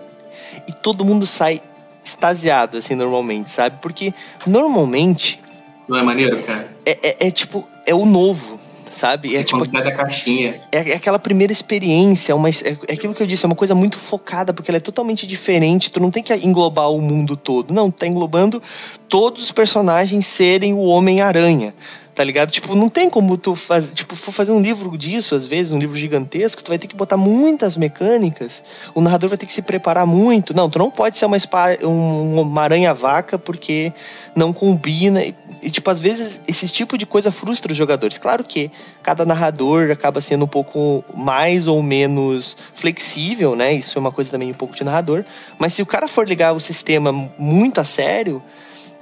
E 0.66 0.73
todo 0.73 1.05
mundo 1.05 1.25
sai 1.25 1.62
extasiado, 2.05 2.79
assim, 2.79 2.97
normalmente, 2.97 3.53
sabe? 3.53 3.77
Porque 3.81 4.12
normalmente. 4.45 5.40
Não 5.88 5.99
é 5.99 6.03
maneiro, 6.03 6.42
cara? 6.42 6.68
É, 6.85 6.99
é, 7.01 7.29
é 7.29 7.31
tipo, 7.31 7.64
é 7.87 7.95
o 7.95 8.05
novo, 8.05 8.59
sabe? 9.02 9.34
É, 9.34 9.40
é 9.40 9.42
tipo, 9.42 9.64
sai 9.64 9.82
da 9.82 9.90
caixinha. 9.90 10.60
É, 10.70 10.90
é 10.90 10.94
aquela 10.94 11.18
primeira 11.18 11.52
experiência, 11.52 12.36
uma, 12.36 12.48
é, 12.48 12.52
é, 12.86 12.92
aquilo 12.92 13.12
que 13.12 13.20
eu 13.20 13.26
disse, 13.26 13.44
é 13.44 13.48
uma 13.48 13.56
coisa 13.56 13.74
muito 13.74 13.98
focada, 13.98 14.52
porque 14.52 14.70
ela 14.70 14.76
é 14.76 14.80
totalmente 14.80 15.26
diferente. 15.26 15.90
Tu 15.90 15.98
não 15.98 16.10
tem 16.10 16.22
que 16.22 16.32
englobar 16.34 16.88
o 16.90 17.00
mundo 17.00 17.36
todo. 17.36 17.74
Não, 17.74 17.90
tu 17.90 17.98
tá 17.98 18.06
englobando 18.06 18.62
todos 19.08 19.42
os 19.42 19.50
personagens 19.50 20.24
serem 20.24 20.72
o 20.72 20.84
Homem-Aranha 20.84 21.74
tá 22.14 22.22
ligado? 22.22 22.51
Tipo, 22.51 22.75
não 22.75 22.88
tem 22.88 23.09
como 23.09 23.38
tu 23.38 23.55
fazer, 23.55 23.94
tipo, 23.94 24.14
for 24.14 24.33
fazer 24.33 24.53
um 24.53 24.61
livro 24.61 24.96
disso, 24.98 25.35
às 25.35 25.46
vezes, 25.46 25.72
um 25.72 25.79
livro 25.79 25.96
gigantesco, 25.96 26.62
tu 26.62 26.68
vai 26.68 26.79
ter 26.79 26.87
que 26.87 26.94
botar 26.94 27.16
muitas 27.16 27.77
mecânicas, 27.77 28.62
o 28.94 29.01
narrador 29.01 29.31
vai 29.31 29.38
ter 29.38 29.46
que 29.46 29.53
se 29.53 29.62
preparar 29.62 30.07
muito. 30.07 30.55
Não, 30.55 30.68
tu 30.68 30.79
não 30.79 30.90
pode 30.90 31.16
ser 31.16 31.25
uma, 31.25 31.38
spa, 31.38 31.68
um, 31.83 32.40
uma 32.40 32.62
aranha-vaca 32.62 33.38
porque 33.38 33.92
não 34.37 34.53
combina. 34.53 35.25
E, 35.25 35.35
e, 35.62 35.70
tipo, 35.70 35.88
às 35.90 36.01
vezes, 36.01 36.38
esse 36.46 36.68
tipo 36.68 36.98
de 36.98 37.07
coisa 37.07 37.33
frustra 37.33 37.72
os 37.72 37.79
jogadores. 37.79 38.18
Claro 38.18 38.44
que 38.44 38.70
cada 39.03 39.25
narrador 39.25 39.90
acaba 39.90 40.20
sendo 40.20 40.44
um 40.44 40.48
pouco 40.48 41.05
mais 41.14 41.66
ou 41.66 41.83
menos 41.83 42.57
flexível, 42.75 43.57
né? 43.57 43.72
Isso 43.72 43.98
é 43.98 44.01
uma 44.01 44.12
coisa 44.12 44.31
também 44.31 44.51
um 44.51 44.55
pouco 44.55 44.75
de 44.75 44.85
narrador. 44.85 45.25
Mas 45.59 45.72
se 45.72 45.81
o 45.81 45.87
cara 45.87 46.09
for 46.09 46.29
ligar 46.29 46.53
o 46.53 46.61
sistema 46.61 47.12
muito 47.38 47.81
a 47.81 47.85
sério, 47.85 48.42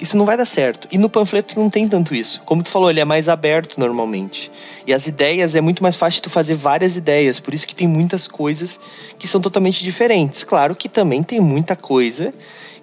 isso 0.01 0.17
não 0.17 0.25
vai 0.25 0.37
dar 0.37 0.45
certo. 0.45 0.89
E 0.91 0.99
no 0.99 1.09
panfleto 1.09 1.59
não 1.59 1.69
tem 1.69 1.89
tanto 1.89 2.15
isso. 2.15 2.41
Como 2.45 2.63
tu 2.63 2.71
falou, 2.71 2.91
ele 2.91 3.01
é 3.01 3.05
mais 3.05 3.29
aberto 3.29 3.79
normalmente. 3.79 4.51
E 4.87 4.95
as 4.95 5.07
ideias 5.07 5.55
é 5.55 5.61
muito 5.61 5.83
mais 5.83 5.97
fácil 5.97 6.23
tu 6.23 6.31
fazer 6.31 6.55
várias 6.55 6.97
ideias, 6.97 7.39
por 7.39 7.53
isso 7.53 7.67
que 7.67 7.75
tem 7.75 7.87
muitas 7.87 8.27
coisas 8.27 8.81
que 9.19 9.29
são 9.29 9.41
totalmente 9.41 9.85
diferentes. 9.85 10.43
Claro 10.43 10.75
que 10.75 10.89
também 10.89 11.23
tem 11.23 11.41
muita 11.41 11.77
coisa 11.77 12.33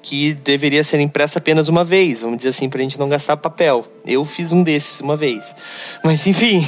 que 0.08 0.34
deveria 0.34 0.86
ser 0.86 1.02
impressa 1.02 1.38
apenas 1.38 1.68
uma 1.68 1.84
vez, 1.84 2.22
vamos 2.22 2.38
dizer 2.38 2.50
assim, 2.50 2.70
para 2.70 2.80
a 2.80 2.82
gente 2.82 2.98
não 2.98 3.10
gastar 3.10 3.36
papel. 3.36 3.86
Eu 4.06 4.24
fiz 4.24 4.54
um 4.54 4.64
desses 4.64 5.02
uma 5.02 5.18
vez. 5.18 5.54
Mas 6.02 6.26
enfim. 6.26 6.66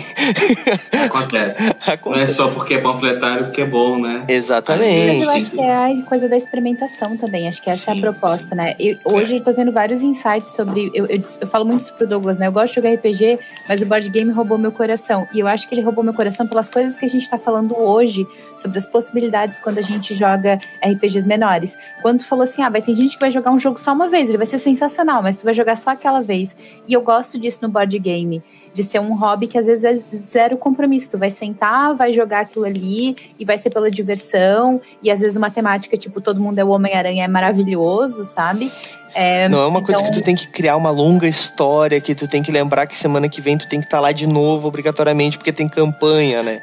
Acontece. 1.06 1.64
Acontece. 1.88 2.06
Não 2.06 2.16
é 2.16 2.26
só 2.26 2.50
porque 2.50 2.74
é 2.74 2.82
panfletário 2.82 3.52
que 3.52 3.62
é 3.62 3.66
bom, 3.66 3.98
né? 3.98 4.26
Exatamente. 4.28 5.20
Mas 5.20 5.24
eu 5.24 5.32
acho 5.32 5.52
que 5.52 5.62
é 5.62 5.72
a 5.72 6.02
coisa 6.04 6.28
da 6.28 6.36
experimentação 6.36 7.16
também. 7.16 7.48
Acho 7.48 7.62
que 7.62 7.70
essa 7.70 7.94
sim, 7.94 7.98
é 7.98 7.98
a 7.98 8.02
proposta, 8.02 8.50
sim. 8.50 8.56
né? 8.56 8.76
Eu, 8.78 8.98
hoje 9.06 9.38
eu 9.38 9.44
tô 9.44 9.54
vendo 9.54 9.72
vários 9.72 10.04
insights 10.04 10.52
sobre. 10.52 10.92
Eu, 10.94 11.06
eu, 11.06 11.22
eu, 11.40 11.48
falo 11.48 11.64
muito 11.64 11.84
isso 11.84 11.94
pro 11.94 12.06
Douglas, 12.06 12.38
né? 12.38 12.48
Eu 12.48 12.52
gosto 12.52 12.74
de 12.74 12.76
jogar 12.76 12.94
RPG, 12.94 13.40
mas 13.70 13.82
o 13.82 13.86
board 13.86 14.10
game 14.10 14.32
roubou 14.34 14.58
meu 14.58 14.74
coração. 14.74 15.26
E 15.34 15.40
eu 15.40 15.48
acho 15.48 15.66
que 15.70 15.74
ele 15.74 15.82
roubou 15.82 16.04
meu 16.04 16.14
coração 16.14 16.46
pelas 16.46 16.70
coisas 16.70 16.98
que 16.98 17.06
a 17.06 17.10
gente 17.10 17.30
tá 17.30 17.38
falando 17.38 17.74
hoje 17.80 18.28
sobre 18.58 18.78
as 18.78 18.86
possibilidades 18.86 19.60
quando 19.60 19.78
a 19.78 19.82
gente 19.82 20.14
joga 20.14 20.60
RPGs 20.86 21.26
menores. 21.26 21.78
Quando 22.02 22.20
tu 22.20 22.26
falou 22.26 22.44
assim, 22.44 22.62
ah, 22.62 22.70
vai 22.70 22.82
ter 22.82 22.94
gente 22.96 23.14
que 23.14 23.20
vai 23.20 23.29
jogar 23.32 23.52
um 23.52 23.60
jogo 23.60 23.80
só 23.80 23.94
uma 23.94 24.10
vez, 24.10 24.28
ele 24.28 24.38
vai 24.38 24.48
ser 24.48 24.60
sensacional, 24.60 25.24
mas 25.24 25.40
tu 25.40 25.46
vai 25.46 25.54
jogar 25.54 25.76
só 25.78 25.92
aquela 25.92 26.22
vez. 26.22 26.56
E 26.88 26.94
eu 26.94 27.02
gosto 27.02 27.30
gosto 27.30 27.38
disso 27.38 27.60
no 27.62 27.70
board 27.70 27.98
game, 28.00 28.42
de 28.74 28.84
ser 28.84 29.00
um 29.00 29.14
hobby 29.16 29.46
que 29.46 29.58
às 29.58 29.66
vezes 29.66 29.84
é 29.84 30.00
zero 30.16 30.58
compromisso. 30.58 31.12
Tu 31.12 31.18
vai 31.18 31.30
sentar, 31.30 31.94
vai 31.94 32.12
jogar 32.12 32.42
aquilo 32.42 32.66
ali 32.66 33.16
e 33.38 33.46
vai 33.46 33.58
ser 33.58 33.70
pela 33.70 33.92
diversão. 33.92 34.82
E 35.04 35.12
às 35.12 35.20
vezes 35.20 35.38
uma 35.38 35.52
temática 35.52 35.98
tipo 35.98 36.20
todo 36.20 36.42
mundo 36.42 36.60
é 36.60 36.64
o 36.64 36.70
Homem-Aranha 36.70 37.26
é 37.26 37.28
maravilhoso, 37.28 38.24
sabe? 38.24 38.72
É, 39.14 39.50
não 39.50 39.60
é 39.60 39.68
uma 39.68 39.80
então... 39.80 39.94
coisa 39.94 40.04
que 40.04 40.18
tu 40.18 40.24
tem 40.24 40.36
que 40.36 40.48
criar 40.48 40.76
uma 40.76 40.92
longa 40.92 41.28
história, 41.28 42.00
que 42.00 42.16
tu 42.16 42.28
tem 42.28 42.42
que 42.42 42.52
lembrar 42.52 42.88
que 42.88 42.96
semana 42.96 43.28
que 43.28 43.42
vem 43.42 43.58
tu 43.58 43.68
tem 43.68 43.80
que 43.80 43.88
estar 43.88 43.98
tá 43.98 44.02
lá 44.02 44.12
de 44.12 44.28
novo 44.28 44.68
obrigatoriamente 44.68 45.38
porque 45.38 45.52
tem 45.52 45.68
campanha, 45.68 46.42
né? 46.42 46.62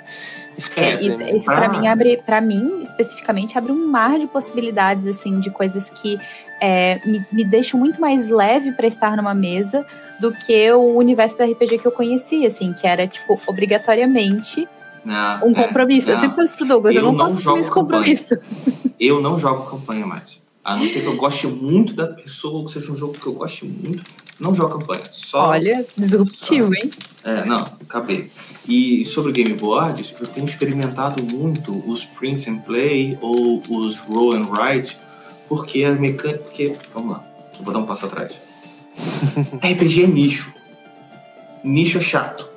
É, 0.77 1.01
isso, 1.03 1.23
isso 1.23 1.45
para 1.45 1.69
mim 1.69 1.87
abre, 1.87 2.16
para 2.25 2.40
mim 2.40 2.81
especificamente 2.81 3.59
abre 3.59 3.73
um 3.73 3.87
mar 3.87 4.19
de 4.19 4.27
possibilidades 4.27 5.07
assim 5.07 5.38
de 5.38 5.51
coisas 5.51 5.90
que 5.90 6.19
é, 6.61 7.01
me, 7.05 7.25
me 7.31 7.45
deixam 7.45 7.78
muito 7.78 8.01
mais 8.01 8.28
leve 8.28 8.72
para 8.72 8.87
estar 8.87 9.16
numa 9.16 9.35
mesa 9.35 9.85
do 10.20 10.33
que 10.33 10.72
o 10.72 10.97
universo 10.97 11.37
do 11.37 11.45
RPG 11.45 11.78
que 11.78 11.87
eu 11.87 11.93
conhecia, 11.93 12.49
assim, 12.49 12.72
que 12.72 12.87
era, 12.87 13.07
tipo, 13.07 13.41
obrigatoriamente 13.47 14.66
não, 15.05 15.49
um 15.49 15.51
é, 15.51 15.55
compromisso. 15.55 16.11
É, 16.11 16.14
eu 16.14 16.16
sempre 16.16 16.37
falei 16.37 16.47
isso 16.47 16.57
pro 16.57 16.66
Douglas, 16.66 16.95
eu, 16.95 17.01
eu 17.01 17.07
não, 17.07 17.12
não 17.12 17.26
posso 17.26 17.39
assumir 17.39 17.61
esse 17.61 17.70
compromisso. 17.70 18.37
Eu 18.99 19.20
não 19.20 19.37
jogo 19.37 19.70
campanha 19.70 20.07
mais. 20.07 20.41
A 20.67 20.75
não 20.75 20.89
ser 20.89 21.01
que 21.01 21.07
eu 21.07 21.14
goste 21.14 21.47
muito 21.47 21.95
da 21.95 22.09
pessoa, 22.09 22.62
ou 22.62 22.69
seja 22.69 22.91
um 22.91 22.97
jogo 22.97 23.12
que 23.12 23.25
eu 23.25 23.33
goste 23.33 23.64
muito, 23.64 24.03
não 24.41 24.53
jogo 24.53 24.77
campanha. 24.81 25.05
Só, 25.12 25.51
Olha, 25.51 25.87
disruptivo, 25.97 26.75
só. 26.75 26.83
hein? 26.83 26.91
É, 27.23 27.45
não, 27.45 27.61
acabei. 27.81 28.33
E 28.69 29.05
sobre 29.05 29.31
game 29.31 29.55
boards, 29.55 30.12
eu 30.21 30.27
tenho 30.27 30.45
experimentado 30.45 31.23
muito 31.23 31.73
os 31.89 32.05
print 32.05 32.51
and 32.51 32.59
play 32.62 33.17
ou 33.21 33.62
os 33.71 34.01
roll 34.01 34.33
and 34.35 34.49
write, 34.51 34.99
porque 35.49 35.85
a 35.85 35.93
mecânica. 35.93 36.43
Porque, 36.43 36.77
vamos 36.93 37.12
lá, 37.12 37.25
eu 37.57 37.64
vou 37.64 37.73
dar 37.73 37.79
um 37.79 37.87
passo 37.87 38.07
atrás. 38.07 38.37
RPG 39.62 40.03
é 40.03 40.07
nicho. 40.09 40.53
Nicho 41.62 41.99
é 41.99 42.03
chato, 42.03 42.49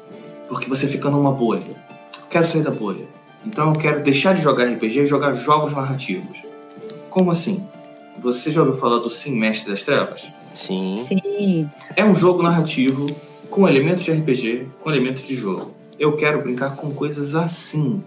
porque 0.47 0.67
você 0.67 0.87
fica 0.87 1.11
numa 1.11 1.31
bolha. 1.31 1.75
Quero 2.27 2.47
sair 2.47 2.63
da 2.63 2.71
bolha. 2.71 3.05
Então 3.45 3.71
eu 3.71 3.79
quero 3.79 4.01
deixar 4.01 4.33
de 4.33 4.41
jogar 4.41 4.63
RPG 4.63 5.01
e 5.01 5.05
jogar 5.05 5.35
jogos 5.35 5.73
narrativos. 5.73 6.41
Como 7.11 7.29
assim? 7.29 7.63
Você 8.21 8.51
já 8.51 8.61
ouviu 8.61 8.77
falar 8.77 8.99
do 8.99 9.09
Sim 9.09 9.35
Mestre 9.37 9.71
das 9.71 9.83
Trevas? 9.83 10.27
Sim. 10.55 10.97
Sim. 10.97 11.69
É 11.95 12.03
um 12.03 12.13
jogo 12.13 12.43
narrativo 12.43 13.07
com 13.49 13.67
elementos 13.67 14.03
de 14.03 14.11
RPG, 14.11 14.67
com 14.81 14.89
elementos 14.89 15.27
de 15.27 15.35
jogo. 15.35 15.73
Eu 15.97 16.15
quero 16.15 16.41
brincar 16.41 16.75
com 16.75 16.91
coisas 16.91 17.35
assim. 17.35 18.03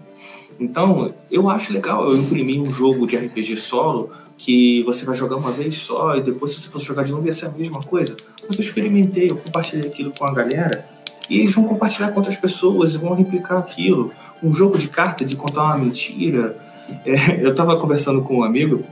Então, 0.59 1.13
eu 1.31 1.49
acho 1.49 1.73
legal 1.73 2.09
eu 2.09 2.17
imprimir 2.17 2.61
um 2.61 2.71
jogo 2.71 3.07
de 3.07 3.17
RPG 3.17 3.57
solo 3.57 4.11
que 4.37 4.83
você 4.83 5.05
vai 5.05 5.15
jogar 5.15 5.35
uma 5.35 5.51
vez 5.51 5.77
só 5.77 6.15
e 6.15 6.21
depois, 6.21 6.51
se 6.51 6.59
você 6.59 6.69
for 6.69 6.79
jogar 6.79 7.03
de 7.03 7.11
novo, 7.11 7.25
ia 7.25 7.33
ser 7.33 7.47
a 7.47 7.49
mesma 7.49 7.81
coisa. 7.81 8.15
Mas 8.47 8.57
eu 8.57 8.63
experimentei, 8.63 9.31
eu 9.31 9.37
compartilhei 9.37 9.89
aquilo 9.89 10.11
com 10.11 10.25
a 10.25 10.33
galera 10.33 10.85
e 11.29 11.39
eles 11.39 11.53
vão 11.53 11.65
compartilhar 11.65 12.09
com 12.11 12.19
outras 12.19 12.35
pessoas 12.35 12.93
e 12.93 12.97
vão 12.97 13.13
replicar 13.13 13.57
aquilo. 13.57 14.11
Um 14.41 14.53
jogo 14.53 14.77
de 14.77 14.87
carta 14.87 15.23
de 15.23 15.35
contar 15.35 15.63
uma 15.63 15.77
mentira. 15.77 16.57
É, 17.05 17.43
eu 17.43 17.51
estava 17.51 17.77
conversando 17.77 18.21
com 18.21 18.39
um 18.39 18.43
amigo, 18.43 18.83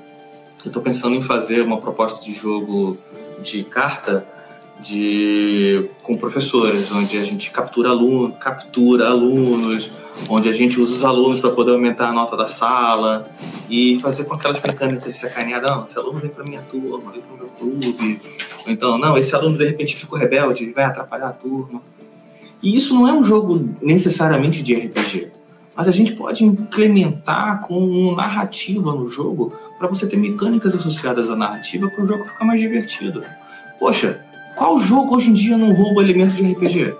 eu 0.63 0.69
estou 0.69 0.81
pensando 0.81 1.15
em 1.15 1.21
fazer 1.21 1.61
uma 1.61 1.77
proposta 1.77 2.23
de 2.23 2.31
jogo 2.33 2.97
de 3.41 3.63
carta 3.63 4.25
de 4.81 5.89
com 6.01 6.17
professores, 6.17 6.91
onde 6.91 7.17
a 7.17 7.23
gente 7.23 7.51
captura 7.51 7.89
aluno, 7.89 8.33
captura 8.33 9.07
alunos, 9.07 9.91
onde 10.29 10.49
a 10.49 10.51
gente 10.51 10.79
usa 10.79 10.95
os 10.95 11.03
alunos 11.03 11.39
para 11.39 11.51
poder 11.51 11.71
aumentar 11.71 12.09
a 12.09 12.13
nota 12.13 12.35
da 12.35 12.47
sala 12.47 13.29
e 13.69 13.99
fazer 14.01 14.25
com 14.25 14.33
aquelas 14.33 14.61
mecânicas 14.61 15.13
de 15.13 15.19
sacanear, 15.19 15.61
não, 15.61 15.83
esse 15.83 15.97
aluno 15.97 16.19
vem 16.19 16.29
para 16.29 16.43
minha 16.43 16.61
turma, 16.61 17.11
vem 17.11 17.21
para 17.21 17.33
o 17.33 17.37
meu 17.37 17.47
clube, 17.47 18.21
ou 18.65 18.71
então, 18.71 18.97
não, 18.97 19.17
esse 19.17 19.35
aluno 19.35 19.57
de 19.57 19.65
repente 19.65 19.95
ficou 19.95 20.17
rebelde, 20.17 20.71
vai 20.71 20.85
atrapalhar 20.85 21.29
a 21.29 21.33
turma. 21.33 21.81
E 22.61 22.75
isso 22.75 22.93
não 22.93 23.07
é 23.07 23.13
um 23.13 23.23
jogo 23.23 23.69
necessariamente 23.81 24.61
de 24.61 24.75
RPG, 24.75 25.31
mas 25.81 25.87
a 25.87 25.91
gente 25.91 26.11
pode 26.11 26.45
implementar 26.45 27.59
com 27.61 28.13
narrativa 28.13 28.93
no 28.93 29.07
jogo 29.07 29.51
para 29.79 29.87
você 29.87 30.05
ter 30.05 30.15
mecânicas 30.15 30.75
associadas 30.75 31.27
à 31.27 31.35
narrativa 31.35 31.89
para 31.89 32.03
o 32.03 32.07
jogo 32.07 32.23
ficar 32.23 32.45
mais 32.45 32.61
divertido. 32.61 33.23
Poxa, 33.79 34.23
qual 34.55 34.79
jogo 34.79 35.15
hoje 35.15 35.31
em 35.31 35.33
dia 35.33 35.57
não 35.57 35.73
rouba 35.73 36.03
elementos 36.03 36.35
de 36.35 36.43
RPG? 36.43 36.93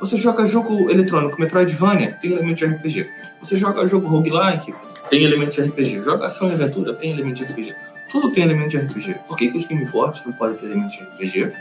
Você 0.00 0.18
joga 0.18 0.44
jogo 0.44 0.90
eletrônico 0.90 1.40
Metroidvania, 1.40 2.18
tem 2.20 2.32
elemento 2.32 2.58
de 2.58 2.66
RPG. 2.66 3.08
Você 3.40 3.56
joga 3.56 3.86
jogo 3.86 4.06
roguelike, 4.06 4.74
tem 5.08 5.24
elemento 5.24 5.52
de 5.52 5.62
RPG. 5.62 6.02
Joga 6.02 6.26
ação 6.26 6.50
e 6.50 6.52
aventura, 6.52 6.92
tem 6.92 7.12
elemento 7.12 7.36
de 7.36 7.44
RPG. 7.44 7.74
Tudo 8.12 8.30
tem 8.32 8.44
elemento 8.44 8.72
de 8.72 8.76
RPG. 8.76 9.14
Por 9.26 9.38
que, 9.38 9.50
que 9.50 9.56
os 9.56 9.66
game 9.66 9.86
boards 9.86 10.22
não 10.26 10.34
podem 10.34 10.58
ter 10.58 10.66
elemento 10.66 10.90
de 10.90 11.02
RPG? 11.02 11.56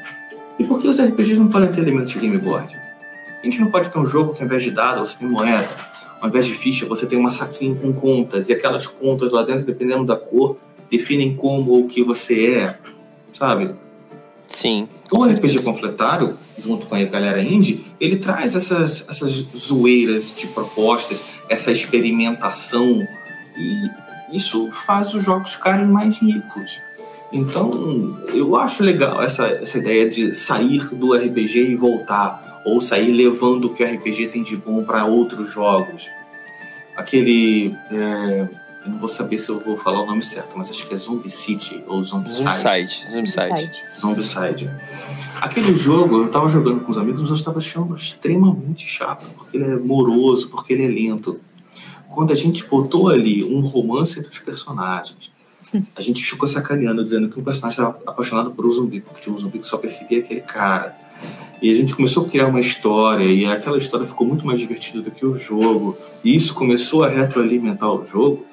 E 0.60 0.66
por 0.66 0.82
que 0.82 0.90
os 0.90 1.00
RPGs 1.00 1.40
não 1.40 1.48
podem 1.48 1.72
ter 1.72 1.80
elementos 1.80 2.12
de 2.12 2.20
game 2.20 2.38
board? 2.38 2.76
A 3.42 3.46
gente 3.46 3.62
não 3.62 3.72
pode 3.72 3.90
ter 3.90 4.00
um 4.00 4.06
jogo 4.06 4.34
que 4.34 4.42
ao 4.42 4.48
invés 4.48 4.64
de 4.64 4.72
dado 4.72 5.00
você 5.00 5.18
tem 5.18 5.30
moeda, 5.30 5.70
ao 6.20 6.30
invés 6.30 6.46
de 6.46 6.54
ficha 6.54 6.86
você 6.86 7.06
tem 7.06 7.18
uma 7.18 7.30
saquinha 7.30 7.76
com 7.76 7.94
contas, 7.94 8.50
e 8.50 8.54
aquelas 8.54 8.88
contas 8.88 9.32
lá 9.32 9.44
dentro, 9.44 9.66
dependendo 9.66 10.06
da 10.06 10.16
cor, 10.16 10.58
definem 10.90 11.36
como 11.36 11.72
ou 11.72 11.82
o 11.82 11.88
que 11.88 12.04
você 12.04 12.56
é, 12.56 12.78
sabe? 13.34 13.76
Sim. 14.48 14.88
O 15.12 15.24
RPG 15.24 15.62
panfletário, 15.62 16.38
junto 16.58 16.86
com 16.86 16.96
a 16.96 17.04
galera 17.04 17.42
indie, 17.42 17.86
ele 18.00 18.18
traz 18.18 18.56
essas, 18.56 19.06
essas 19.08 19.46
zoeiras 19.56 20.34
de 20.36 20.48
propostas, 20.48 21.22
essa 21.50 21.72
experimentação, 21.72 23.06
e 23.58 24.36
isso 24.36 24.70
faz 24.72 25.14
os 25.14 25.24
jogos 25.24 25.54
ficarem 25.54 25.86
mais 25.86 26.18
ricos. 26.18 26.80
Então, 27.32 28.18
eu 28.34 28.56
acho 28.56 28.84
legal 28.84 29.22
essa, 29.22 29.48
essa 29.48 29.78
ideia 29.78 30.10
de 30.10 30.34
sair 30.34 30.88
do 30.96 31.14
RPG 31.14 31.72
e 31.72 31.76
voltar, 31.76 32.47
ou 32.68 32.82
sair 32.82 33.12
levando 33.12 33.66
o 33.66 33.74
que 33.74 33.82
o 33.82 33.88
RPG 33.88 34.28
tem 34.28 34.44
de 34.44 34.58
bom 34.58 34.84
para 34.84 35.06
outros 35.06 35.50
jogos. 35.50 36.10
Aquele. 36.98 37.74
É, 37.90 38.50
eu 38.84 38.92
não 38.92 39.00
vou 39.00 39.08
saber 39.08 39.38
se 39.38 39.50
eu 39.50 39.60
vou 39.60 39.78
falar 39.78 40.02
o 40.02 40.06
nome 40.06 40.22
certo, 40.22 40.58
mas 40.58 40.70
acho 40.70 40.86
que 40.86 40.94
é 40.94 40.98
Zombie 40.98 41.30
City 41.30 41.82
ou 41.88 42.04
Zombicide. 42.04 42.44
Zombicide. 43.12 43.84
Zombicide. 44.00 44.70
Aquele 45.42 45.74
jogo, 45.74 46.24
eu 46.24 46.30
tava 46.30 46.50
jogando 46.50 46.82
com 46.82 46.92
os 46.92 46.98
amigos, 46.98 47.22
mas 47.22 47.30
eu 47.30 47.36
estava 47.36 47.60
achando 47.60 47.96
extremamente 47.96 48.86
chato, 48.86 49.26
porque 49.38 49.58
ele 49.58 49.66
é 49.66 49.76
moroso, 49.76 50.50
porque 50.50 50.74
ele 50.74 50.86
é 50.86 50.88
lento. 50.88 51.40
Quando 52.10 52.34
a 52.34 52.36
gente 52.36 52.66
botou 52.66 53.10
ali 53.10 53.44
um 53.44 53.62
romance 53.62 54.20
entre 54.20 54.32
os 54.32 54.40
personagens, 54.40 55.32
a 55.96 56.02
gente 56.02 56.24
ficou 56.24 56.48
sacaneando, 56.48 57.04
dizendo 57.04 57.30
que 57.30 57.40
um 57.40 57.44
personagem 57.44 57.80
estava 57.80 58.00
apaixonado 58.06 58.52
por 58.52 58.66
um 58.66 58.72
zumbi, 58.72 59.02
porque 59.02 59.22
tinha 59.22 59.34
um 59.34 59.38
zumbi 59.38 59.60
que 59.60 59.68
só 59.68 59.78
perseguia 59.78 60.20
aquele 60.20 60.42
cara. 60.42 61.07
E 61.62 61.72
a 61.72 61.74
gente 61.74 61.96
começou 61.96 62.26
a 62.26 62.30
criar 62.30 62.48
uma 62.48 62.60
história, 62.60 63.24
e 63.24 63.46
aquela 63.46 63.78
história 63.78 64.06
ficou 64.06 64.28
muito 64.28 64.46
mais 64.46 64.60
divertida 64.60 65.02
do 65.02 65.10
que 65.10 65.26
o 65.26 65.38
jogo, 65.38 65.98
e 66.24 66.36
isso 66.36 66.54
começou 66.54 67.04
a 67.04 67.10
retroalimentar 67.10 67.92
o 67.92 68.06
jogo. 68.06 68.46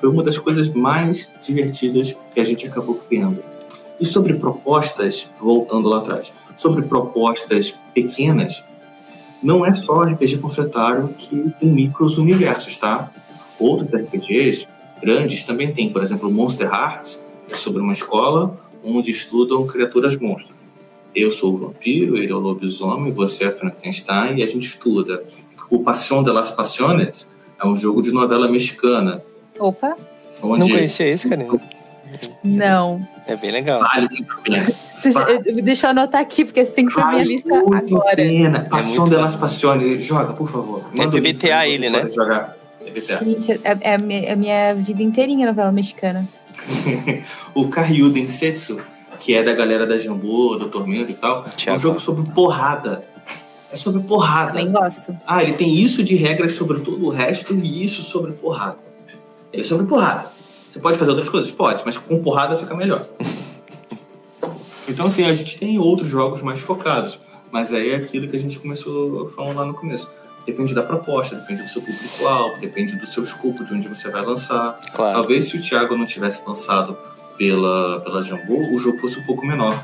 Foi 0.00 0.08
uma 0.08 0.22
das 0.22 0.38
coisas 0.38 0.68
mais 0.68 1.30
divertidas 1.42 2.16
que 2.32 2.40
a 2.40 2.44
gente 2.44 2.66
acabou 2.66 2.94
criando. 2.94 3.42
E 4.00 4.06
sobre 4.06 4.34
propostas, 4.34 5.28
voltando 5.38 5.88
lá 5.88 5.98
atrás, 5.98 6.32
sobre 6.56 6.82
propostas 6.82 7.74
pequenas, 7.92 8.62
não 9.42 9.64
é 9.64 9.72
só 9.72 10.02
RPG 10.02 10.38
panfletário 10.38 11.14
que 11.18 11.52
tem 11.60 11.68
micros 11.68 12.18
universos, 12.18 12.76
tá? 12.76 13.10
Outros 13.58 13.94
RPGs 13.94 14.66
grandes 15.00 15.44
também 15.44 15.72
tem, 15.72 15.92
por 15.92 16.02
exemplo, 16.02 16.30
Monster 16.30 16.68
Hearts, 16.68 17.20
é 17.50 17.54
sobre 17.54 17.80
uma 17.80 17.92
escola 17.92 18.58
onde 18.84 19.10
estudam 19.10 19.66
criaturas 19.66 20.16
monstros. 20.16 20.57
Eu 21.20 21.30
sou 21.30 21.54
o 21.54 21.56
vampiro, 21.56 22.16
ele 22.16 22.30
é 22.32 22.34
o 22.34 22.38
lobisomem, 22.38 23.12
você 23.12 23.44
é 23.44 23.50
Frankenstein 23.50 24.36
e 24.38 24.42
a 24.42 24.46
gente 24.46 24.66
estuda. 24.68 25.22
O 25.70 25.80
Passion 25.80 26.22
de 26.22 26.30
las 26.30 26.50
Passiones 26.50 27.28
é 27.62 27.66
um 27.66 27.74
jogo 27.76 28.00
de 28.02 28.12
novela 28.12 28.48
mexicana, 28.48 29.22
Opa, 29.58 29.96
onde 30.42 30.68
Não 30.68 30.76
conhecia 30.76 31.06
esse, 31.08 31.28
cara? 31.28 31.44
não. 32.44 33.06
É 33.26 33.36
bem 33.36 33.50
legal. 33.50 33.80
vale 33.80 34.08
muito 34.08 34.32
a 34.32 34.36
pena. 34.36 34.72
Deixa, 35.02 35.18
eu- 35.20 35.62
deixa 35.62 35.86
eu 35.86 35.90
anotar 35.90 36.20
aqui, 36.20 36.44
porque 36.44 36.64
você 36.64 36.72
tem 36.72 36.86
que 36.86 36.92
ir 36.92 36.94
pra 36.94 37.04
minha 37.06 37.18
Vale 37.18 37.28
lista 37.32 37.62
muito 37.62 37.96
agora. 37.96 38.16
pena. 38.16 38.60
Passion 38.70 39.00
muito 39.02 39.14
de 39.16 39.20
las 39.22 39.36
Passiones. 39.36 40.04
Joga, 40.04 40.32
por 40.32 40.48
favor. 40.48 40.84
Manda 40.94 41.16
o 41.16 41.18
link 41.20 41.34
PBTA 41.38 41.66
ele, 41.68 41.88
vocês 41.90 42.04
né? 42.04 42.08
Jogar. 42.10 42.56
PBTA. 42.84 43.24
Gente, 43.24 43.52
é, 43.52 43.76
é 43.80 43.94
a 43.94 43.98
minha, 43.98 44.20
é 44.20 44.32
a 44.32 44.36
minha 44.36 44.74
vida 44.74 45.02
inteirinha 45.02 45.46
novela 45.46 45.70
mexicana. 45.72 46.26
o 47.54 47.68
Karyu 47.68 48.10
Densetsu, 48.10 48.80
que 49.18 49.34
é 49.34 49.42
da 49.42 49.52
galera 49.54 49.86
da 49.86 49.98
Jambô, 49.98 50.56
do 50.56 50.68
Tormento 50.68 51.10
e 51.10 51.14
tal, 51.14 51.44
é 51.66 51.72
um 51.72 51.78
jogo 51.78 51.98
sobre 51.98 52.30
porrada. 52.32 53.04
É 53.70 53.76
sobre 53.76 54.02
porrada. 54.02 54.52
Também 54.52 54.72
gosto. 54.72 55.16
Ah, 55.26 55.42
ele 55.42 55.52
tem 55.52 55.74
isso 55.74 56.02
de 56.02 56.16
regras 56.16 56.54
sobre 56.54 56.80
todo 56.80 57.06
o 57.06 57.10
resto 57.10 57.54
e 57.54 57.84
isso 57.84 58.02
sobre 58.02 58.32
porrada. 58.32 58.78
Ele 59.52 59.62
é 59.62 59.64
sobre 59.64 59.86
porrada. 59.86 60.30
Você 60.68 60.78
pode 60.78 60.98
fazer 60.98 61.10
outras 61.10 61.28
coisas? 61.28 61.50
Pode, 61.50 61.82
mas 61.84 61.98
com 61.98 62.22
porrada 62.22 62.58
fica 62.58 62.74
melhor. 62.74 63.06
Então, 64.90 65.04
assim, 65.04 65.22
a 65.22 65.34
gente 65.34 65.58
tem 65.58 65.78
outros 65.78 66.08
jogos 66.08 66.40
mais 66.40 66.60
focados. 66.60 67.20
Mas 67.50 67.72
aí 67.72 67.90
é 67.90 67.96
aquilo 67.96 68.28
que 68.28 68.36
a 68.36 68.40
gente 68.40 68.58
começou 68.58 69.28
falando 69.28 69.56
lá 69.56 69.64
no 69.64 69.74
começo. 69.74 70.08
Depende 70.46 70.74
da 70.74 70.82
proposta, 70.82 71.36
depende 71.36 71.62
do 71.62 71.68
seu 71.68 71.82
público-alvo, 71.82 72.58
depende 72.58 72.96
do 72.96 73.06
seu 73.06 73.22
escopo, 73.22 73.64
de 73.64 73.74
onde 73.74 73.86
você 73.86 74.10
vai 74.10 74.24
lançar. 74.24 74.80
Claro. 74.94 75.14
Talvez 75.14 75.46
se 75.46 75.56
o 75.56 75.60
Thiago 75.60 75.96
não 75.96 76.06
tivesse 76.06 76.42
lançado 76.48 76.96
pela, 77.38 78.00
pela 78.00 78.22
Jambô, 78.22 78.74
o 78.74 78.78
jogo 78.78 78.98
fosse 78.98 79.18
um 79.20 79.22
pouco 79.22 79.46
menor. 79.46 79.82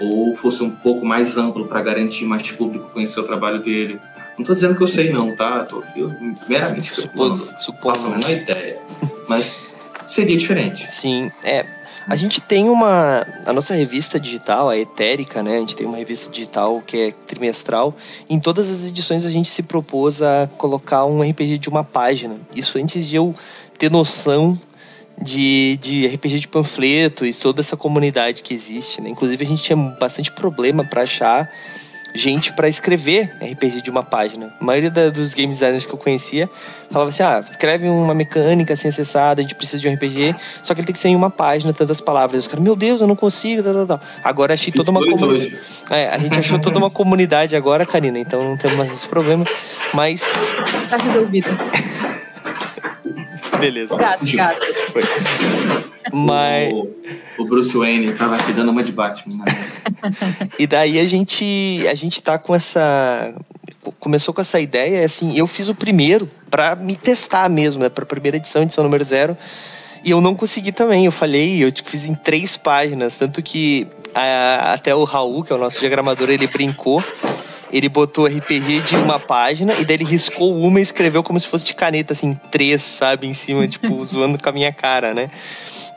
Ou 0.00 0.36
fosse 0.36 0.62
um 0.62 0.70
pouco 0.70 1.06
mais 1.06 1.38
amplo 1.38 1.66
para 1.66 1.80
garantir 1.82 2.24
mais 2.24 2.50
público 2.50 2.90
conhecer 2.90 3.18
o 3.20 3.24
trabalho 3.24 3.60
dele. 3.60 3.98
Não 4.36 4.44
tô 4.44 4.54
dizendo 4.54 4.76
que 4.76 4.82
eu 4.82 4.86
sei 4.86 5.10
não, 5.10 5.34
tá? 5.34 5.64
Tô 5.64 5.78
aqui 5.78 6.06
meramente 6.48 6.92
a 6.92 6.94
supondo. 6.94 8.10
menor 8.10 8.30
ideia. 8.30 8.78
Mas 9.28 9.56
seria 10.06 10.36
diferente. 10.36 10.92
Sim, 10.92 11.30
é. 11.42 11.66
A 12.06 12.16
gente 12.16 12.40
tem 12.40 12.70
uma. 12.70 13.26
A 13.44 13.52
nossa 13.52 13.74
revista 13.74 14.18
digital, 14.18 14.70
a 14.70 14.78
Etérica, 14.78 15.42
né? 15.42 15.56
A 15.56 15.60
gente 15.60 15.76
tem 15.76 15.86
uma 15.86 15.98
revista 15.98 16.30
digital 16.30 16.80
que 16.86 16.96
é 16.96 17.12
trimestral. 17.26 17.94
Em 18.30 18.40
todas 18.40 18.70
as 18.70 18.88
edições 18.88 19.26
a 19.26 19.30
gente 19.30 19.50
se 19.50 19.62
propôs 19.62 20.22
a 20.22 20.48
colocar 20.56 21.04
um 21.04 21.20
RPG 21.20 21.58
de 21.58 21.68
uma 21.68 21.84
página. 21.84 22.36
Isso 22.54 22.78
antes 22.78 23.06
de 23.06 23.16
eu 23.16 23.34
ter 23.76 23.90
noção 23.90 24.58
de, 25.22 25.78
de 25.80 26.06
RPG 26.06 26.40
de 26.40 26.48
panfleto 26.48 27.26
e 27.26 27.34
toda 27.34 27.60
essa 27.60 27.76
comunidade 27.76 28.42
que 28.42 28.54
existe, 28.54 29.00
né? 29.00 29.08
Inclusive 29.08 29.44
a 29.44 29.46
gente 29.46 29.62
tinha 29.62 29.76
bastante 29.76 30.30
problema 30.30 30.84
para 30.84 31.02
achar 31.02 31.50
gente 32.14 32.52
para 32.52 32.68
escrever 32.68 33.30
RPG 33.40 33.82
de 33.82 33.90
uma 33.90 34.02
página. 34.02 34.52
A 34.60 34.64
maioria 34.64 34.90
da, 34.90 35.10
dos 35.10 35.34
game 35.34 35.52
designers 35.52 35.86
que 35.86 35.92
eu 35.92 35.98
conhecia 35.98 36.48
falava 36.90 37.10
assim: 37.10 37.22
ah, 37.22 37.44
escreve 37.48 37.88
uma 37.88 38.14
mecânica 38.14 38.74
assim 38.74 38.88
acessada, 38.88 39.40
a 39.40 39.42
gente 39.42 39.54
precisa 39.54 39.80
de 39.80 39.88
um 39.88 39.94
RPG, 39.94 40.34
só 40.62 40.74
que 40.74 40.80
ele 40.80 40.86
tem 40.86 40.92
que 40.92 40.98
ser 40.98 41.08
em 41.08 41.16
uma 41.16 41.30
página, 41.30 41.72
tantas 41.72 42.00
palavras. 42.00 42.44
Os 42.44 42.48
caras, 42.48 42.62
meu 42.62 42.76
Deus, 42.76 43.00
eu 43.00 43.06
não 43.06 43.16
consigo, 43.16 43.62
tal, 43.62 43.74
tal, 43.74 43.86
tal. 43.86 44.00
Agora 44.24 44.54
achei 44.54 44.72
toda 44.72 44.90
uma 44.90 45.00
comunidade. 45.00 45.58
É, 45.90 46.08
a 46.08 46.18
gente 46.18 46.38
achou 46.38 46.58
toda 46.58 46.78
uma 46.78 46.90
comunidade 46.90 47.54
agora, 47.54 47.84
Karina, 47.84 48.18
então 48.18 48.42
não 48.42 48.56
temos 48.56 48.76
mais 48.76 48.92
esse 48.92 49.06
problema. 49.06 49.44
Mas. 49.92 50.22
Tá 50.88 50.96
resolvido. 50.96 51.48
Beleza. 53.58 53.96
Gato, 53.96 54.36
gato. 54.36 54.66
Foi. 54.92 55.02
Mas. 56.12 56.72
O, 56.72 56.88
o 57.38 57.44
Bruce 57.44 57.76
Wayne 57.76 58.12
tava 58.12 58.36
aqui 58.36 58.52
dando 58.52 58.70
uma 58.70 58.82
de 58.82 58.92
Batman. 58.92 59.44
Né? 59.44 60.48
E 60.58 60.66
daí 60.66 60.98
a 60.98 61.04
gente, 61.04 61.86
a 61.88 61.94
gente 61.94 62.22
tá 62.22 62.38
com 62.38 62.54
essa. 62.54 63.34
Começou 64.00 64.34
com 64.34 64.40
essa 64.40 64.60
ideia, 64.60 65.04
assim, 65.04 65.38
eu 65.38 65.46
fiz 65.46 65.68
o 65.68 65.74
primeiro 65.74 66.28
para 66.50 66.74
me 66.74 66.94
testar 66.94 67.48
mesmo, 67.48 67.82
né? 67.82 67.88
Pra 67.88 68.04
primeira 68.04 68.36
edição, 68.36 68.62
edição 68.62 68.84
número 68.84 69.02
zero. 69.02 69.36
E 70.04 70.10
eu 70.10 70.20
não 70.20 70.34
consegui 70.34 70.72
também, 70.72 71.06
eu 71.06 71.12
falhei, 71.12 71.64
eu 71.64 71.72
fiz 71.84 72.04
em 72.04 72.14
três 72.14 72.56
páginas, 72.56 73.14
tanto 73.14 73.42
que 73.42 73.86
a, 74.14 74.72
até 74.74 74.94
o 74.94 75.04
Raul, 75.04 75.42
que 75.42 75.52
é 75.52 75.56
o 75.56 75.58
nosso 75.58 75.80
diagramador, 75.80 76.30
ele 76.30 76.46
brincou. 76.46 77.02
Ele 77.72 77.88
botou 77.88 78.26
RPG 78.26 78.80
de 78.80 78.96
uma 78.96 79.18
página 79.18 79.74
e 79.74 79.84
daí 79.84 79.96
ele 79.96 80.04
riscou 80.04 80.56
uma 80.56 80.78
e 80.78 80.82
escreveu 80.82 81.22
como 81.22 81.38
se 81.38 81.46
fosse 81.46 81.64
de 81.64 81.74
caneta, 81.74 82.12
assim, 82.12 82.38
três, 82.50 82.82
sabe, 82.82 83.26
em 83.26 83.34
cima, 83.34 83.68
tipo, 83.68 84.02
zoando 84.06 84.42
com 84.42 84.48
a 84.48 84.52
minha 84.52 84.72
cara, 84.72 85.12
né? 85.12 85.30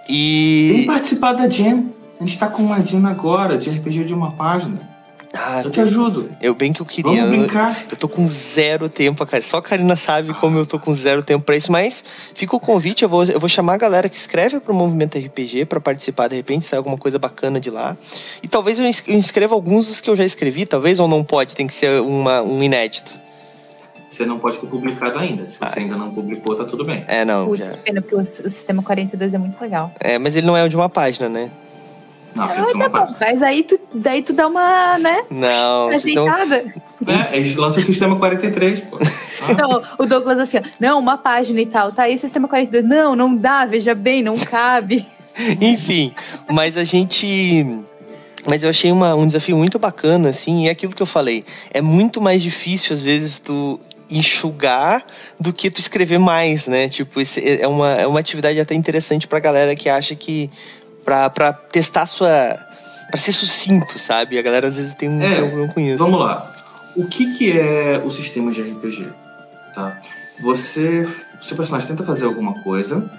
E. 0.07 0.73
Vem 0.75 0.85
participar 0.85 1.33
da 1.33 1.47
Jam. 1.47 1.85
A 2.19 2.25
gente 2.25 2.37
tá 2.37 2.47
com 2.47 2.61
uma 2.61 2.83
Jam 2.85 3.05
agora, 3.05 3.57
de 3.57 3.69
RPG 3.69 4.03
de 4.03 4.13
uma 4.13 4.31
página. 4.31 4.90
Ah, 5.33 5.61
Eu 5.63 5.71
te 5.71 5.79
ajudo. 5.79 6.29
eu 6.41 6.53
bem 6.53 6.73
que 6.73 6.81
eu 6.81 6.85
queria. 6.85 7.09
Vamos 7.21 7.33
eu- 7.33 7.39
brincar. 7.39 7.85
Eu 7.89 7.95
tô 7.95 8.07
com 8.09 8.27
zero 8.27 8.89
tempo, 8.89 9.25
cara. 9.25 9.41
Só 9.43 9.57
a 9.57 9.61
Karina 9.61 9.95
sabe 9.95 10.33
como 10.33 10.57
eu 10.57 10.65
tô 10.65 10.77
com 10.77 10.93
zero 10.93 11.23
tempo 11.23 11.45
pra 11.45 11.55
isso, 11.55 11.71
mas 11.71 12.03
fica 12.35 12.53
o 12.55 12.59
convite. 12.59 13.03
Eu 13.03 13.09
vou, 13.09 13.23
eu 13.23 13.39
vou 13.39 13.47
chamar 13.47 13.75
a 13.75 13.77
galera 13.77 14.09
que 14.09 14.17
escreve 14.17 14.59
pro 14.59 14.73
movimento 14.73 15.17
RPG 15.17 15.65
pra 15.65 15.79
participar, 15.79 16.27
de 16.27 16.35
repente, 16.35 16.65
sai 16.65 16.77
alguma 16.77 16.97
coisa 16.97 17.17
bacana 17.17 17.59
de 17.61 17.69
lá. 17.69 17.95
E 18.43 18.47
talvez 18.47 18.77
eu 18.79 18.85
ins- 18.85 19.03
eu 19.07 19.15
inscreva 19.15 19.55
alguns 19.55 19.87
dos 19.87 20.01
que 20.01 20.09
eu 20.09 20.15
já 20.17 20.25
escrevi, 20.25 20.65
talvez, 20.65 20.99
ou 20.99 21.07
não 21.07 21.23
pode, 21.23 21.55
tem 21.55 21.65
que 21.65 21.73
ser 21.73 22.01
uma, 22.01 22.41
um 22.41 22.61
inédito. 22.61 23.13
Você 24.09 24.25
não 24.25 24.37
pode 24.37 24.59
ter 24.59 24.67
publicado 24.67 25.17
ainda. 25.17 25.49
Se 25.49 25.57
você 25.57 25.79
ainda 25.79 25.95
não 25.95 26.11
publicou, 26.13 26.53
tá 26.57 26.65
tudo 26.65 26.83
bem. 26.83 27.05
É, 27.07 27.23
não. 27.23 27.45
Putz, 27.45 27.67
já- 27.67 27.71
que 27.71 27.77
pena, 27.79 28.01
porque 28.01 28.15
o, 28.15 28.19
o 28.19 28.25
sistema 28.25 28.83
42 28.83 29.33
é 29.33 29.37
muito 29.37 29.59
legal. 29.61 29.93
É, 30.01 30.17
mas 30.19 30.35
ele 30.35 30.45
não 30.45 30.57
é 30.57 30.65
o 30.65 30.67
de 30.67 30.75
uma 30.75 30.89
página, 30.89 31.29
né? 31.29 31.49
Não, 32.35 32.43
Ah, 32.45 32.65
tá 32.77 32.89
bom. 32.89 33.15
Mas 33.19 33.41
aí 33.43 33.63
tu, 33.63 33.79
daí 33.93 34.21
tu 34.21 34.33
dá 34.33 34.47
uma, 34.47 34.97
né? 34.97 35.23
Não. 35.29 35.91
então, 35.91 36.25
Ajeitada. 36.27 36.73
É, 37.07 37.37
a 37.37 37.41
gente 37.41 37.57
lança 37.57 37.79
o 37.79 37.83
sistema 37.83 38.15
43, 38.17 38.81
pô. 38.81 38.97
Ah, 39.43 39.51
Então, 39.53 39.81
o 39.97 40.05
Douglas 40.05 40.37
assim, 40.37 40.59
ó, 40.59 40.61
não, 40.79 40.99
uma 40.99 41.17
página 41.17 41.59
e 41.59 41.65
tal, 41.65 41.91
tá 41.91 42.03
aí 42.03 42.15
sistema 42.15 42.47
42. 42.47 42.87
Não, 42.87 43.15
não 43.15 43.35
dá, 43.35 43.65
veja 43.65 43.95
bem, 43.95 44.21
não 44.21 44.37
cabe. 44.37 45.03
Enfim, 45.59 46.13
mas 46.47 46.77
a 46.77 46.83
gente. 46.83 47.65
Mas 48.47 48.61
eu 48.63 48.69
achei 48.69 48.91
uma- 48.91 49.15
um 49.15 49.25
desafio 49.25 49.57
muito 49.57 49.79
bacana, 49.79 50.29
assim, 50.29 50.65
e 50.65 50.67
é 50.67 50.71
aquilo 50.71 50.93
que 50.93 51.01
eu 51.01 51.07
falei. 51.07 51.43
É 51.71 51.81
muito 51.81 52.21
mais 52.21 52.41
difícil, 52.43 52.93
às 52.95 53.03
vezes, 53.03 53.39
tu 53.39 53.79
enxugar 54.09 55.03
do 55.39 55.51
que 55.51 55.71
tu 55.71 55.79
escrever 55.79 56.19
mais, 56.19 56.67
né? 56.67 56.87
Tipo, 56.89 57.19
esse 57.19 57.41
é 57.61 57.67
uma, 57.67 57.93
é 57.93 58.05
uma 58.05 58.19
atividade 58.19 58.59
até 58.59 58.75
interessante 58.75 59.27
pra 59.27 59.39
galera 59.39 59.75
que 59.75 59.89
acha 59.89 60.15
que. 60.15 60.49
Pra, 61.03 61.29
pra 61.29 61.53
testar 61.53 62.05
sua. 62.07 62.57
pra 63.09 63.19
ser 63.19 63.31
sucinto, 63.31 63.99
sabe? 63.99 64.37
A 64.37 64.41
galera 64.41 64.67
às 64.67 64.77
vezes 64.77 64.93
tem 64.93 65.09
um 65.09 65.21
É, 65.21 65.35
problema 65.35 65.67
com 65.73 65.79
isso. 65.79 65.97
Vamos 65.97 66.19
lá. 66.19 66.55
O 66.95 67.05
que, 67.07 67.33
que 67.37 67.57
é 67.57 68.01
o 68.03 68.09
sistema 68.09 68.51
de 68.51 68.61
RPG? 68.61 69.07
Tá? 69.73 69.99
Você. 70.41 71.07
Seu 71.41 71.55
personagem 71.57 71.87
tenta 71.87 72.03
fazer 72.03 72.25
alguma 72.25 72.61
coisa, 72.63 73.09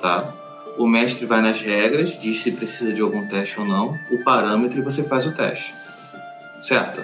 tá? 0.00 0.32
O 0.78 0.86
mestre 0.86 1.24
vai 1.26 1.40
nas 1.40 1.60
regras, 1.60 2.18
diz 2.20 2.42
se 2.42 2.50
precisa 2.52 2.92
de 2.92 3.00
algum 3.00 3.26
teste 3.28 3.58
ou 3.58 3.66
não, 3.66 3.98
o 4.10 4.22
parâmetro 4.24 4.78
e 4.78 4.82
você 4.82 5.02
faz 5.02 5.26
o 5.26 5.32
teste. 5.32 5.74
Certo? 6.62 7.00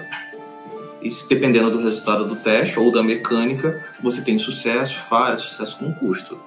Se- 1.09 1.27
dependendo 1.27 1.69
do 1.71 1.81
resultado 1.83 2.25
do 2.25 2.35
teste 2.35 2.79
ou 2.79 2.91
da 2.91 3.01
mecânica, 3.03 3.83
você 4.01 4.21
tem 4.21 4.37
sucesso, 4.37 4.97
falha, 4.99 5.37
sucesso 5.37 5.77
com 5.77 5.91
custo. 5.93 6.37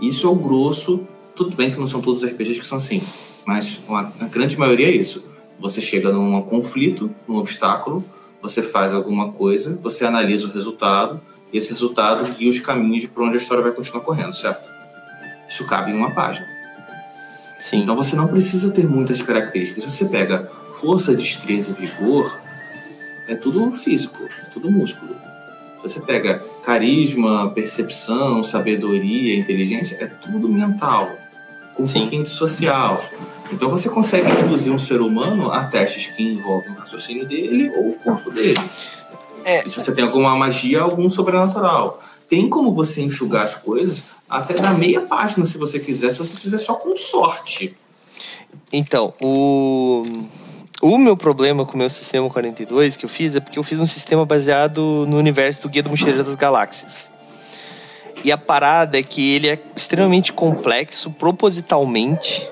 Isso 0.00 0.26
é 0.26 0.30
o 0.30 0.34
grosso. 0.36 1.06
Tudo 1.34 1.56
bem 1.56 1.70
que 1.70 1.78
não 1.78 1.88
são 1.88 2.00
todos 2.00 2.22
os 2.22 2.28
RPGs 2.28 2.60
que 2.60 2.66
são 2.66 2.78
assim, 2.78 3.02
mas 3.46 3.80
a 3.88 4.26
grande 4.26 4.58
maioria 4.58 4.88
é 4.88 4.94
isso. 4.94 5.24
Você 5.58 5.80
chega 5.80 6.12
num 6.12 6.42
conflito, 6.42 7.10
num 7.26 7.36
obstáculo, 7.36 8.04
você 8.40 8.62
faz 8.62 8.92
alguma 8.92 9.32
coisa, 9.32 9.78
você 9.82 10.04
analisa 10.04 10.46
o 10.46 10.52
resultado, 10.52 11.20
e 11.52 11.58
esse 11.58 11.70
resultado 11.70 12.30
guia 12.34 12.50
os 12.50 12.60
caminhos 12.60 13.02
de 13.02 13.08
por 13.08 13.22
onde 13.24 13.34
a 13.34 13.36
história 13.38 13.62
vai 13.62 13.72
continuar 13.72 14.02
correndo, 14.02 14.34
certo? 14.34 14.68
Isso 15.48 15.66
cabe 15.66 15.90
em 15.90 15.94
uma 15.94 16.10
página. 16.12 16.46
Sim. 17.60 17.82
Então 17.82 17.94
você 17.94 18.16
não 18.16 18.26
precisa 18.26 18.70
ter 18.72 18.88
muitas 18.88 19.22
características. 19.22 19.84
Você 19.84 20.04
pega 20.04 20.50
força, 20.74 21.14
destreza 21.14 21.70
e 21.70 21.86
vigor, 21.86 22.36
é 23.28 23.36
tudo 23.36 23.70
físico, 23.72 24.24
é 24.24 24.50
tudo 24.52 24.70
músculo. 24.70 25.14
Você 25.82 26.00
pega 26.00 26.42
carisma, 26.64 27.50
percepção, 27.50 28.42
sabedoria, 28.42 29.36
inteligência, 29.36 29.96
é 30.00 30.06
tudo 30.06 30.48
mental, 30.48 31.16
com 31.74 31.84
um 31.84 31.88
Sim. 31.88 32.00
pouquinho 32.00 32.24
de 32.24 32.30
social. 32.30 33.02
Então 33.52 33.70
você 33.70 33.88
consegue 33.88 34.28
reduzir 34.28 34.70
um 34.70 34.78
ser 34.78 35.00
humano 35.00 35.50
a 35.50 35.64
testes 35.64 36.06
que 36.06 36.22
envolvem 36.22 36.72
o 36.72 36.74
raciocínio 36.74 37.26
dele 37.26 37.70
ou 37.76 37.90
o 37.90 37.94
corpo 37.94 38.30
dele. 38.30 38.60
É. 39.44 39.66
E 39.66 39.70
se 39.70 39.80
você 39.80 39.94
tem 39.94 40.04
alguma 40.04 40.34
magia, 40.36 40.80
algum 40.80 41.08
sobrenatural. 41.08 42.00
Tem 42.28 42.48
como 42.48 42.72
você 42.72 43.02
enxugar 43.02 43.44
as 43.44 43.54
coisas 43.54 44.04
até 44.28 44.58
na 44.60 44.72
meia 44.72 45.02
página, 45.02 45.44
se 45.44 45.58
você 45.58 45.78
quiser, 45.78 46.12
se 46.12 46.18
você 46.18 46.34
fizer 46.36 46.58
só 46.58 46.74
com 46.74 46.96
sorte. 46.96 47.76
Então, 48.72 49.12
o. 49.20 50.04
O 50.80 50.98
meu 50.98 51.16
problema 51.16 51.64
com 51.64 51.74
o 51.74 51.78
meu 51.78 51.88
sistema 51.88 52.28
42 52.28 52.96
que 52.96 53.04
eu 53.04 53.08
fiz 53.08 53.36
é 53.36 53.40
porque 53.40 53.56
eu 53.56 53.62
fiz 53.62 53.78
um 53.78 53.86
sistema 53.86 54.26
baseado 54.26 55.06
no 55.06 55.16
universo 55.16 55.62
do 55.62 55.68
Guia 55.68 55.80
do 55.80 55.88
Mochileiro 55.88 56.24
das 56.24 56.34
Galáxias. 56.34 57.08
E 58.24 58.30
a 58.30 58.38
parada 58.38 58.98
é 58.98 59.02
que 59.02 59.34
ele 59.34 59.48
é 59.48 59.58
extremamente 59.76 60.32
complexo 60.32 61.10
propositalmente 61.10 62.48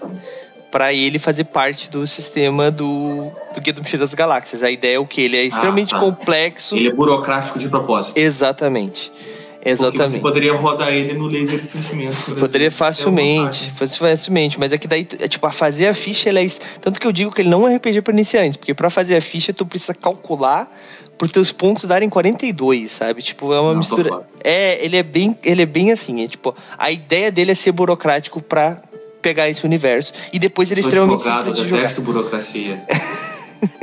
para 0.70 0.92
ele 0.92 1.18
fazer 1.18 1.44
parte 1.44 1.90
do 1.90 2.06
sistema 2.06 2.70
do, 2.70 3.30
do 3.54 3.60
Guia 3.60 3.72
do 3.72 3.80
Mochileiro 3.80 4.06
das 4.06 4.14
Galáxias. 4.14 4.62
A 4.62 4.70
ideia 4.70 4.96
é 4.96 4.98
o 4.98 5.06
que? 5.06 5.20
Ele 5.20 5.36
é 5.36 5.44
extremamente 5.44 5.90
tá. 5.90 5.98
complexo. 5.98 6.76
Ele 6.76 6.88
é 6.88 6.92
burocrático 6.92 7.58
de 7.58 7.68
propósito. 7.68 8.16
Exatamente. 8.16 9.12
Porque 9.60 9.76
você 9.76 9.88
Exatamente. 9.88 10.20
poderia 10.20 10.54
rodar 10.54 10.88
ele 10.88 11.12
no 11.12 11.26
laser 11.26 11.60
de 11.60 11.66
sentimentos. 11.66 12.18
por 12.20 12.34
Poderia 12.34 12.68
exemplo, 12.68 12.78
facilmente, 12.78 13.64
ter 13.66 13.74
fosse 13.76 13.98
facilmente, 13.98 14.58
mas 14.58 14.72
é 14.72 14.78
que 14.78 14.88
daí, 14.88 15.06
é, 15.18 15.28
tipo, 15.28 15.46
a 15.46 15.52
fazer 15.52 15.86
a 15.86 15.92
ficha, 15.94 16.30
ele 16.30 16.46
é, 16.46 16.50
tanto 16.80 16.98
que 16.98 17.06
eu 17.06 17.12
digo 17.12 17.30
que 17.30 17.42
ele 17.42 17.50
não 17.50 17.68
é 17.68 17.76
RPG 17.76 18.00
para 18.00 18.12
iniciantes, 18.14 18.56
porque 18.56 18.72
para 18.72 18.88
fazer 18.88 19.16
a 19.16 19.20
ficha 19.20 19.52
tu 19.52 19.66
precisa 19.66 19.92
calcular 19.92 20.74
por 21.18 21.28
teus 21.28 21.52
pontos 21.52 21.84
darem 21.84 22.08
42, 22.08 22.90
sabe? 22.90 23.20
Tipo, 23.20 23.52
é 23.52 23.60
uma 23.60 23.72
Não, 23.72 23.78
mistura. 23.80 24.22
É, 24.42 24.82
ele 24.82 24.96
é 24.96 25.02
bem, 25.02 25.36
ele 25.44 25.60
é 25.60 25.66
bem 25.66 25.92
assim, 25.92 26.24
é 26.24 26.28
tipo, 26.28 26.54
a 26.78 26.90
ideia 26.90 27.30
dele 27.30 27.52
é 27.52 27.54
ser 27.54 27.72
burocrático 27.72 28.40
para 28.40 28.80
pegar 29.20 29.50
esse 29.50 29.66
universo 29.66 30.14
e 30.32 30.38
depois 30.38 30.70
ele 30.70 30.80
é 30.80 30.84
extremamente 30.84 31.16
advogado, 31.16 31.36
simples 31.38 31.56
de 31.56 31.64
jogar. 31.64 31.76
detesto 31.82 32.00
burocracia. 32.00 32.82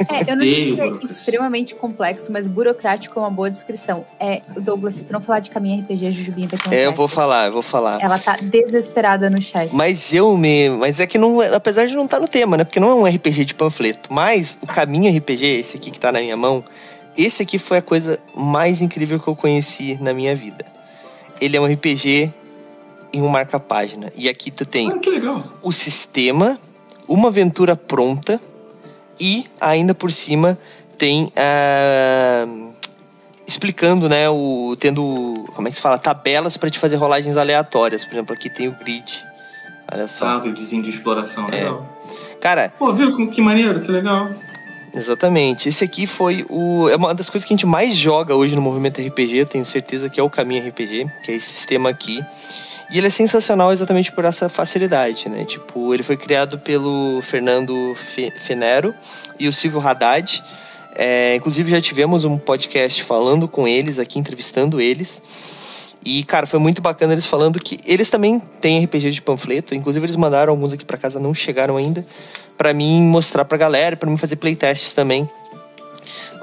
É, 0.09 0.31
eu 0.31 0.35
não 0.35 0.43
digo 0.43 0.75
que 0.75 0.81
é 0.81 0.87
extremamente 1.05 1.75
complexo, 1.75 2.31
mas 2.31 2.47
burocrático 2.47 3.19
é 3.19 3.23
uma 3.23 3.29
boa 3.29 3.49
descrição. 3.49 4.05
É, 4.19 4.41
Douglas, 4.59 4.95
se 4.95 5.03
tu 5.03 5.13
não 5.13 5.21
falar 5.21 5.39
de 5.39 5.49
caminho 5.49 5.81
RPG, 5.83 6.07
a 6.07 6.11
Jujubinha 6.11 6.47
vai 6.47 6.59
ter 6.59 6.69
um 6.69 6.73
É, 6.73 6.85
eu 6.85 6.93
vou 6.93 7.07
falar, 7.07 7.47
eu 7.47 7.53
vou 7.53 7.61
falar. 7.61 8.01
Ela 8.01 8.17
tá 8.17 8.37
desesperada 8.41 9.29
no 9.29 9.41
chat. 9.41 9.69
Mas 9.73 10.13
eu 10.13 10.35
me. 10.37 10.69
Mas 10.69 10.99
é 10.99 11.07
que 11.07 11.17
não. 11.17 11.41
Apesar 11.41 11.85
de 11.85 11.95
não 11.95 12.05
estar 12.05 12.19
no 12.19 12.27
tema, 12.27 12.57
né? 12.57 12.63
Porque 12.63 12.79
não 12.79 12.89
é 12.89 12.95
um 12.95 13.15
RPG 13.15 13.45
de 13.45 13.53
panfleto. 13.53 14.11
Mas 14.11 14.57
o 14.61 14.67
caminho 14.67 15.15
RPG, 15.17 15.45
esse 15.45 15.77
aqui 15.77 15.91
que 15.91 15.99
tá 15.99 16.11
na 16.11 16.19
minha 16.19 16.37
mão, 16.37 16.63
esse 17.17 17.43
aqui 17.43 17.57
foi 17.59 17.77
a 17.77 17.81
coisa 17.81 18.19
mais 18.35 18.81
incrível 18.81 19.19
que 19.19 19.27
eu 19.27 19.35
conheci 19.35 19.97
na 20.01 20.13
minha 20.13 20.35
vida. 20.35 20.65
Ele 21.39 21.55
é 21.55 21.61
um 21.61 21.65
RPG 21.65 22.31
em 23.13 23.21
um 23.21 23.27
marca-página. 23.27 24.11
E 24.15 24.27
aqui 24.27 24.51
tu 24.51 24.65
tem 24.65 24.89
Ah, 24.91 24.97
que 24.97 25.09
legal. 25.09 25.43
o 25.61 25.71
sistema, 25.71 26.59
uma 27.07 27.29
aventura 27.29 27.75
pronta 27.75 28.39
e 29.19 29.47
ainda 29.59 29.93
por 29.93 30.11
cima 30.11 30.57
tem 30.97 31.31
ah, 31.35 32.45
explicando, 33.45 34.09
né, 34.09 34.29
o 34.29 34.75
tendo, 34.79 35.45
como 35.55 35.67
é 35.67 35.71
que 35.71 35.77
se 35.77 35.81
fala, 35.81 35.97
tabelas 35.97 36.57
para 36.57 36.69
te 36.69 36.79
fazer 36.79 36.95
rolagens 36.97 37.37
aleatórias. 37.37 38.03
Por 38.03 38.13
exemplo, 38.13 38.33
aqui 38.33 38.49
tem 38.49 38.67
o 38.67 38.71
grid. 38.73 39.23
Olha 39.91 40.07
só. 40.07 40.25
Ah, 40.25 40.37
o 40.37 40.41
vizinho 40.53 40.83
de 40.83 40.89
exploração, 40.89 41.47
É. 41.47 41.51
legal. 41.51 41.85
Cara, 42.41 42.73
Pô, 42.77 42.93
viu 42.93 43.15
que- 43.15 43.27
que 43.27 43.41
maneiro, 43.41 43.79
que 43.81 43.91
legal. 43.91 44.29
exatamente. 44.93 45.69
Esse 45.69 45.83
aqui 45.83 46.05
foi 46.05 46.45
o 46.49 46.89
é 46.89 46.95
uma 46.95 47.13
das 47.13 47.29
coisas 47.29 47.47
que 47.47 47.53
a 47.53 47.55
gente 47.55 47.65
mais 47.65 47.95
joga 47.95 48.35
hoje 48.35 48.55
no 48.55 48.61
movimento 48.61 48.99
RPG, 49.01 49.37
eu 49.37 49.45
tenho 49.45 49.65
certeza 49.65 50.09
que 50.09 50.19
é 50.19 50.23
o 50.23 50.29
caminho 50.29 50.61
RPG, 50.67 51.05
que 51.23 51.31
é 51.31 51.35
esse 51.35 51.49
sistema 51.55 51.89
aqui. 51.89 52.23
E 52.89 52.97
ele 52.97 53.07
é 53.07 53.09
sensacional 53.09 53.71
exatamente 53.71 54.11
por 54.11 54.23
essa 54.23 54.47
facilidade, 54.47 55.27
né? 55.27 55.43
Tipo, 55.43 55.93
ele 55.93 56.03
foi 56.03 56.15
criado 56.15 56.57
pelo 56.59 57.21
Fernando 57.21 57.93
Fe- 57.95 58.31
Fenero 58.39 58.93
e 59.37 59.47
o 59.47 59.53
Silvio 59.53 59.79
Haddad. 59.85 60.41
É, 60.95 61.35
inclusive 61.35 61.69
já 61.69 61.81
tivemos 61.81 62.23
um 62.25 62.37
podcast 62.37 63.03
falando 63.03 63.47
com 63.47 63.67
eles 63.67 63.99
aqui, 63.99 64.17
entrevistando 64.17 64.79
eles. 64.79 65.21
E, 66.03 66.23
cara, 66.23 66.45
foi 66.45 66.59
muito 66.59 66.81
bacana 66.81 67.11
eles 67.13 67.25
falando 67.25 67.59
que 67.59 67.79
eles 67.85 68.09
também 68.09 68.39
têm 68.61 68.83
RPG 68.85 69.11
de 69.11 69.21
panfleto. 69.21 69.75
Inclusive, 69.75 70.05
eles 70.05 70.15
mandaram 70.15 70.53
alguns 70.53 70.71
aqui 70.71 70.85
para 70.85 70.97
casa, 70.97 71.19
não 71.19 71.33
chegaram 71.33 71.75
ainda. 71.75 72.05
para 72.57 72.73
mim 72.73 73.01
mostrar 73.03 73.43
pra 73.45 73.57
galera, 73.57 73.95
para 73.97 74.09
mim 74.09 74.17
fazer 74.17 74.37
playtests 74.37 74.93
também. 74.93 75.29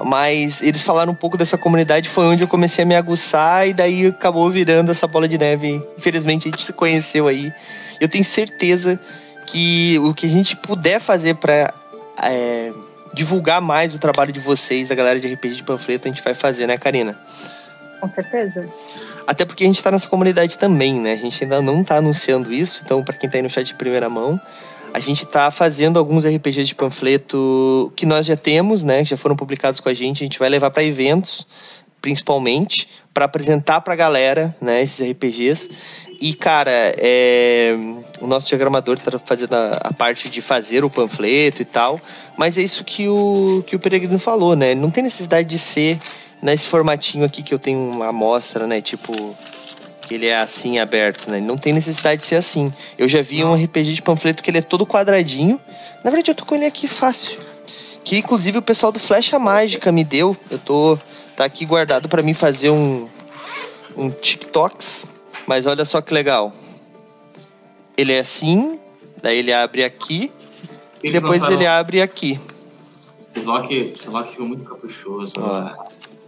Mas 0.03 0.61
eles 0.61 0.81
falaram 0.81 1.13
um 1.13 1.15
pouco 1.15 1.37
dessa 1.37 1.57
comunidade, 1.57 2.09
foi 2.09 2.25
onde 2.25 2.43
eu 2.43 2.47
comecei 2.47 2.83
a 2.83 2.87
me 2.87 2.95
aguçar 2.95 3.67
e 3.67 3.73
daí 3.73 4.07
acabou 4.07 4.49
virando 4.49 4.91
essa 4.91 5.07
bola 5.07 5.27
de 5.27 5.37
neve. 5.37 5.81
Infelizmente 5.97 6.47
a 6.47 6.51
gente 6.51 6.65
se 6.65 6.73
conheceu 6.73 7.27
aí. 7.27 7.53
Eu 7.99 8.09
tenho 8.09 8.23
certeza 8.23 8.99
que 9.47 9.97
o 9.99 10.13
que 10.13 10.25
a 10.25 10.29
gente 10.29 10.55
puder 10.55 10.99
fazer 10.99 11.35
para 11.35 11.73
é, 12.21 12.71
divulgar 13.13 13.61
mais 13.61 13.95
o 13.95 13.99
trabalho 13.99 14.33
de 14.33 14.39
vocês, 14.39 14.89
da 14.89 14.95
galera 14.95 15.19
de 15.19 15.33
RPG 15.33 15.55
de 15.55 15.63
panfleto, 15.63 16.07
a 16.07 16.11
gente 16.11 16.23
vai 16.23 16.33
fazer, 16.33 16.67
né, 16.67 16.77
Karina? 16.77 17.17
Com 18.01 18.09
certeza. 18.09 18.67
Até 19.25 19.45
porque 19.45 19.63
a 19.63 19.67
gente 19.67 19.81
tá 19.81 19.89
nessa 19.89 20.07
comunidade 20.07 20.57
também, 20.57 20.99
né? 20.99 21.13
A 21.13 21.17
gente 21.17 21.43
ainda 21.43 21.61
não 21.61 21.83
tá 21.83 21.97
anunciando 21.97 22.53
isso, 22.53 22.81
então 22.85 23.03
para 23.03 23.15
quem 23.15 23.29
tá 23.29 23.37
aí 23.37 23.41
no 23.41 23.49
chat 23.49 23.65
de 23.65 23.73
primeira 23.73 24.09
mão, 24.09 24.39
a 24.95 24.99
gente 24.99 25.25
tá 25.25 25.51
fazendo 25.51 25.99
alguns 25.99 26.25
RPGs 26.25 26.69
de 26.69 26.73
panfleto 26.73 27.91
que 27.97 28.05
nós 28.05 28.25
já 28.25 28.37
temos, 28.37 28.81
né? 28.81 29.03
Que 29.03 29.09
já 29.09 29.17
foram 29.17 29.35
publicados 29.35 29.81
com 29.81 29.89
a 29.89 29.93
gente, 29.93 30.23
a 30.23 30.25
gente 30.25 30.39
vai 30.39 30.47
levar 30.47 30.71
para 30.71 30.85
eventos, 30.85 31.45
principalmente, 32.01 32.87
para 33.13 33.25
apresentar 33.25 33.81
pra 33.81 33.93
galera, 33.93 34.55
né, 34.61 34.81
esses 34.81 35.05
RPGs. 35.05 35.69
E, 36.21 36.33
cara, 36.33 36.71
é... 36.71 37.75
o 38.21 38.25
nosso 38.25 38.47
diagramador 38.47 38.95
está 38.95 39.19
fazendo 39.19 39.53
a, 39.53 39.81
a, 39.83 39.91
parte 39.91 40.29
de 40.29 40.39
fazer 40.39 40.85
o 40.85 40.89
panfleto 40.89 41.61
e 41.61 41.65
tal, 41.65 41.99
mas 42.37 42.57
é 42.57 42.61
isso 42.61 42.81
que 42.85 43.05
o, 43.09 43.65
que 43.67 43.75
o 43.75 43.79
Peregrino 43.79 44.17
falou, 44.17 44.55
né? 44.55 44.73
Não 44.73 44.89
tem 44.89 45.03
necessidade 45.03 45.49
de 45.49 45.59
ser 45.59 45.99
nesse 46.41 46.67
formatinho 46.67 47.25
aqui 47.25 47.43
que 47.43 47.53
eu 47.53 47.59
tenho 47.59 47.79
uma 47.79 48.07
amostra, 48.07 48.65
né? 48.65 48.79
Tipo, 48.79 49.35
que 50.05 50.13
ele 50.13 50.27
é 50.27 50.37
assim 50.37 50.79
aberto, 50.79 51.29
né? 51.29 51.37
Ele 51.37 51.45
não 51.45 51.57
tem 51.57 51.73
necessidade 51.73 52.21
de 52.21 52.27
ser 52.27 52.35
assim. 52.35 52.71
Eu 52.97 53.07
já 53.07 53.21
vi 53.21 53.43
um 53.43 53.55
RPG 53.55 53.93
de 53.93 54.01
panfleto 54.01 54.43
que 54.43 54.49
ele 54.49 54.59
é 54.59 54.61
todo 54.61 54.85
quadradinho. 54.85 55.59
Na 56.03 56.11
verdade, 56.11 56.31
eu 56.31 56.35
tô 56.35 56.45
com 56.45 56.55
ele 56.55 56.65
aqui 56.65 56.87
fácil. 56.87 57.39
Que 58.03 58.17
inclusive 58.17 58.57
o 58.57 58.61
pessoal 58.61 58.91
do 58.91 58.99
Flecha 58.99 59.39
Mágica 59.39 59.91
me 59.91 60.03
deu. 60.03 60.37
Eu 60.49 60.59
tô. 60.59 60.97
Tá 61.35 61.43
aqui 61.43 61.65
guardado 61.65 62.07
para 62.07 62.21
mim 62.21 62.33
fazer 62.33 62.69
um. 62.69 63.09
Um 63.97 64.09
TikToks 64.09 65.05
mas 65.47 65.65
olha 65.65 65.85
só 65.85 66.01
que 66.01 66.13
legal. 66.13 66.53
Ele 67.97 68.13
é 68.13 68.19
assim, 68.19 68.79
daí 69.21 69.37
ele 69.37 69.53
abre 69.53 69.83
aqui, 69.83 70.31
e 71.03 71.11
depois 71.11 71.39
lançaram... 71.39 71.55
ele 71.55 71.67
abre 71.67 72.01
aqui. 72.01 72.39
Psylocke, 73.31 73.93
Psylocke 73.95 74.31
ficou 74.31 74.47
muito 74.47 74.65
caprichoso. 74.65 75.33
Né? 75.39 75.75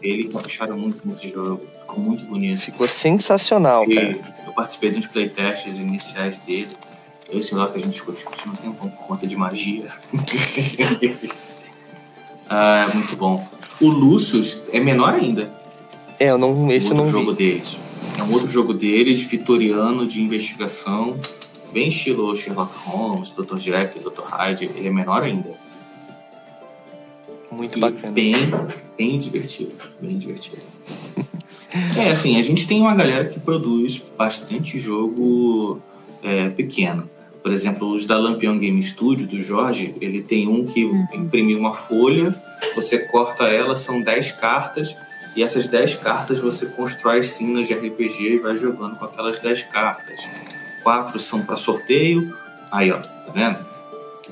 Ele 0.02 0.30
capricharam 0.30 0.78
muito 0.78 1.06
nesse 1.06 1.30
jogo. 1.30 1.66
Ficou 1.88 2.04
muito 2.04 2.26
bonito. 2.26 2.60
Ficou 2.60 2.86
sensacional, 2.86 3.90
e 3.90 3.96
cara. 3.96 4.20
Eu 4.46 4.52
participei 4.52 4.92
de 4.92 5.00
uns 5.00 5.08
playtests 5.08 5.78
iniciais 5.78 6.38
dele. 6.40 6.76
Eu 7.30 7.36
e 7.36 7.38
o 7.38 7.40
Psylocke 7.40 7.78
a 7.78 7.80
gente 7.80 7.98
ficou 7.98 8.14
discutindo 8.14 8.52
um 8.52 8.56
tempo 8.56 8.90
por 8.90 9.08
conta 9.08 9.26
de 9.26 9.38
magia. 9.38 9.88
ah, 12.50 12.90
é 12.90 12.94
muito 12.94 13.16
bom. 13.16 13.48
O 13.80 13.88
Lucius 13.88 14.60
é 14.74 14.82
menor 14.82 15.14
ainda. 15.14 15.50
É, 16.20 16.32
eu 16.32 16.38
não, 16.38 16.70
esse 16.72 16.92
eu 16.92 16.96
não 16.96 17.10
jogo 17.10 17.32
vi. 17.32 17.38
deles. 17.38 17.78
É 18.18 18.24
um 18.24 18.34
outro 18.34 18.48
jogo 18.48 18.74
deles, 18.74 19.22
vitoriano, 19.22 20.06
de 20.06 20.22
investigação, 20.22 21.18
bem 21.72 21.88
estilo 21.88 22.36
Sherlock 22.36 22.76
Holmes, 22.80 23.32
Dr. 23.32 23.58
Jack, 23.58 24.00
Dr. 24.00 24.24
Hyde. 24.24 24.66
Ele 24.66 24.88
é 24.88 24.92
menor 24.92 25.24
ainda. 25.24 25.56
Muito 27.50 27.78
e 27.78 27.82
bacana. 27.82 28.12
Bem, 28.12 28.34
bem 28.98 29.18
divertido. 29.18 29.74
Bem 30.02 30.18
divertido. 30.18 30.62
é, 31.98 32.12
assim, 32.12 32.40
a 32.40 32.44
gente 32.44 32.68
tem 32.68 32.82
uma 32.82 32.96
galera 32.96 33.26
que 33.26 33.40
produz 33.40 34.02
bastante 34.18 34.80
jogo 34.80 35.82
é, 36.24 36.50
pequeno. 36.50 37.10
Por 37.42 37.52
exemplo, 37.52 37.88
os 37.88 38.06
da 38.06 38.18
Lampion 38.18 38.60
Game 38.60 38.82
Studio, 38.84 39.26
do 39.26 39.42
Jorge, 39.42 39.96
ele 40.02 40.22
tem 40.22 40.48
um 40.48 40.66
que 40.66 40.84
uhum. 40.84 41.08
imprimiu 41.14 41.58
uma 41.58 41.74
folha, 41.74 42.36
você 42.76 43.00
corta 43.00 43.46
ela, 43.46 43.78
são 43.78 44.02
10 44.02 44.34
cartas, 44.34 44.96
e 45.36 45.44
essas 45.44 45.68
10 45.68 45.96
cartas 45.96 46.40
você 46.40 46.66
constrói 46.66 47.24
cenas 47.24 47.68
de 47.68 47.74
RPG 47.74 48.34
e 48.34 48.38
vai 48.40 48.58
jogando 48.58 48.98
com 48.98 49.06
aquelas 49.06 49.40
10 49.40 49.64
cartas. 49.64 50.20
Quatro 50.84 51.20
são 51.20 51.42
para 51.42 51.56
sorteio. 51.56 52.36
Aí, 52.72 52.92
ó, 52.92 52.98
tá 52.98 53.32
vendo? 53.34 53.60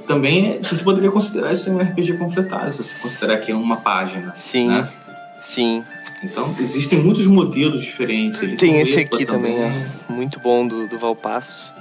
Também 0.08 0.60
você 0.62 0.84
poderia 0.84 1.12
considerar 1.12 1.54
isso 1.54 1.72
um 1.72 1.80
RPG 1.80 2.18
completado, 2.18 2.72
se 2.72 2.84
você 2.84 3.02
considerar 3.02 3.38
que 3.38 3.52
é 3.52 3.56
uma 3.56 3.78
página. 3.78 4.34
Sim. 4.36 4.68
Né? 4.68 4.90
Sim. 5.44 5.84
Então, 6.26 6.56
existem 6.60 7.00
muitos 7.00 7.28
modelos 7.28 7.84
diferentes. 7.84 8.42
Ele 8.42 8.58
tem 8.58 8.80
esse 8.82 9.00
aqui 9.00 9.26
também, 9.26 9.62
é 9.62 9.88
muito 10.10 10.40
bom 10.40 10.68
do, 10.68 10.88
do 10.88 10.98
Valpassos. 10.98 11.74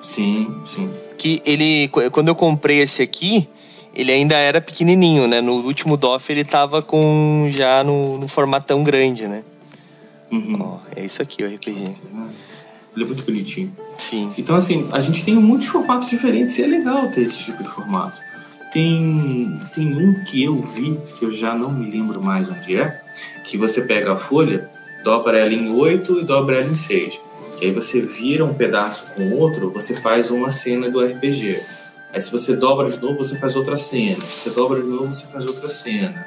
Sim, 0.00 0.54
sim. 0.64 0.90
Que 1.18 1.42
ele, 1.44 1.88
quando 2.10 2.28
eu 2.28 2.34
comprei 2.34 2.78
esse 2.80 3.02
aqui, 3.02 3.48
ele 3.94 4.10
ainda 4.10 4.36
era 4.36 4.60
pequenininho, 4.60 5.26
né? 5.26 5.40
No 5.40 5.54
último 5.54 5.96
DOF 5.96 6.32
ele 6.32 6.44
tava 6.44 6.80
com 6.80 7.50
já 7.52 7.84
no, 7.84 8.16
no 8.16 8.26
formatão 8.26 8.82
grande, 8.82 9.26
né? 9.26 9.42
Uhum. 10.30 10.58
Ó, 10.60 10.78
é 10.96 11.04
isso 11.04 11.20
aqui 11.20 11.42
o 11.42 11.46
RPG. 11.46 11.92
Ele 12.94 13.04
é 13.04 13.06
muito 13.06 13.22
bonitinho. 13.22 13.72
Sim. 13.98 14.32
Então, 14.38 14.56
assim, 14.56 14.88
a 14.92 15.00
gente 15.00 15.24
tem 15.24 15.34
muitos 15.34 15.68
formatos 15.68 16.08
diferentes 16.08 16.58
e 16.58 16.62
é 16.62 16.66
legal 16.66 17.10
ter 17.10 17.22
esse 17.22 17.44
tipo 17.44 17.62
de 17.62 17.68
formato. 17.68 18.18
Tem, 18.72 19.60
tem 19.74 19.96
um 19.96 20.24
que 20.24 20.44
eu 20.44 20.62
vi, 20.62 21.00
que 21.18 21.24
eu 21.24 21.32
já 21.32 21.54
não 21.54 21.70
me 21.70 21.90
lembro 21.90 22.22
mais 22.22 22.48
onde 22.50 22.76
é, 22.76 23.00
que 23.44 23.56
você 23.56 23.82
pega 23.82 24.12
a 24.12 24.16
folha, 24.16 24.68
dobra 25.02 25.38
ela 25.38 25.54
em 25.54 25.72
8 25.72 26.20
e 26.20 26.24
dobra 26.24 26.56
ela 26.56 26.70
em 26.70 26.74
6. 26.74 27.20
Que 27.56 27.66
aí 27.66 27.72
você 27.72 28.00
vira 28.00 28.44
um 28.44 28.54
pedaço 28.54 29.06
com 29.14 29.32
outro, 29.32 29.72
você 29.72 29.94
faz 29.94 30.30
uma 30.30 30.50
cena 30.50 30.90
do 30.90 31.04
RPG. 31.04 31.62
Aí 32.12 32.22
se 32.22 32.30
você 32.30 32.54
dobra 32.56 32.88
de 32.88 32.98
novo, 32.98 33.18
você 33.18 33.38
faz 33.38 33.56
outra 33.56 33.76
cena. 33.76 34.24
Se 34.24 34.42
você 34.42 34.50
dobra 34.50 34.80
de 34.80 34.88
novo, 34.88 35.12
você 35.12 35.26
faz 35.26 35.46
outra 35.46 35.68
cena. 35.68 36.26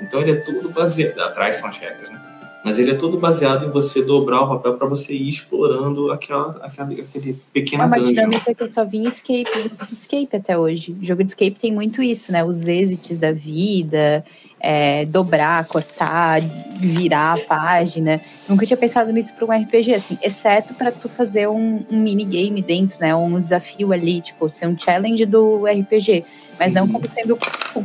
Então 0.00 0.20
ele 0.20 0.32
é 0.32 0.36
tudo 0.36 0.70
baseado. 0.70 1.20
Atrás 1.20 1.58
são 1.58 1.68
as 1.68 1.76
regras, 1.76 2.10
né? 2.10 2.29
Mas 2.64 2.78
ele 2.78 2.90
é 2.90 2.94
todo 2.94 3.16
baseado 3.18 3.66
em 3.66 3.70
você 3.70 4.02
dobrar 4.02 4.42
o 4.42 4.48
papel 4.48 4.74
para 4.74 4.86
você 4.86 5.14
ir 5.14 5.28
explorando 5.28 6.12
aquela, 6.12 6.50
aquela, 6.62 6.92
aquele 6.92 7.38
pequeno 7.52 7.82
É 7.82 7.86
uma 7.86 7.96
dungeon. 7.96 8.12
dinâmica 8.14 8.54
que 8.54 8.62
eu 8.62 8.68
só 8.68 8.84
vi 8.84 8.98
em 8.98 9.08
escape, 9.08 9.68
de 9.86 9.92
escape 9.92 10.36
até 10.36 10.58
hoje. 10.58 10.96
O 11.00 11.04
jogo 11.04 11.24
de 11.24 11.30
escape 11.30 11.56
tem 11.58 11.72
muito 11.72 12.02
isso, 12.02 12.30
né? 12.30 12.44
Os 12.44 12.68
êxitos 12.68 13.16
da 13.16 13.32
vida, 13.32 14.24
é, 14.60 15.06
dobrar, 15.06 15.64
cortar, 15.66 16.42
virar 16.78 17.32
a 17.32 17.38
página. 17.38 18.20
Nunca 18.46 18.66
tinha 18.66 18.76
pensado 18.76 19.10
nisso 19.10 19.32
para 19.34 19.46
um 19.46 19.62
RPG, 19.62 19.94
assim, 19.94 20.18
exceto 20.22 20.74
para 20.74 20.92
tu 20.92 21.08
fazer 21.08 21.48
um, 21.48 21.82
um 21.90 21.96
minigame 21.96 22.60
dentro, 22.60 23.00
né? 23.00 23.14
Um 23.14 23.40
desafio 23.40 23.90
ali, 23.92 24.20
tipo, 24.20 24.48
ser 24.50 24.66
um 24.66 24.78
challenge 24.78 25.24
do 25.24 25.64
RPG. 25.64 26.24
Mas 26.60 26.74
não 26.74 26.86
como 26.86 27.08
sendo 27.08 27.38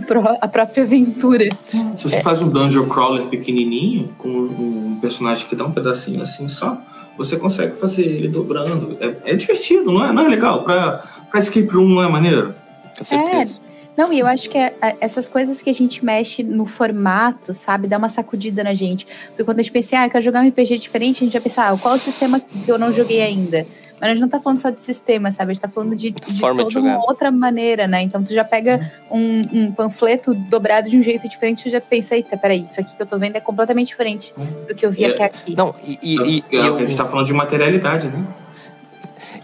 pro, 0.05 0.21
a 0.41 0.47
própria 0.49 0.84
aventura. 0.84 1.47
Se 1.95 2.03
você 2.03 2.17
é. 2.17 2.21
faz 2.21 2.41
um 2.41 2.49
dungeon 2.49 2.89
crawler 2.89 3.28
pequenininho, 3.28 4.09
com 4.17 4.28
um 4.28 4.99
personagem 5.01 5.47
que 5.47 5.55
dá 5.55 5.63
um 5.63 5.71
pedacinho 5.71 6.21
assim 6.21 6.49
só, 6.49 6.78
você 7.17 7.38
consegue 7.38 7.78
fazer 7.78 8.03
ele 8.03 8.28
dobrando. 8.28 8.97
É, 8.99 9.32
é 9.32 9.36
divertido, 9.36 9.91
não 9.93 10.05
é? 10.05 10.11
Não 10.11 10.26
é 10.26 10.28
legal? 10.28 10.63
Pra, 10.63 11.03
pra 11.32 11.39
escape 11.39 11.69
room 11.69 11.88
não 11.88 12.03
é 12.03 12.09
maneiro? 12.09 12.53
Com 12.97 13.05
certeza. 13.05 13.55
É. 13.61 13.65
Não, 13.95 14.11
e 14.11 14.19
eu 14.19 14.28
acho 14.28 14.49
que 14.49 14.57
é, 14.57 14.76
é, 14.82 14.97
essas 14.99 15.30
coisas 15.30 15.61
que 15.61 15.69
a 15.69 15.73
gente 15.73 16.03
mexe 16.03 16.43
no 16.43 16.65
formato, 16.65 17.53
sabe, 17.53 17.88
dá 17.88 17.97
uma 17.97 18.09
sacudida 18.09 18.61
na 18.61 18.73
gente. 18.73 19.07
Porque 19.30 19.45
quando 19.45 19.59
a 19.59 19.63
gente 19.63 19.71
pensa, 19.71 19.99
ah, 19.99 20.05
eu 20.05 20.09
quero 20.09 20.23
jogar 20.23 20.43
um 20.43 20.49
RPG 20.49 20.78
diferente, 20.80 21.23
a 21.23 21.26
gente 21.26 21.34
vai 21.34 21.41
pensar, 21.41 21.71
ah, 21.71 21.78
qual 21.78 21.93
é 21.93 21.97
o 21.97 21.99
sistema 21.99 22.41
que 22.41 22.69
eu 22.69 22.78
não 22.78 22.91
joguei 22.91 23.21
ainda? 23.21 23.65
Mas 23.99 24.09
a 24.09 24.13
gente 24.13 24.21
não 24.21 24.29
tá 24.29 24.39
falando 24.39 24.59
só 24.59 24.69
de 24.69 24.81
sistema, 24.81 25.31
sabe? 25.31 25.51
A 25.51 25.53
gente 25.53 25.61
tá 25.61 25.69
falando 25.69 25.95
de, 25.95 26.11
de 26.11 26.39
toda 26.39 26.65
de 26.65 26.77
uma 26.77 26.97
outra 26.97 27.31
maneira, 27.31 27.87
né? 27.87 28.01
Então 28.01 28.23
tu 28.23 28.33
já 28.33 28.43
pega 28.43 28.91
um, 29.09 29.41
um, 29.53 29.71
panfleto 29.71 30.33
dobrado 30.33 30.89
de 30.89 30.97
um 30.97 31.03
jeito 31.03 31.27
diferente, 31.29 31.63
tu 31.63 31.69
já 31.69 31.81
pensa, 31.81 32.15
eita, 32.15 32.37
peraí, 32.37 32.63
isso 32.63 32.79
aqui 32.79 32.95
que 32.95 33.01
eu 33.01 33.05
tô 33.05 33.17
vendo 33.17 33.35
é 33.35 33.39
completamente 33.39 33.87
diferente 33.87 34.33
do 34.67 34.75
que 34.75 34.85
eu 34.85 34.91
vi 34.91 35.05
é, 35.05 35.09
até 35.09 35.25
aqui. 35.25 35.55
Não, 35.55 35.73
e, 35.83 35.99
e, 36.01 36.43
e, 36.51 36.57
é, 36.57 36.67
eu, 36.67 36.75
a 36.75 36.81
gente 36.81 36.95
tá 36.95 37.05
falando 37.05 37.25
de 37.25 37.33
materialidade, 37.33 38.07
né? 38.07 38.25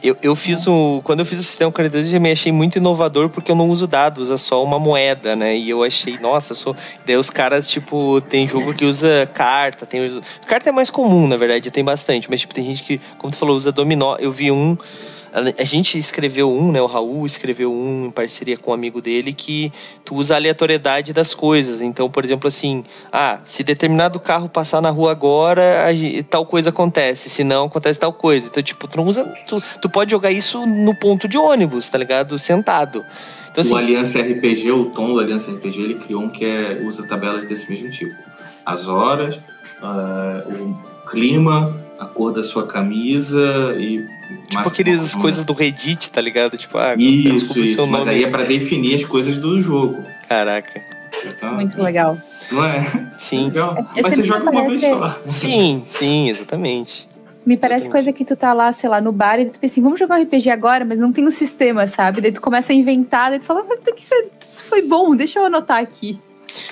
Eu, 0.04 0.18
eu 0.22 0.36
fiz 0.36 0.66
o. 0.68 1.02
Quando 1.04 1.20
eu 1.20 1.26
fiz 1.26 1.40
o 1.40 1.44
sistema 1.44 1.72
42, 1.72 2.14
eu 2.14 2.20
me 2.20 2.32
achei 2.32 2.52
muito 2.52 2.78
inovador 2.78 3.30
porque 3.30 3.52
eu 3.52 3.56
não 3.56 3.70
uso 3.70 3.86
dados, 3.86 4.32
é 4.32 4.38
só 4.38 4.64
uma 4.64 4.80
moeda, 4.80 5.36
né? 5.36 5.56
E 5.56 5.70
eu 5.70 5.84
achei, 5.84 6.18
nossa, 6.18 6.56
sou. 6.56 6.76
Daí 7.06 7.16
os 7.16 7.30
caras, 7.30 7.68
tipo, 7.68 8.20
tem 8.22 8.48
jogo 8.48 8.74
que 8.74 8.84
usa 8.84 9.30
carta, 9.34 9.86
tem. 9.86 10.22
Carta 10.48 10.70
é 10.70 10.72
mais 10.72 10.90
comum, 10.90 11.28
na 11.28 11.38
verdade, 11.38 11.70
tem 11.70 11.84
bastante, 11.84 12.30
mas 12.30 12.40
tipo, 12.40 12.54
tem 12.54 12.66
gente 12.66 12.84
que, 12.84 13.00
como 13.18 13.32
tu 13.32 13.38
falou, 13.38 13.56
usa 13.56 13.72
dominó. 13.72 14.18
Eu 14.20 14.32
vi 14.32 14.52
um. 14.52 14.76
A, 15.34 15.64
gente 15.64 15.98
escreveu 15.98 16.52
um, 16.52 16.72
né? 16.72 16.82
O 16.82 16.86
Raul 16.86 17.26
escreveu 17.26 17.72
um 17.72 18.08
em 18.08 18.12
parceria 18.12 18.58
com 18.58 18.72
um 18.72 18.74
amigo 18.74 19.02
dele 19.02 19.32
que 19.32 19.72
tu 20.04 20.16
usa 20.16 20.34
a 20.34 20.38
aleatoriedade 20.38 21.14
das 21.14 21.34
coisas. 21.34 21.82
Então, 21.82 22.10
por 22.10 22.26
exemplo, 22.26 22.50
assim, 22.50 22.84
ah, 23.12 23.40
se 23.46 23.64
determinado 23.64 24.20
carro 24.20 24.50
passar 24.50 24.82
na 24.82 24.90
rua 24.90 25.12
agora, 25.12 25.86
tal 26.30 26.46
coisa 26.46 26.70
acontece. 26.70 27.30
Se 27.30 27.44
não, 27.46 27.66
acontece 27.66 27.98
tal 27.98 28.12
coisa. 28.12 28.48
Então, 28.48 28.62
tipo, 28.62 28.88
tu 28.88 28.98
não 28.98 29.06
usa. 29.06 29.24
Tu, 29.48 29.64
tu 29.82 29.90
pode 29.90 30.12
jogar 30.12 30.32
isso 30.32 30.66
no 30.66 30.94
ponto 30.94 31.30
de 31.30 31.38
ônibus, 31.38 31.88
tá 31.88 31.98
ligado? 31.98 32.38
Sentado. 32.38 33.06
Então, 33.52 33.62
assim, 33.62 33.74
o 33.74 33.78
Aliança 33.78 34.20
RPG, 34.20 34.72
o 34.72 34.86
tom 34.92 35.14
do 35.14 35.20
Aliança 35.20 35.52
RPG, 35.52 35.82
ele 35.82 35.96
criou 35.96 36.24
um 36.24 36.30
que 36.30 36.46
é, 36.46 36.82
usa 36.84 37.08
tabelas 37.08 37.46
desse 37.46 37.70
mesmo 37.70 37.90
tipo. 37.90 38.16
As 38.66 38.88
horas, 38.88 39.36
uh, 39.82 40.50
o 40.50 41.10
clima, 41.10 41.76
a 42.02 42.06
cor 42.06 42.34
da 42.34 42.44
sua 42.44 42.66
camisa 42.66 43.76
e. 43.78 44.04
Tipo 44.50 44.68
aquelas 44.68 45.14
coisas 45.14 45.44
do 45.44 45.54
Reddit, 45.54 46.10
tá 46.10 46.20
ligado? 46.20 46.58
Tipo, 46.58 46.78
ah, 46.78 46.96
isso, 46.98 47.60
isso. 47.60 47.88
Mas 47.88 48.08
aí 48.08 48.24
é 48.24 48.30
para 48.30 48.44
definir 48.44 48.96
as 48.96 49.06
coisas 49.06 49.38
do 49.38 49.58
jogo. 49.60 50.04
Caraca. 50.28 50.82
Então, 51.24 51.54
Muito 51.54 51.82
legal. 51.82 52.18
Não 52.52 52.64
é? 52.66 52.86
Sim. 53.20 53.46
Legal. 53.46 53.78
É, 53.96 54.02
mas 54.02 54.16
você 54.16 54.24
joga 54.24 54.50
uma 54.50 54.68
vez 54.68 54.82
só. 54.82 55.22
Sim, 55.28 55.84
sim, 55.92 56.30
exatamente. 56.30 57.08
Me 57.46 57.58
parece 57.58 57.90
coisa 57.90 58.14
que 58.14 58.24
tu 58.24 58.36
tá 58.36 58.54
lá, 58.54 58.72
sei 58.72 58.90
lá, 58.90 59.02
no 59.02 59.12
bar 59.12 59.40
e 59.40 59.46
tu 59.46 59.60
pensa 59.60 59.74
assim, 59.74 59.82
vamos 59.82 60.00
jogar 60.00 60.20
um 60.20 60.24
RPG 60.24 60.50
agora, 60.50 60.86
mas 60.86 61.00
não 61.00 61.12
tem 61.12 61.28
um 61.28 61.32
sistema, 61.32 61.88
sabe? 61.88 62.22
Daí 62.22 62.32
tu 62.32 62.42
começa 62.42 62.72
a 62.72 62.76
inventar, 62.76 63.32
daí 63.32 63.40
tu 63.40 63.46
fala, 63.46 63.64
mas 63.64 63.80
isso 63.98 64.64
foi 64.64 64.82
bom, 64.84 65.16
deixa 65.16 65.40
eu 65.40 65.46
anotar 65.46 65.80
aqui. 65.80 66.20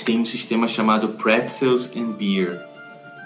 Tem 0.06 0.20
um 0.20 0.26
sistema 0.26 0.68
chamado 0.68 1.10
Pretzels 1.10 1.90
and 1.96 2.12
Beer. 2.12 2.69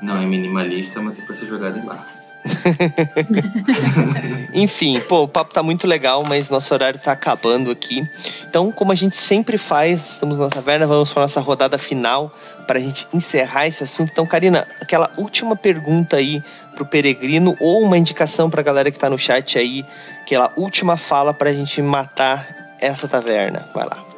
Não 0.03 0.21
é 0.21 0.25
minimalista, 0.25 1.01
mas 1.01 1.17
é 1.17 1.21
pra 1.21 1.33
ser 1.33 1.45
jogado 1.45 1.79
em 1.79 1.81
bar. 1.81 2.05
Enfim, 4.53 4.99
pô, 4.99 5.23
o 5.23 5.27
papo 5.29 5.53
tá 5.53 5.63
muito 5.63 5.87
legal, 5.87 6.25
mas 6.25 6.49
nosso 6.49 6.73
horário 6.73 6.99
tá 6.99 7.13
acabando 7.13 7.71
aqui. 7.71 8.05
Então, 8.45 8.69
como 8.69 8.91
a 8.91 8.95
gente 8.95 9.15
sempre 9.15 9.57
faz, 9.57 10.11
estamos 10.11 10.37
na 10.37 10.49
taverna, 10.49 10.85
vamos 10.85 11.13
para 11.13 11.21
nossa 11.21 11.39
rodada 11.39 11.77
final 11.77 12.35
para 12.67 12.79
a 12.79 12.81
gente 12.81 13.07
encerrar 13.13 13.67
esse 13.67 13.83
assunto. 13.83 14.09
Então, 14.11 14.25
Karina, 14.25 14.67
aquela 14.81 15.09
última 15.15 15.55
pergunta 15.55 16.17
aí 16.17 16.43
pro 16.75 16.85
peregrino 16.85 17.55
ou 17.57 17.81
uma 17.81 17.97
indicação 17.97 18.49
pra 18.49 18.61
galera 18.61 18.91
que 18.91 18.99
tá 18.99 19.09
no 19.09 19.17
chat 19.17 19.57
aí, 19.57 19.85
aquela 20.21 20.51
última 20.57 20.97
fala 20.97 21.33
pra 21.33 21.53
gente 21.53 21.81
matar 21.81 22.75
essa 22.81 23.07
taverna. 23.07 23.69
Vai 23.73 23.85
lá. 23.85 24.12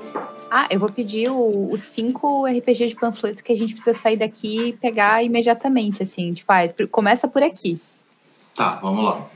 Ah, 0.58 0.70
eu 0.72 0.80
vou 0.80 0.90
pedir 0.90 1.30
os 1.30 1.82
cinco 1.82 2.46
RPG 2.46 2.88
de 2.88 2.96
panfleto 2.96 3.44
que 3.44 3.52
a 3.52 3.58
gente 3.58 3.74
precisa 3.74 3.94
sair 3.94 4.16
daqui 4.16 4.70
e 4.70 4.72
pegar 4.72 5.22
imediatamente, 5.22 6.02
assim. 6.02 6.32
Tipo, 6.32 6.50
ah, 6.54 6.62
começa 6.90 7.28
por 7.28 7.44
aqui. 7.44 7.78
Tá, 8.54 8.80
vamos 8.82 9.04
lá. 9.04 9.28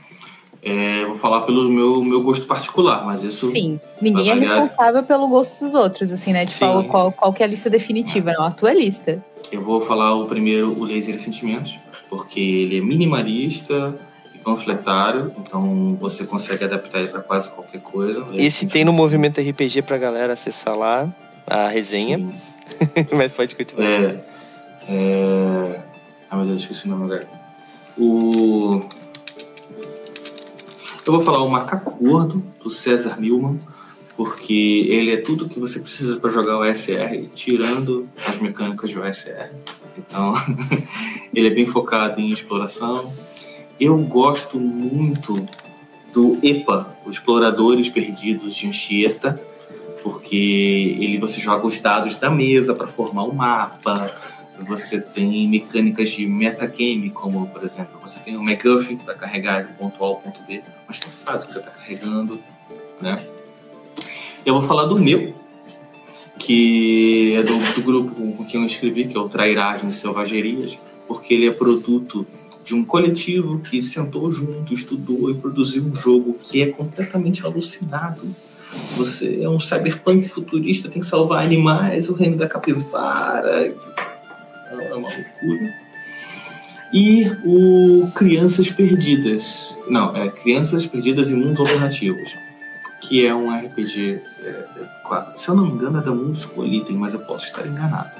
É, 0.62 1.04
vou 1.04 1.14
falar 1.14 1.42
pelo 1.42 1.68
meu, 1.68 2.02
meu 2.02 2.22
gosto 2.22 2.46
particular, 2.46 3.04
mas 3.04 3.22
isso. 3.22 3.50
Sim, 3.50 3.78
ninguém 4.00 4.30
é 4.30 4.34
responsável 4.34 5.02
pelo 5.02 5.28
gosto 5.28 5.62
dos 5.62 5.74
outros, 5.74 6.10
assim, 6.10 6.32
né? 6.32 6.46
Tipo, 6.46 6.84
qual, 6.84 7.12
qual 7.12 7.34
que 7.34 7.42
é 7.42 7.44
a 7.44 7.48
lista 7.50 7.68
definitiva, 7.68 8.32
não? 8.32 8.46
A 8.46 8.50
tua 8.50 8.72
lista. 8.72 9.22
Eu 9.52 9.62
vou 9.62 9.78
falar 9.82 10.14
o 10.14 10.24
primeiro, 10.24 10.72
o 10.72 10.84
Laser 10.84 11.16
e 11.16 11.18
Sentimentos, 11.18 11.78
porque 12.08 12.40
ele 12.40 12.78
é 12.78 12.80
minimalista 12.80 13.94
panfletário, 14.44 15.32
então 15.38 15.96
você 16.00 16.24
consegue 16.24 16.64
adaptar 16.64 17.00
ele 17.00 17.08
para 17.08 17.20
quase 17.20 17.50
qualquer 17.50 17.80
coisa. 17.80 18.26
Esse 18.34 18.66
tem 18.66 18.84
no 18.84 18.92
movimento 18.92 19.40
RPG 19.40 19.82
pra 19.82 19.98
galera 19.98 20.32
acessar 20.32 20.76
lá 20.76 21.08
a 21.46 21.68
resenha. 21.68 22.18
mas 23.12 23.32
pode 23.32 23.54
continuar. 23.54 23.84
É. 23.84 24.24
é... 24.88 25.80
Ah, 26.30 26.36
meu 26.36 26.46
Deus, 26.46 26.62
esqueci 26.62 26.86
o 26.86 26.90
nome 26.90 27.04
agora. 27.04 27.28
O 27.98 28.88
eu 31.06 31.14
vou 31.14 31.22
falar 31.22 31.42
o 31.42 31.48
Macaco 31.48 31.96
Gordo, 31.96 32.44
do 32.62 32.68
César 32.68 33.18
Milman, 33.18 33.58
porque 34.16 34.86
ele 34.88 35.12
é 35.12 35.16
tudo 35.16 35.48
que 35.48 35.58
você 35.58 35.80
precisa 35.80 36.18
para 36.18 36.28
jogar 36.28 36.58
o 36.58 36.64
SR, 36.64 37.28
tirando 37.34 38.06
as 38.28 38.38
mecânicas 38.38 38.90
de 38.90 38.98
OSR. 38.98 39.50
Então, 39.96 40.34
ele 41.32 41.48
é 41.48 41.50
bem 41.50 41.66
focado 41.66 42.20
em 42.20 42.28
exploração. 42.28 43.12
Eu 43.80 43.96
gosto 43.96 44.60
muito 44.60 45.48
do 46.12 46.38
EPA, 46.42 46.94
Exploradores 47.06 47.88
Perdidos 47.88 48.54
de 48.54 48.66
Anchieta, 48.66 49.42
porque 50.02 50.96
ele 51.00 51.18
você 51.18 51.40
joga 51.40 51.66
os 51.66 51.80
dados 51.80 52.16
da 52.16 52.28
mesa 52.28 52.74
para 52.74 52.86
formar 52.86 53.22
o 53.22 53.30
um 53.30 53.34
mapa, 53.34 54.14
você 54.66 55.00
tem 55.00 55.48
mecânicas 55.48 56.10
de 56.10 56.26
metagame, 56.26 57.08
como, 57.08 57.46
por 57.46 57.64
exemplo, 57.64 57.98
você 58.02 58.18
tem 58.20 58.36
o 58.36 58.42
MacGuffin 58.42 58.98
para 58.98 59.14
carregar 59.14 59.66
do 59.66 59.72
ponto 59.74 60.04
A 60.04 60.08
ao 60.08 60.16
ponto 60.16 60.40
B, 60.42 60.62
mas 60.86 61.00
tem 61.00 61.10
faz 61.24 61.44
o 61.44 61.46
que 61.46 61.54
você 61.54 61.58
está 61.60 61.70
carregando, 61.70 62.38
né? 63.00 63.24
Eu 64.44 64.52
vou 64.52 64.62
falar 64.62 64.84
do 64.84 64.98
meu, 64.98 65.34
que 66.38 67.34
é 67.34 67.42
do, 67.42 67.58
do 67.74 67.82
grupo 67.82 68.14
com, 68.14 68.32
com 68.32 68.44
quem 68.44 68.60
eu 68.60 68.66
escrevi, 68.66 69.08
que 69.08 69.16
é 69.16 69.20
o 69.20 69.28
Trairagens 69.28 69.94
e 69.94 69.98
Selvagerias, 69.98 70.78
porque 71.08 71.32
ele 71.32 71.48
é 71.48 71.50
produto 71.50 72.26
de 72.64 72.74
um 72.74 72.84
coletivo 72.84 73.58
que 73.60 73.82
sentou 73.82 74.30
junto, 74.30 74.74
estudou 74.74 75.30
e 75.30 75.34
produziu 75.34 75.84
um 75.84 75.94
jogo 75.94 76.36
que 76.42 76.62
é 76.62 76.66
completamente 76.66 77.44
alucinado. 77.44 78.34
Você 78.96 79.42
é 79.42 79.48
um 79.48 79.58
cyberpunk 79.58 80.28
futurista, 80.28 80.88
tem 80.88 81.00
que 81.00 81.06
salvar 81.06 81.42
animais, 81.42 82.08
o 82.08 82.14
reino 82.14 82.36
da 82.36 82.46
capivara, 82.46 83.74
é 84.70 84.94
uma 84.94 85.08
loucura. 85.08 85.74
E 86.92 87.30
o 87.44 88.10
Crianças 88.14 88.68
Perdidas. 88.68 89.76
Não, 89.88 90.16
é 90.16 90.28
Crianças 90.28 90.86
Perdidas 90.86 91.30
em 91.30 91.36
Mundos 91.36 91.60
Alternativos. 91.60 92.36
Que 93.00 93.26
é 93.26 93.34
um 93.34 93.50
RPG. 93.56 94.20
É, 94.42 94.48
é, 94.48 95.30
se 95.36 95.48
eu 95.48 95.54
não 95.54 95.66
me 95.66 95.72
engano, 95.72 95.98
é 95.98 96.02
da 96.02 96.10
Mundos 96.10 96.44
Collitem, 96.44 96.96
mas 96.96 97.14
eu 97.14 97.20
posso 97.20 97.44
estar 97.44 97.66
enganado. 97.66 98.19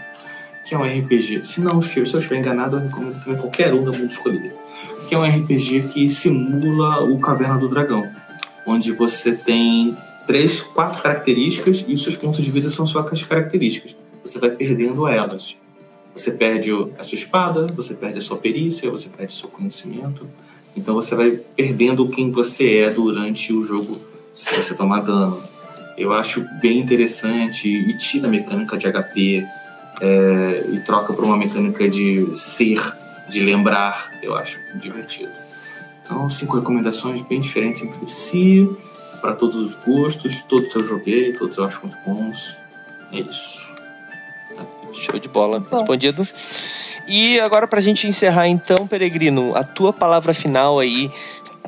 Que 0.71 0.77
é 0.77 0.79
um 0.79 0.85
RPG. 0.85 1.45
Se 1.45 1.61
não, 1.61 1.83
se 1.83 1.99
eu 1.99 2.05
estiver 2.05 2.39
enganado, 2.39 2.77
eu 2.77 2.83
recomendo 2.83 3.21
também 3.25 3.41
qualquer 3.41 3.75
um 3.75 3.83
da 3.83 3.91
Collitem. 3.91 4.53
Que 5.09 5.17
é 5.17 5.19
um 5.19 5.25
RPG 5.25 5.89
que 5.93 6.09
simula 6.09 7.03
o 7.03 7.19
Caverna 7.19 7.59
do 7.59 7.69
Dragão. 7.69 8.09
Onde 8.65 8.93
você 8.93 9.33
tem 9.33 9.97
três, 10.29 10.61
quatro 10.61 11.03
características 11.03 11.85
e 11.89 11.93
os 11.93 12.05
seus 12.05 12.15
pontos 12.15 12.45
de 12.45 12.53
vida 12.53 12.71
são 12.71 12.87
suas 12.87 13.25
características. 13.25 13.97
Você 14.25 14.39
vai 14.39 14.51
perdendo 14.51 15.09
elas. 15.09 15.57
Você 16.15 16.31
perde 16.31 16.71
a 16.97 17.03
sua 17.03 17.17
espada, 17.17 17.67
você 17.67 17.95
perde 17.95 18.19
a 18.19 18.23
sua 18.23 18.37
perícia, 18.37 18.89
você 18.93 19.09
perde 19.09 19.33
o 19.33 19.37
seu 19.37 19.49
conhecimento. 19.49 20.31
Então 20.77 20.95
você 20.95 21.17
vai 21.17 21.33
perdendo 21.33 22.09
quem 22.11 22.31
você 22.31 22.77
é 22.77 22.91
durante 22.91 23.53
o 23.53 23.65
jogo 23.65 23.99
se 24.33 24.55
você 24.55 24.73
tomar 24.73 25.01
dano. 25.01 25.43
Eu 25.99 26.13
acho 26.13 26.47
bem 26.61 26.79
interessante 26.79 27.69
e 27.69 27.99
tira 27.99 28.29
a 28.29 28.31
mecânica 28.31 28.79
de 28.79 28.87
HP 28.87 29.45
é, 30.01 30.65
e 30.73 30.81
troca 30.81 31.13
por 31.13 31.25
uma 31.25 31.37
mecânica 31.37 31.89
de 31.89 32.27
ser, 32.35 32.81
de 33.29 33.41
lembrar. 33.41 34.11
Eu 34.23 34.35
acho 34.35 34.59
divertido. 34.77 35.33
Então, 36.03 36.29
cinco 36.29 36.57
recomendações 36.57 37.21
bem 37.23 37.41
diferentes 37.41 37.83
entre 37.83 38.09
si, 38.09 38.69
para 39.21 39.35
todos 39.35 39.57
os 39.57 39.77
gostos. 39.77 40.43
Todos 40.43 40.75
eu 40.75 40.85
joguei, 40.85 41.33
todos 41.33 41.57
eu 41.57 41.65
acho 41.65 41.81
muito 41.83 41.97
bons. 42.05 42.57
É 43.13 43.21
isso. 43.21 43.73
Show 44.95 45.19
de 45.19 45.29
bola. 45.29 45.61
Bom. 45.61 45.77
Respondido. 45.79 46.27
E 47.07 47.41
agora 47.41 47.67
pra 47.67 47.81
gente 47.81 48.07
encerrar 48.07 48.47
então, 48.47 48.87
Peregrino, 48.87 49.57
a 49.57 49.65
tua 49.65 49.93
palavra 49.93 50.33
final 50.33 50.79
aí. 50.79 51.11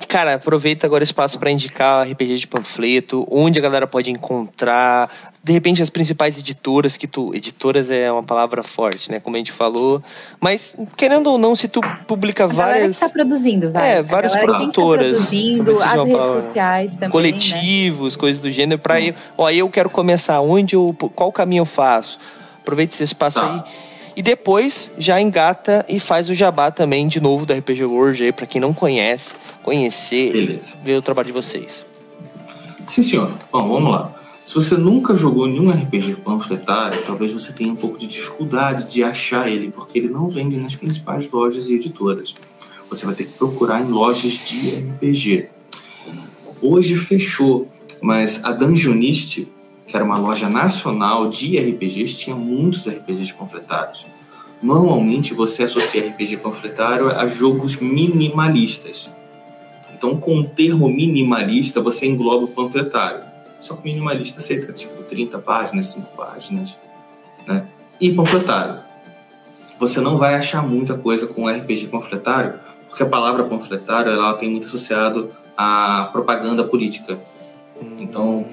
Cara, 0.08 0.34
aproveita 0.34 0.86
agora 0.86 1.02
o 1.02 1.04
espaço 1.04 1.38
para 1.38 1.50
indicar 1.50 2.06
RPG 2.06 2.36
de 2.36 2.46
panfleto, 2.46 3.26
onde 3.30 3.58
a 3.58 3.62
galera 3.62 3.86
pode 3.86 4.10
encontrar, 4.10 5.10
de 5.42 5.52
repente 5.52 5.82
as 5.82 5.90
principais 5.90 6.38
editoras 6.38 6.96
que 6.96 7.06
tu, 7.06 7.34
editoras 7.34 7.90
é 7.90 8.10
uma 8.10 8.22
palavra 8.22 8.62
forte, 8.62 9.10
né, 9.10 9.20
como 9.20 9.36
a 9.36 9.38
gente 9.38 9.52
falou, 9.52 10.02
mas 10.40 10.76
querendo 10.96 11.28
ou 11.28 11.38
não, 11.38 11.56
se 11.56 11.68
tu 11.68 11.80
publica 12.06 12.44
a 12.44 12.46
várias, 12.46 12.96
que 12.96 13.00
tá 13.00 13.08
produzindo, 13.08 13.70
vai. 13.70 13.98
É, 13.98 14.02
várias 14.02 14.34
produtoras, 14.34 15.06
tá 15.06 15.12
produzindo, 15.12 15.82
as 15.82 16.04
redes 16.04 16.26
sociais 16.28 16.94
também, 16.94 17.10
coletivos, 17.10 18.14
né? 18.14 18.20
coisas 18.20 18.40
do 18.40 18.50
gênero 18.50 18.80
para 18.80 19.00
hum. 19.00 19.12
ó, 19.36 19.50
eu 19.50 19.68
quero 19.68 19.90
começar, 19.90 20.40
onde 20.40 20.76
eu, 20.76 20.94
qual 21.14 21.32
caminho 21.32 21.62
eu 21.62 21.66
faço? 21.66 22.18
Aproveita 22.60 22.94
esse 22.94 23.04
espaço 23.04 23.40
tá. 23.40 23.54
aí. 23.54 23.91
E 24.14 24.22
depois 24.22 24.90
já 24.98 25.20
engata 25.20 25.84
e 25.88 25.98
faz 25.98 26.28
o 26.28 26.34
jabá 26.34 26.70
também 26.70 27.08
de 27.08 27.20
novo 27.20 27.46
do 27.46 27.52
RPG 27.52 27.84
World 27.84 28.22
aí, 28.22 28.32
pra 28.32 28.46
quem 28.46 28.60
não 28.60 28.74
conhece, 28.74 29.34
conhecer 29.62 30.32
Beleza. 30.32 30.78
e 30.80 30.86
ver 30.86 30.96
o 30.96 31.02
trabalho 31.02 31.26
de 31.26 31.32
vocês. 31.32 31.86
Sim, 32.88 33.02
senhor. 33.02 33.32
Bom, 33.50 33.68
vamos 33.68 33.90
lá. 33.90 34.14
Se 34.44 34.54
você 34.54 34.76
nunca 34.76 35.14
jogou 35.14 35.46
nenhum 35.46 35.70
RPG 35.70 36.16
panfletário, 36.16 37.00
talvez 37.06 37.32
você 37.32 37.52
tenha 37.52 37.72
um 37.72 37.76
pouco 37.76 37.96
de 37.96 38.06
dificuldade 38.06 38.90
de 38.90 39.02
achar 39.04 39.48
ele, 39.48 39.70
porque 39.70 39.98
ele 39.98 40.08
não 40.08 40.28
vende 40.28 40.56
nas 40.56 40.74
principais 40.74 41.30
lojas 41.30 41.70
e 41.70 41.74
editoras. 41.74 42.34
Você 42.90 43.06
vai 43.06 43.14
ter 43.14 43.24
que 43.24 43.32
procurar 43.32 43.80
em 43.80 43.88
lojas 43.88 44.32
de 44.32 44.70
RPG. 44.70 45.48
Hoje 46.60 46.96
fechou, 46.96 47.68
mas 48.02 48.44
a 48.44 48.52
Dungeonist 48.52 49.46
que 49.92 49.96
era 49.96 50.04
uma 50.06 50.16
loja 50.16 50.48
nacional 50.48 51.28
de 51.28 51.58
RPGs, 51.58 52.16
tinha 52.16 52.34
muitos 52.34 52.88
RPGs 52.88 53.34
panfletários. 53.34 54.06
Normalmente 54.62 55.34
você 55.34 55.64
associa 55.64 56.08
RPG 56.08 56.38
panfletário 56.38 57.10
a 57.10 57.26
jogos 57.26 57.76
minimalistas. 57.76 59.10
Então, 59.92 60.16
com 60.16 60.38
o 60.38 60.48
termo 60.48 60.88
minimalista, 60.88 61.78
você 61.82 62.06
engloba 62.06 62.46
o 62.46 62.48
panfletário. 62.48 63.22
Só 63.60 63.76
que 63.76 63.84
minimalista 63.84 64.40
seria 64.40 64.72
tipo 64.72 65.02
30 65.02 65.38
páginas, 65.40 65.88
5 65.88 66.16
páginas. 66.16 66.74
Né? 67.46 67.66
E 68.00 68.14
panfletário. 68.14 68.80
Você 69.78 70.00
não 70.00 70.16
vai 70.16 70.36
achar 70.36 70.66
muita 70.66 70.96
coisa 70.96 71.26
com 71.26 71.46
RPG 71.46 71.88
panfletário, 71.88 72.54
porque 72.88 73.02
a 73.02 73.06
palavra 73.06 73.44
panfletário 73.44 74.10
ela 74.10 74.32
tem 74.38 74.48
muito 74.48 74.68
associado 74.68 75.30
à 75.54 76.08
propaganda 76.10 76.64
política. 76.64 77.20
Então, 77.98 78.46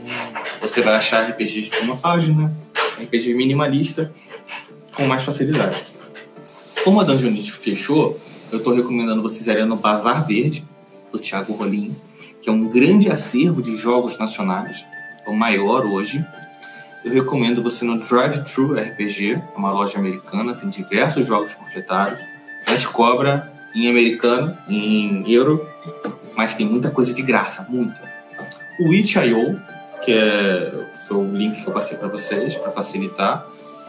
você 0.61 0.81
vai 0.81 0.95
achar 0.95 1.29
RPGs 1.29 1.69
de 1.69 1.77
uma 1.79 1.97
página, 1.97 2.53
RPG 3.01 3.33
minimalista, 3.33 4.13
com 4.95 5.05
mais 5.05 5.23
facilidade. 5.23 5.81
Como 6.83 6.99
a 6.99 7.03
Dungeonist 7.03 7.51
fechou, 7.51 8.19
eu 8.51 8.57
estou 8.57 8.73
recomendando 8.73 9.21
vocês 9.21 9.47
irem 9.47 9.65
no 9.65 9.75
Bazar 9.75 10.25
Verde, 10.25 10.65
do 11.11 11.19
Thiago 11.19 11.53
Rolim, 11.53 11.95
que 12.41 12.49
é 12.49 12.51
um 12.51 12.67
grande 12.69 13.09
acervo 13.09 13.61
de 13.61 13.75
jogos 13.75 14.17
nacionais, 14.17 14.85
é 15.25 15.29
o 15.29 15.35
maior 15.35 15.85
hoje. 15.85 16.23
Eu 17.03 17.13
recomendo 17.13 17.63
você 17.63 17.85
no 17.85 17.99
Drive 17.99 18.43
Thru 18.43 18.73
RPG, 18.73 19.33
é 19.33 19.57
uma 19.57 19.71
loja 19.71 19.97
americana, 19.97 20.53
tem 20.53 20.69
diversos 20.69 21.25
jogos 21.25 21.53
panfletários. 21.53 22.19
Mas 22.67 22.85
cobra 22.85 23.51
em 23.73 23.89
americano, 23.89 24.57
em 24.67 25.31
euro, 25.31 25.65
mas 26.35 26.55
tem 26.55 26.65
muita 26.65 26.91
coisa 26.91 27.13
de 27.13 27.21
graça, 27.21 27.65
muita. 27.69 28.08
O 28.79 28.93
itch.io, 28.93 29.59
que 30.03 30.13
é, 30.13 30.71
o 31.11 31.23
link 31.23 31.61
que 31.61 31.67
eu 31.67 31.73
passei 31.73 31.97
para 31.97 32.07
vocês, 32.07 32.55
para 32.55 32.71
facilitar, 32.71 33.45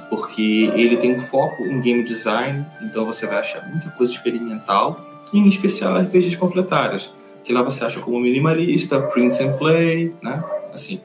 porque 0.08 0.72
ele 0.74 0.96
tem 0.96 1.14
um 1.14 1.20
foco 1.20 1.64
em 1.64 1.80
game 1.80 2.02
design, 2.02 2.66
então 2.82 3.04
você 3.04 3.26
vai 3.26 3.38
achar 3.38 3.66
muita 3.68 3.88
coisa 3.90 4.12
experimental, 4.12 5.00
em 5.32 5.46
especial 5.46 5.96
RPGs 5.96 6.36
panfletários, 6.36 7.12
que 7.44 7.52
lá 7.52 7.62
você 7.62 7.84
acha 7.84 8.00
como 8.00 8.18
minimalista, 8.18 9.00
print 9.00 9.40
and 9.42 9.52
play, 9.56 10.12
né? 10.20 10.42
Assim, 10.74 11.00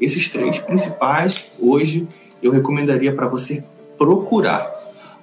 esses 0.00 0.28
três 0.28 0.58
principais 0.58 1.50
hoje 1.58 2.08
eu 2.42 2.50
recomendaria 2.50 3.14
para 3.14 3.28
você 3.28 3.62
procurar. 3.96 4.68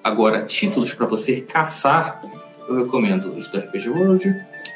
Agora, 0.03 0.43
títulos 0.43 0.93
para 0.93 1.05
você 1.05 1.41
caçar, 1.41 2.21
eu 2.69 2.77
recomendo 2.77 3.33
os 3.35 3.49
da 3.49 3.59
RPG 3.59 3.89
World, 3.89 4.33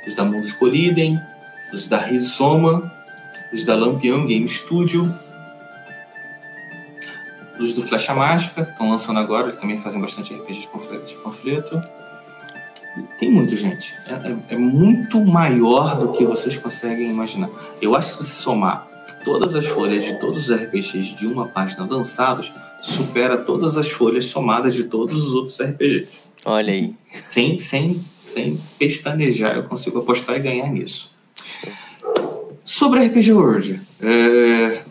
os 0.08 0.16
da 0.16 0.26
Mundos 0.26 0.52
Colidem, 0.54 1.18
os 1.74 1.88
da 1.88 1.98
Rizoma, 1.98 2.92
os 3.54 3.64
da 3.64 3.76
Lampião 3.76 4.26
Game 4.26 4.48
Studio, 4.48 5.14
os 7.60 7.74
do 7.74 7.84
Flecha 7.84 8.14
Mágica, 8.14 8.66
que 8.66 8.72
estão 8.72 8.90
lançando 8.90 9.20
agora, 9.20 9.48
eles 9.48 9.58
também 9.58 9.78
fazem 9.78 10.02
bastante 10.02 10.34
RPGs 10.34 10.68
de 11.08 11.16
panfleto. 11.18 11.82
Tem 13.20 13.32
muito, 13.32 13.56
gente. 13.56 13.94
É, 14.06 14.14
é, 14.14 14.56
é, 14.56 14.58
muito 14.58 15.24
maior 15.24 15.98
do 15.98 16.12
que 16.12 16.26
vocês 16.26 16.58
conseguem 16.58 17.10
imaginar. 17.10 17.50
Eu 17.82 17.96
acho 17.96 18.18
que 18.18 18.24
se 18.24 18.30
você 18.30 18.44
somar 18.44 18.88
todas 19.24 19.56
as 19.56 19.66
folhas 19.68 20.04
de 20.04 20.20
todos 20.20 20.50
os 20.50 20.56
RPGs 20.56 21.16
de 21.16 21.28
uma 21.28 21.48
página 21.48 21.86
lançados, 21.86 22.52
supera 22.82 23.38
todas 23.38 23.78
as 23.78 23.90
folhas 23.90 24.26
somadas 24.26 24.74
de 24.74 24.86
todos 24.86 25.24
os 25.24 25.34
outros 25.34 25.60
RPGs. 25.62 26.08
Olha 26.44 26.74
aí. 26.74 26.96
Sem, 27.28 27.60
sem, 27.60 28.04
sem 28.26 28.60
pestanejar, 28.80 29.56
eu 29.56 29.64
consigo 29.64 30.00
apostar 30.00 30.38
e 30.38 30.40
ganhar 30.40 30.68
nisso. 30.68 31.11
Sobre 32.64 33.06
RPG 33.06 33.34
World, 33.34 33.82
é, 34.00 34.84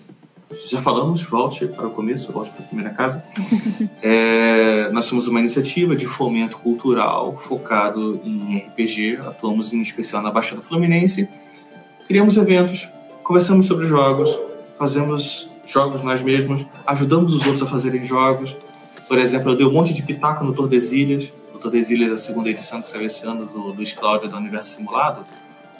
já 0.68 0.82
falamos, 0.82 1.22
volte 1.22 1.66
para 1.66 1.86
o 1.86 1.90
começo, 1.90 2.32
volte 2.32 2.50
para 2.50 2.64
a 2.64 2.66
primeira 2.66 2.90
casa. 2.90 3.24
É, 4.02 4.90
nós 4.92 5.04
somos 5.04 5.28
uma 5.28 5.38
iniciativa 5.40 5.94
de 5.94 6.06
fomento 6.06 6.56
cultural 6.56 7.36
focado 7.36 8.18
em 8.24 8.56
RPG, 8.56 9.18
atuamos 9.26 9.74
em 9.74 9.82
especial 9.82 10.22
na 10.22 10.30
Baixada 10.30 10.62
Fluminense, 10.62 11.28
criamos 12.06 12.38
eventos, 12.38 12.88
conversamos 13.22 13.66
sobre 13.66 13.86
jogos, 13.86 14.38
fazemos 14.78 15.50
jogos 15.66 16.02
nós 16.02 16.22
mesmos, 16.22 16.66
ajudamos 16.86 17.34
os 17.34 17.42
outros 17.42 17.62
a 17.62 17.66
fazerem 17.66 18.04
jogos. 18.04 18.56
Por 19.06 19.18
exemplo, 19.18 19.52
eu 19.52 19.56
dei 19.56 19.66
um 19.66 19.72
monte 19.72 19.92
de 19.92 20.02
pitaco 20.02 20.42
no 20.44 20.54
Tordesilhas, 20.54 21.30
o 21.54 21.58
Tordesilhas, 21.58 22.12
a 22.12 22.16
segunda 22.16 22.48
edição 22.48 22.80
que 22.80 22.88
saiu 22.88 23.06
esse 23.06 23.26
ano 23.26 23.44
do 23.44 23.58
Luiz 23.72 23.92
Cláudio 23.92 24.28
do 24.28 24.36
Universo 24.36 24.76
Simulado. 24.76 25.26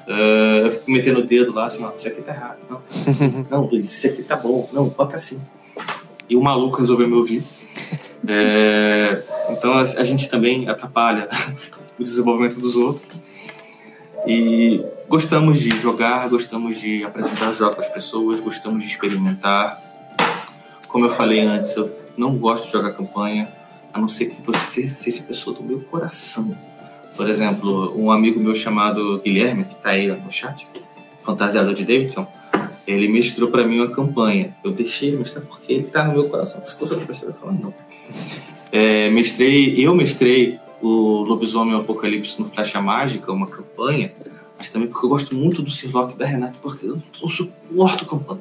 Uh, 0.07 0.67
eu 0.67 0.71
fico 0.73 0.91
metendo 0.91 1.21
o 1.21 1.23
dedo 1.25 1.53
lá, 1.53 1.67
assim, 1.67 1.85
ó, 1.85 1.93
isso 1.97 2.09
aqui 2.09 2.23
tá 2.23 2.33
errado. 2.33 2.59
Não, 2.69 2.83
assim. 2.91 3.47
não, 3.51 3.67
Luiz, 3.67 3.93
isso 3.93 4.07
aqui 4.07 4.23
tá 4.23 4.37
bom. 4.37 4.69
Não, 4.73 4.89
bota 4.89 5.17
assim. 5.17 5.39
E 6.29 6.37
o 6.37 6.43
maluco 6.43 6.79
resolveu 6.79 7.09
me 7.09 7.15
ouvir. 7.15 7.45
É, 8.27 9.23
então 9.51 9.73
a, 9.73 9.81
a, 9.81 10.05
gente 10.05 10.29
também 10.29 10.69
atrapalha 10.69 11.29
o 11.99 12.03
desenvolvimento 12.03 12.61
dos 12.61 12.77
outros. 12.77 13.19
E 14.27 14.85
gostamos 15.09 15.61
de 15.61 15.79
jogar, 15.79 16.29
gostamos 16.29 16.79
de 16.79 17.03
apresentar 17.05 17.53
jogos 17.53 17.77
para 17.77 17.87
as 17.87 17.93
pessoas, 17.93 18.41
gostamos 18.41 18.83
de 18.83 18.89
experimentar. 18.89 19.83
Como 20.89 21.07
eu 21.07 21.11
falei 21.11 21.41
antes, 21.41 21.75
eu 21.75 21.91
não 22.17 22.37
gosto 22.37 22.67
de 22.67 22.73
jogar 22.73 22.93
campanha, 22.93 23.51
a 23.93 23.99
não 23.99 24.09
ser 24.09 24.27
que 24.27 24.43
você 24.43 24.87
seja 24.87 25.21
a 25.21 25.25
pessoa 25.25 25.57
do 25.57 25.63
meu 25.63 25.81
coração 25.81 26.57
por 27.17 27.29
exemplo, 27.29 27.95
um 27.97 28.11
amigo 28.11 28.41
meu 28.41 28.55
chamado 28.55 29.21
Guilherme, 29.21 29.65
que 29.65 29.75
está 29.75 29.91
aí 29.91 30.09
no 30.09 30.31
chat, 30.31 30.67
fantasiado 31.23 31.75
de 31.75 31.85
Davidson, 31.85 32.27
ele 32.87 33.09
mestrou 33.09 33.51
para 33.51 33.67
mim 33.67 33.79
uma 33.79 33.91
campanha. 33.91 34.55
Eu 34.65 34.71
deixei 34.71 35.15
mestrar 35.17 35.45
porque 35.45 35.73
ele 35.73 35.87
está 35.87 36.05
no 36.05 36.13
meu 36.13 36.29
coração. 36.29 36.65
Se 36.65 36.75
fosse 36.75 36.93
outra 36.93 37.07
pessoa, 37.07 37.31
eu 37.31 37.35
falar 37.35 37.53
não. 37.53 37.73
É, 38.73 39.11
mestrei, 39.11 39.75
eu 39.85 39.95
mestrei 39.95 40.59
o 40.81 41.23
Lobisomem 41.23 41.77
Apocalipse 41.77 42.41
no 42.41 42.47
Flecha 42.47 42.81
Mágica, 42.81 43.31
uma 43.33 43.47
campanha, 43.47 44.13
mas 44.57 44.71
também 44.71 44.89
porque 44.89 45.05
eu 45.05 45.11
gosto 45.11 45.35
muito 45.35 45.63
do 45.63 45.71
Sirlock 45.71 46.17
da 46.17 46.27
Renata, 46.27 46.57
porque 46.61 46.87
eu 46.87 46.99
não 47.21 47.29
suporto 47.29 48.07
campanha. 48.07 48.41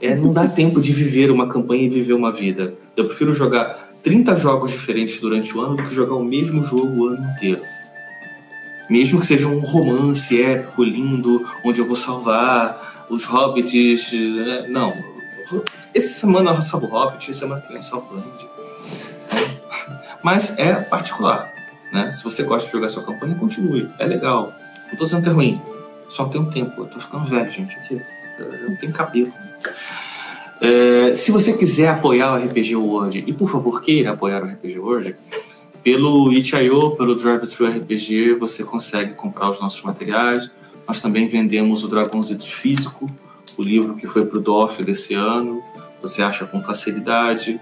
É, 0.00 0.14
não 0.14 0.32
dá 0.32 0.48
tempo 0.48 0.80
de 0.80 0.92
viver 0.92 1.30
uma 1.30 1.46
campanha 1.46 1.84
e 1.84 1.88
viver 1.88 2.14
uma 2.14 2.32
vida. 2.32 2.74
Eu 2.96 3.06
prefiro 3.06 3.32
jogar 3.32 3.89
30 4.02 4.36
jogos 4.36 4.70
diferentes 4.70 5.20
durante 5.20 5.56
o 5.56 5.60
ano 5.60 5.76
do 5.76 5.82
que 5.82 5.94
jogar 5.94 6.14
o 6.14 6.24
mesmo 6.24 6.62
jogo 6.62 6.88
o 6.88 7.06
ano 7.08 7.30
inteiro. 7.32 7.62
Mesmo 8.88 9.20
que 9.20 9.26
seja 9.26 9.46
um 9.46 9.60
romance 9.60 10.40
épico, 10.40 10.82
lindo, 10.82 11.46
onde 11.64 11.80
eu 11.80 11.86
vou 11.86 11.96
salvar 11.96 13.06
os 13.08 13.24
hobbits. 13.24 14.12
Né? 14.12 14.66
Não. 14.68 14.92
Essa 15.94 16.20
semana 16.20 16.52
eu 16.52 16.62
salvo 16.62 16.86
o 16.86 16.90
hobbit, 16.90 17.30
essa 17.30 17.40
semana 17.40 17.60
que 17.60 17.68
vem 17.68 17.76
eu 17.76 17.82
salvo 17.82 18.12
o 18.12 18.16
land. 18.16 18.48
Mas 20.22 20.58
é 20.58 20.74
particular. 20.74 21.52
Né? 21.92 22.12
Se 22.14 22.24
você 22.24 22.42
gosta 22.42 22.66
de 22.66 22.72
jogar 22.72 22.88
sua 22.88 23.04
campanha, 23.04 23.34
continue. 23.34 23.88
É 23.98 24.06
legal. 24.06 24.52
Não 24.86 24.92
estou 24.92 25.06
dizendo 25.06 25.22
que 25.22 25.28
é 25.28 25.32
ruim. 25.32 25.60
Só 26.08 26.24
tem 26.24 26.40
um 26.40 26.50
tempo. 26.50 26.82
Eu 26.82 26.86
tô 26.86 26.98
ficando 26.98 27.24
velho, 27.24 27.50
gente. 27.50 27.76
Eu 28.38 28.70
não 28.70 28.76
tenho 28.76 28.92
cabelo. 28.92 29.32
É, 30.60 31.14
se 31.14 31.32
você 31.32 31.52
quiser 31.52 31.88
apoiar 31.88 32.32
o 32.32 32.44
RPG 32.44 32.76
World, 32.76 33.24
e 33.26 33.32
por 33.32 33.50
favor 33.50 33.80
queira 33.80 34.12
apoiar 34.12 34.42
o 34.42 34.46
RPG 34.46 34.78
World, 34.78 35.16
pelo 35.82 36.30
itch.io, 36.32 36.90
pelo 36.90 37.14
Drive 37.14 37.46
Thru 37.46 37.66
RPG, 37.66 38.34
você 38.34 38.62
consegue 38.62 39.14
comprar 39.14 39.50
os 39.50 39.60
nossos 39.60 39.82
materiais. 39.82 40.50
Nós 40.86 41.00
também 41.00 41.26
vendemos 41.26 41.82
o 41.82 41.88
Dragãozitos 41.88 42.52
físico, 42.52 43.10
o 43.56 43.62
livro 43.62 43.96
que 43.96 44.06
foi 44.06 44.26
para 44.26 44.38
o 44.38 44.40
DOF 44.40 44.84
desse 44.84 45.14
ano. 45.14 45.62
Você 46.02 46.22
acha 46.22 46.44
com 46.44 46.62
facilidade. 46.62 47.58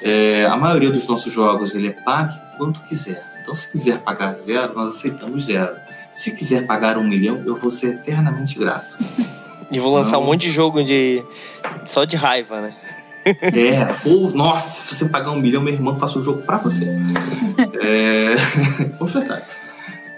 É, 0.00 0.46
a 0.46 0.56
maioria 0.56 0.90
dos 0.90 1.06
nossos 1.06 1.32
jogos 1.32 1.74
ele 1.74 1.88
é 1.88 1.90
pague 1.90 2.34
quanto 2.58 2.80
quiser. 2.88 3.24
Então, 3.40 3.54
se 3.54 3.70
quiser 3.70 4.00
pagar 4.00 4.34
zero, 4.34 4.74
nós 4.74 4.96
aceitamos 4.96 5.44
zero. 5.44 5.74
Se 6.14 6.32
quiser 6.32 6.66
pagar 6.66 6.98
um 6.98 7.04
milhão, 7.04 7.42
eu 7.44 7.56
vou 7.56 7.70
ser 7.70 7.94
eternamente 7.94 8.58
grato. 8.58 8.96
E 9.70 9.78
vou 9.78 9.94
lançar 9.94 10.12
Não. 10.12 10.22
um 10.22 10.26
monte 10.26 10.42
de 10.42 10.50
jogo 10.50 10.82
de 10.82 11.22
só 11.86 12.04
de 12.04 12.16
raiva, 12.16 12.60
né? 12.60 12.74
É, 13.24 13.94
ou, 14.08 14.30
nossa, 14.32 14.68
se 14.88 14.94
você 14.96 15.08
pagar 15.08 15.30
um 15.30 15.40
milhão, 15.40 15.62
meu 15.62 15.72
irmão 15.72 15.96
faça 15.98 16.18
o 16.18 16.22
jogo 16.22 16.42
pra 16.42 16.56
você. 16.58 16.84
é, 17.80 18.34
com 18.98 19.06
certeza. 19.06 19.44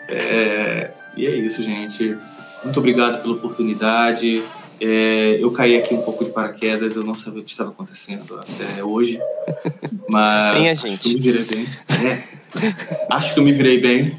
É, 0.09 0.91
e 1.17 1.27
é 1.27 1.31
isso, 1.37 1.63
gente. 1.63 2.17
Muito 2.63 2.79
obrigado 2.79 3.21
pela 3.23 3.35
oportunidade. 3.35 4.43
É, 4.81 5.39
eu 5.41 5.51
caí 5.53 5.77
aqui 5.77 5.95
um 5.95 6.03
pouco 6.03 6.25
de 6.25 6.31
paraquedas, 6.31 6.97
eu 6.97 7.05
não 7.05 7.15
sabia 7.15 7.41
o 7.41 7.45
que 7.45 7.51
estava 7.51 7.71
acontecendo 7.71 8.39
até 8.41 8.83
hoje. 8.83 9.21
Mas 10.09 10.55
Bem 10.59 10.69
a 10.71 10.73
acho 10.73 10.89
gente. 10.89 10.99
que 11.01 11.09
eu 11.11 11.15
me 11.15 11.21
virei 11.21 11.45
bem. 11.45 11.69
É, 11.91 12.23
acho 13.11 13.35
que 13.35 13.41
eu 13.41 13.45
me 13.45 13.53
virei 13.53 13.81
bem. 13.81 14.17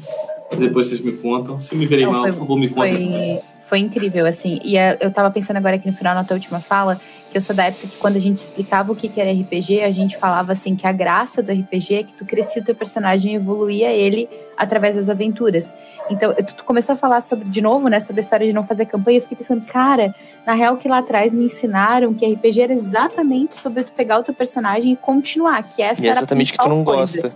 Depois 0.56 0.86
vocês 0.86 1.00
me 1.00 1.12
contam. 1.12 1.60
Se 1.60 1.74
me 1.74 1.86
virei 1.86 2.06
Não, 2.06 2.12
mal, 2.12 2.22
foi- 2.22 2.32
por 2.32 2.38
favor, 2.40 2.58
me 2.58 2.68
contem. 2.68 2.94
Foi, 3.40 3.55
foi 3.68 3.80
incrível, 3.80 4.26
assim. 4.26 4.60
E 4.64 4.76
eh, 4.78 4.96
eu 5.00 5.10
tava 5.10 5.30
pensando 5.30 5.56
agora 5.56 5.76
aqui 5.76 5.88
no 5.90 5.96
final, 5.96 6.14
na 6.14 6.24
tua 6.24 6.34
última 6.34 6.60
fala, 6.60 7.00
que 7.30 7.36
eu 7.36 7.40
sou 7.40 7.54
da 7.54 7.64
época 7.64 7.88
que 7.88 7.96
quando 7.96 8.16
a 8.16 8.20
gente 8.20 8.38
explicava 8.38 8.92
o 8.92 8.96
que, 8.96 9.08
que 9.08 9.20
era 9.20 9.30
RPG, 9.30 9.82
a 9.82 9.90
gente 9.90 10.16
falava 10.16 10.52
assim 10.52 10.76
que 10.76 10.86
a 10.86 10.92
graça 10.92 11.42
do 11.42 11.52
RPG 11.52 11.94
é 11.94 12.02
que 12.04 12.14
tu 12.14 12.24
crescia 12.24 12.62
o 12.62 12.64
teu 12.64 12.74
personagem 12.74 13.32
e 13.32 13.34
evoluía 13.34 13.90
ele 13.92 14.28
através 14.56 14.94
das 14.94 15.10
aventuras. 15.10 15.74
Então, 16.08 16.32
tu, 16.34 16.54
tu 16.56 16.64
começou 16.64 16.92
a 16.92 16.96
falar 16.96 17.20
sobre, 17.20 17.48
de 17.48 17.60
novo, 17.60 17.88
né, 17.88 17.98
sobre 17.98 18.20
a 18.20 18.22
história 18.24 18.46
de 18.46 18.52
não 18.52 18.64
fazer 18.64 18.86
campanha, 18.86 19.18
eu 19.18 19.22
fiquei 19.22 19.36
pensando, 19.36 19.64
cara, 19.66 20.14
na 20.46 20.54
real 20.54 20.76
que 20.76 20.88
lá 20.88 20.98
atrás 20.98 21.34
me 21.34 21.44
ensinaram 21.44 22.14
que 22.14 22.24
RPG 22.24 22.62
era 22.62 22.72
exatamente 22.72 23.56
sobre 23.56 23.82
tu 23.82 23.90
pegar 23.92 24.20
o 24.20 24.22
teu 24.22 24.32
personagem 24.32 24.92
e 24.92 24.96
continuar, 24.96 25.62
que 25.64 25.82
essa 25.82 26.00
E 26.00 26.06
é 26.06 26.10
era 26.10 26.20
a 26.20 26.22
exatamente 26.22 26.52
que 26.52 26.58
tu 26.58 26.68
não 26.68 26.84
coisa. 26.84 27.00
gosta. 27.00 27.32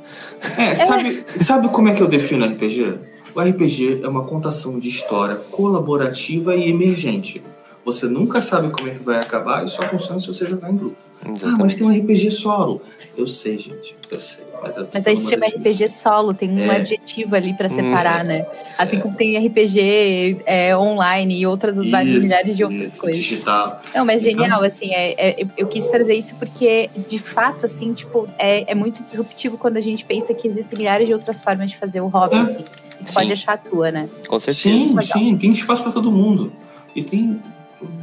É, 0.56 0.74
sabe, 0.76 1.24
sabe 1.42 1.68
como 1.70 1.88
é 1.88 1.94
que 1.94 2.02
eu 2.02 2.06
defino 2.08 2.46
RPG? 2.46 3.09
O 3.34 3.40
RPG 3.40 4.00
é 4.02 4.08
uma 4.08 4.24
contação 4.24 4.78
de 4.78 4.88
história 4.88 5.36
colaborativa 5.36 6.56
e 6.56 6.68
emergente. 6.68 7.42
Você 7.84 8.06
nunca 8.06 8.42
sabe 8.42 8.70
como 8.70 8.88
é 8.88 8.92
que 8.92 9.02
vai 9.02 9.16
acabar 9.18 9.64
e 9.64 9.68
só 9.68 9.82
funciona 9.88 10.20
se 10.20 10.26
você 10.26 10.46
jogar 10.46 10.70
em 10.70 10.76
grupo. 10.76 10.96
Exatamente. 11.22 11.44
Ah, 11.44 11.56
mas 11.58 11.74
tem 11.74 11.86
um 11.86 11.90
RPG 11.94 12.30
solo. 12.30 12.80
Eu 13.16 13.26
sei, 13.26 13.58
gente. 13.58 13.94
Eu 14.10 14.18
sei. 14.20 14.42
Mas, 14.62 14.74
tô 14.74 14.86
Mas 14.92 15.06
aí 15.06 15.16
se 15.16 15.28
chama. 15.30 15.46
RPG 15.46 15.88
solo, 15.90 16.32
tem 16.34 16.50
um 16.50 16.60
É. 16.70 16.76
adjetivo 16.76 17.34
ali 17.36 17.52
pra 17.54 17.68
separar, 17.68 18.22
Uhum. 18.22 18.26
né? 18.28 18.46
Assim 18.78 18.98
como 19.00 19.14
tem 19.14 19.36
RPG 19.36 20.40
é, 20.46 20.74
online 20.76 21.40
e 21.40 21.46
outras 21.46 21.76
várias 21.90 22.14
Isso, 22.16 22.22
milhares 22.22 22.56
de 22.56 22.64
outras 22.64 22.92
isso, 22.92 23.00
coisas. 23.00 23.22
Digital. 23.22 23.82
Não, 23.94 24.04
mas 24.04 24.24
Então- 24.24 24.42
genial, 24.42 24.62
assim, 24.62 24.92
é, 24.94 25.42
é- 25.42 25.46
eu 25.58 25.66
quis 25.66 25.88
trazer 25.90 26.14
isso 26.14 26.34
porque, 26.36 26.88
de 27.08 27.18
fato, 27.18 27.66
assim, 27.66 27.92
tipo, 27.92 28.26
é, 28.38 28.70
é 28.70 28.74
muito 28.74 29.02
disruptivo 29.02 29.56
quando 29.58 29.76
a 29.76 29.80
gente 29.82 30.04
pensa 30.04 30.32
que 30.34 30.48
existem 30.48 30.78
milhares 30.78 31.06
de 31.06 31.12
outras 31.14 31.38
formas 31.40 31.70
de 31.70 31.76
fazer 31.76 32.00
o 32.00 32.06
hobby, 32.08 32.36
É. 32.36 32.40
assim. 32.40 32.64
Tu 33.06 33.12
pode 33.12 33.32
achar 33.32 33.54
a 33.54 33.58
tua, 33.58 33.90
né? 33.90 34.08
Com 34.28 34.38
certeza. 34.38 34.68
Sim, 34.68 34.88
Legal. 34.88 35.02
sim, 35.04 35.36
tem 35.36 35.50
espaço 35.50 35.82
para 35.82 35.92
todo 35.92 36.10
mundo. 36.10 36.52
E 36.94 37.02
tem, 37.02 37.40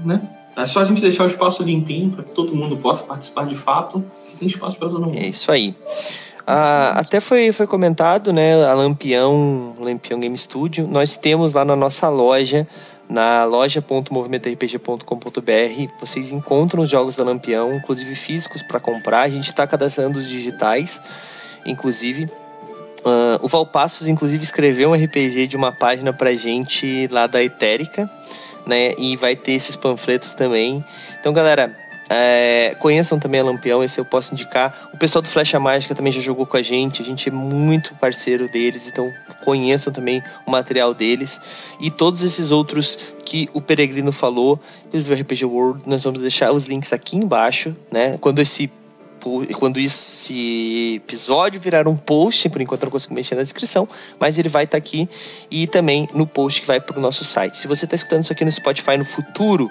né? 0.06 0.22
É 0.56 0.66
só 0.66 0.82
a 0.82 0.86
gente 0.86 1.02
deixar 1.02 1.24
o 1.24 1.28
espaço 1.28 1.62
limpinho 1.62 2.10
para 2.10 2.24
que 2.24 2.32
todo 2.32 2.56
mundo 2.56 2.78
possa 2.78 3.04
participar 3.04 3.46
de 3.46 3.56
fato, 3.56 4.04
que 4.30 4.38
tem 4.38 4.48
espaço 4.48 4.78
para 4.78 4.90
todo 4.90 5.06
mundo. 5.06 5.18
É 5.18 5.28
isso 5.28 5.52
aí. 5.52 5.76
Ah, 6.48 6.94
até 6.98 7.20
foi, 7.20 7.52
foi 7.52 7.68
comentado, 7.68 8.34
né? 8.34 8.66
A 8.66 8.74
Lampião, 8.74 9.76
Lampião 9.80 10.20
Game 10.20 10.38
Studio. 10.38 10.88
Nós 10.88 11.16
temos 11.16 11.54
lá 11.54 11.64
na 11.64 11.76
nossa 11.76 12.10
loja, 12.10 12.68
na 13.08 13.44
loja.movimentorpg.com.br. 13.44 15.92
Vocês 16.00 16.32
encontram 16.32 16.84
os 16.84 16.90
jogos 16.90 17.16
da 17.16 17.24
Lampião, 17.24 17.76
inclusive 17.76 18.16
físicos 18.16 18.64
para 18.64 18.80
comprar. 18.80 19.24
A 19.24 19.30
gente 19.30 19.50
está 19.50 19.68
cadastrando 19.68 20.18
os 20.18 20.28
digitais, 20.28 21.00
inclusive. 21.66 22.30
Ah, 23.08 23.40
o 23.42 23.48
Valpassos, 23.48 24.06
inclusive, 24.06 24.44
escreveu 24.44 24.90
um 24.90 24.94
RPG 24.94 25.48
de 25.48 25.56
uma 25.56 25.72
página 25.72 26.12
pra 26.12 26.36
gente 26.36 27.08
lá 27.08 27.26
da 27.26 27.42
Etérica, 27.42 28.10
né? 28.66 28.94
E 28.98 29.16
vai 29.16 29.34
ter 29.34 29.54
esses 29.54 29.78
panfletos 29.78 30.34
também. 30.34 30.84
Então, 31.18 31.32
galera, 31.32 31.74
é, 32.10 32.76
conheçam 32.80 33.18
também 33.18 33.40
a 33.40 33.46
Lampião, 33.46 33.82
esse 33.82 33.98
eu 33.98 34.04
posso 34.04 34.34
indicar. 34.34 34.90
O 34.94 34.98
pessoal 34.98 35.22
do 35.22 35.30
Flecha 35.30 35.58
Mágica 35.58 35.96
também 35.96 36.12
já 36.12 36.20
jogou 36.20 36.46
com 36.46 36.58
a 36.58 36.62
gente, 36.62 37.02
a 37.02 37.06
gente 37.06 37.30
é 37.30 37.32
muito 37.32 37.96
parceiro 37.96 38.50
deles, 38.50 38.90
então 38.90 39.10
conheçam 39.46 39.94
também 39.94 40.22
o 40.46 40.52
material 40.52 40.94
deles. 40.94 41.40
E 41.80 41.90
todos 41.90 42.22
esses 42.22 42.52
outros 42.52 43.00
que 43.24 43.50
o 43.54 43.62
Peregrino 43.62 44.12
falou, 44.12 44.60
inclusive 44.86 45.14
o 45.14 45.18
RPG 45.18 45.46
World, 45.46 45.84
nós 45.86 46.04
vamos 46.04 46.20
deixar 46.20 46.52
os 46.52 46.66
links 46.66 46.92
aqui 46.92 47.16
embaixo, 47.16 47.74
né? 47.90 48.18
Quando 48.20 48.40
esse 48.40 48.70
quando 49.58 49.80
esse 49.80 50.96
episódio 50.96 51.60
virar 51.60 51.88
um 51.88 51.96
post, 51.96 52.50
por 52.50 52.62
enquanto 52.62 52.84
eu 52.84 52.86
não 52.88 52.92
consigo 52.92 53.14
mexer 53.14 53.36
na 53.36 53.42
descrição, 53.42 53.88
mas 54.20 54.38
ele 54.38 54.50
vai 54.50 54.64
estar 54.64 54.78
aqui 54.78 55.10
e 55.50 55.68
também 55.68 56.08
no 56.14 56.26
post 56.26 56.62
que 56.62 56.68
vai 56.68 56.80
para 56.80 56.98
o 56.98 57.02
nosso 57.02 57.24
site. 57.24 57.58
Se 57.58 57.68
você 57.68 57.86
está 57.86 57.96
escutando 57.96 58.24
isso 58.24 58.34
aqui 58.34 58.46
no 58.46 58.52
Spotify 58.52 58.98
no 58.98 59.06
futuro, 59.06 59.70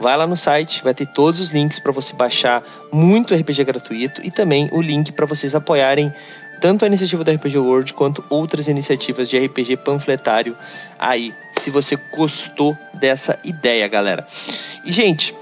vai 0.00 0.16
lá 0.16 0.26
no 0.26 0.36
site, 0.36 0.82
vai 0.82 0.94
ter 0.94 1.06
todos 1.06 1.40
os 1.40 1.50
links 1.50 1.78
para 1.78 1.92
você 1.92 2.12
baixar 2.14 2.62
muito 2.92 3.34
RPG 3.34 3.64
gratuito 3.64 4.20
e 4.24 4.30
também 4.30 4.68
o 4.72 4.82
link 4.82 5.12
para 5.12 5.26
vocês 5.26 5.54
apoiarem 5.54 6.12
tanto 6.62 6.84
a 6.84 6.88
iniciativa 6.88 7.24
do 7.24 7.30
RPG 7.32 7.58
World 7.58 7.92
quanto 7.92 8.24
outras 8.30 8.68
iniciativas 8.68 9.28
de 9.28 9.36
RPG 9.36 9.78
panfletário 9.78 10.56
aí, 10.96 11.34
se 11.58 11.70
você 11.70 11.98
gostou 12.12 12.78
dessa 12.94 13.36
ideia, 13.42 13.88
galera. 13.88 14.24
E, 14.84 14.92
gente, 14.92 15.34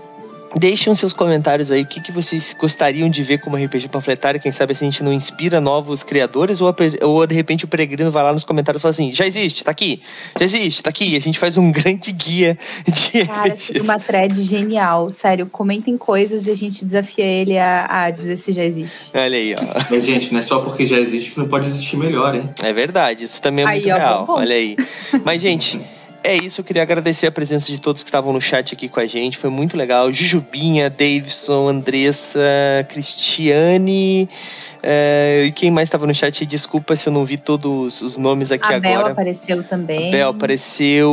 deixem 0.57 0.92
os 0.92 0.98
seus 0.98 1.12
comentários 1.12 1.70
aí, 1.70 1.82
o 1.82 1.86
que, 1.86 2.01
que 2.01 2.12
vocês 2.12 2.55
gostariam 2.59 3.09
de 3.09 3.22
ver 3.22 3.38
como 3.38 3.57
RPG 3.57 3.88
panfletário, 3.88 4.40
quem 4.40 4.53
sabe 4.53 4.72
assim 4.72 4.88
a 4.88 4.90
gente 4.90 5.03
não 5.05 5.12
inspira 5.12 5.61
novos 5.61 6.03
criadores, 6.03 6.61
ou, 6.61 6.74
ou 7.03 7.26
de 7.26 7.34
repente 7.34 7.64
o 7.64 7.68
Peregrino 7.68 8.11
vai 8.11 8.22
lá 8.22 8.32
nos 8.32 8.44
comentários 8.44 8.80
e 8.80 8.82
fala 8.82 8.90
assim, 8.90 9.12
já 9.12 9.26
existe, 9.26 9.62
tá 9.64 9.70
aqui, 9.70 10.01
já 10.38 10.44
existe, 10.44 10.82
tá 10.82 10.90
aqui, 10.90 11.11
e 11.12 11.16
a 11.16 11.20
gente 11.20 11.38
faz 11.38 11.57
um 11.57 11.70
grande 11.72 12.12
guia 12.12 12.59
de 12.86 13.24
Cara, 13.26 13.48
RPGs. 13.55 13.72
tem 13.72 13.82
uma 13.82 13.98
thread 13.98 14.42
genial. 14.42 15.11
Sério, 15.11 15.46
comentem 15.46 15.96
coisas 15.96 16.46
e 16.46 16.51
a 16.51 16.55
gente 16.55 16.84
desafia 16.84 17.24
ele 17.24 17.59
a, 17.59 17.86
a 18.05 18.11
dizer 18.11 18.36
se 18.36 18.53
já 18.53 18.64
existe. 18.64 19.11
Olha 19.14 19.36
aí, 19.36 19.55
ó. 19.55 19.80
Mas, 19.90 20.05
gente, 20.05 20.32
não 20.32 20.38
é 20.38 20.42
só 20.42 20.61
porque 20.61 20.84
já 20.86 20.98
existe 20.98 21.32
que 21.32 21.38
não 21.38 21.48
pode 21.48 21.68
existir 21.68 21.96
melhor, 21.96 22.34
hein? 22.34 22.48
É 22.62 22.72
verdade, 22.72 23.24
isso 23.24 23.40
também 23.40 23.64
é 23.64 23.68
Aí, 23.68 23.80
muito 23.80 23.94
ó, 23.94 23.96
real. 23.98 24.20
bom, 24.20 24.34
bom. 24.34 24.40
Olha 24.40 24.55
aí. 24.55 24.76
Mas, 25.24 25.40
gente, 25.40 25.80
é 26.22 26.36
isso. 26.36 26.60
Eu 26.60 26.64
queria 26.64 26.82
agradecer 26.82 27.26
a 27.26 27.32
presença 27.32 27.66
de 27.70 27.80
todos 27.80 28.02
que 28.02 28.08
estavam 28.08 28.32
no 28.32 28.40
chat 28.40 28.74
aqui 28.74 28.88
com 28.88 29.00
a 29.00 29.06
gente. 29.06 29.38
Foi 29.38 29.50
muito 29.50 29.76
legal. 29.76 30.12
Jujubinha, 30.12 30.90
Davidson, 30.90 31.68
Andressa, 31.68 32.40
Cristiane. 32.88 34.28
eh, 34.82 35.44
e 35.46 35.52
quem 35.52 35.70
mais 35.70 35.88
estava 35.88 36.06
no 36.06 36.14
chat? 36.14 36.44
Desculpa 36.46 36.96
se 36.96 37.08
eu 37.08 37.12
não 37.12 37.24
vi 37.24 37.36
todos 37.36 38.00
os 38.00 38.16
nomes 38.16 38.50
aqui 38.50 38.72
a 38.72 38.80
Bel 38.80 38.98
agora. 38.98 39.12
apareceu 39.12 39.62
também. 39.64 40.10
Bel 40.10 40.30
apareceu, 40.30 41.10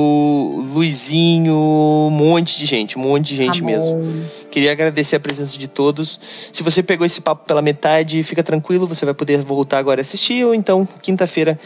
Luizinho, 0.73 1.53
um 1.53 2.09
monte 2.09 2.57
de 2.57 2.65
gente, 2.65 2.97
um 2.97 3.01
monte 3.01 3.27
de 3.27 3.35
gente 3.35 3.61
Ramon. 3.61 3.71
mesmo. 3.71 4.25
Queria 4.51 4.71
agradecer 4.71 5.17
a 5.17 5.19
presença 5.19 5.57
de 5.57 5.67
todos. 5.67 6.19
Se 6.51 6.63
você 6.63 6.81
pegou 6.81 7.05
esse 7.05 7.19
papo 7.19 7.45
pela 7.45 7.61
metade, 7.61 8.23
fica 8.23 8.41
tranquilo, 8.41 8.87
você 8.87 9.03
vai 9.05 9.13
poder 9.13 9.39
voltar 9.39 9.77
agora 9.79 10.01
assistir. 10.01 10.45
Ou 10.45 10.55
então, 10.55 10.87
quinta-feira 11.01 11.59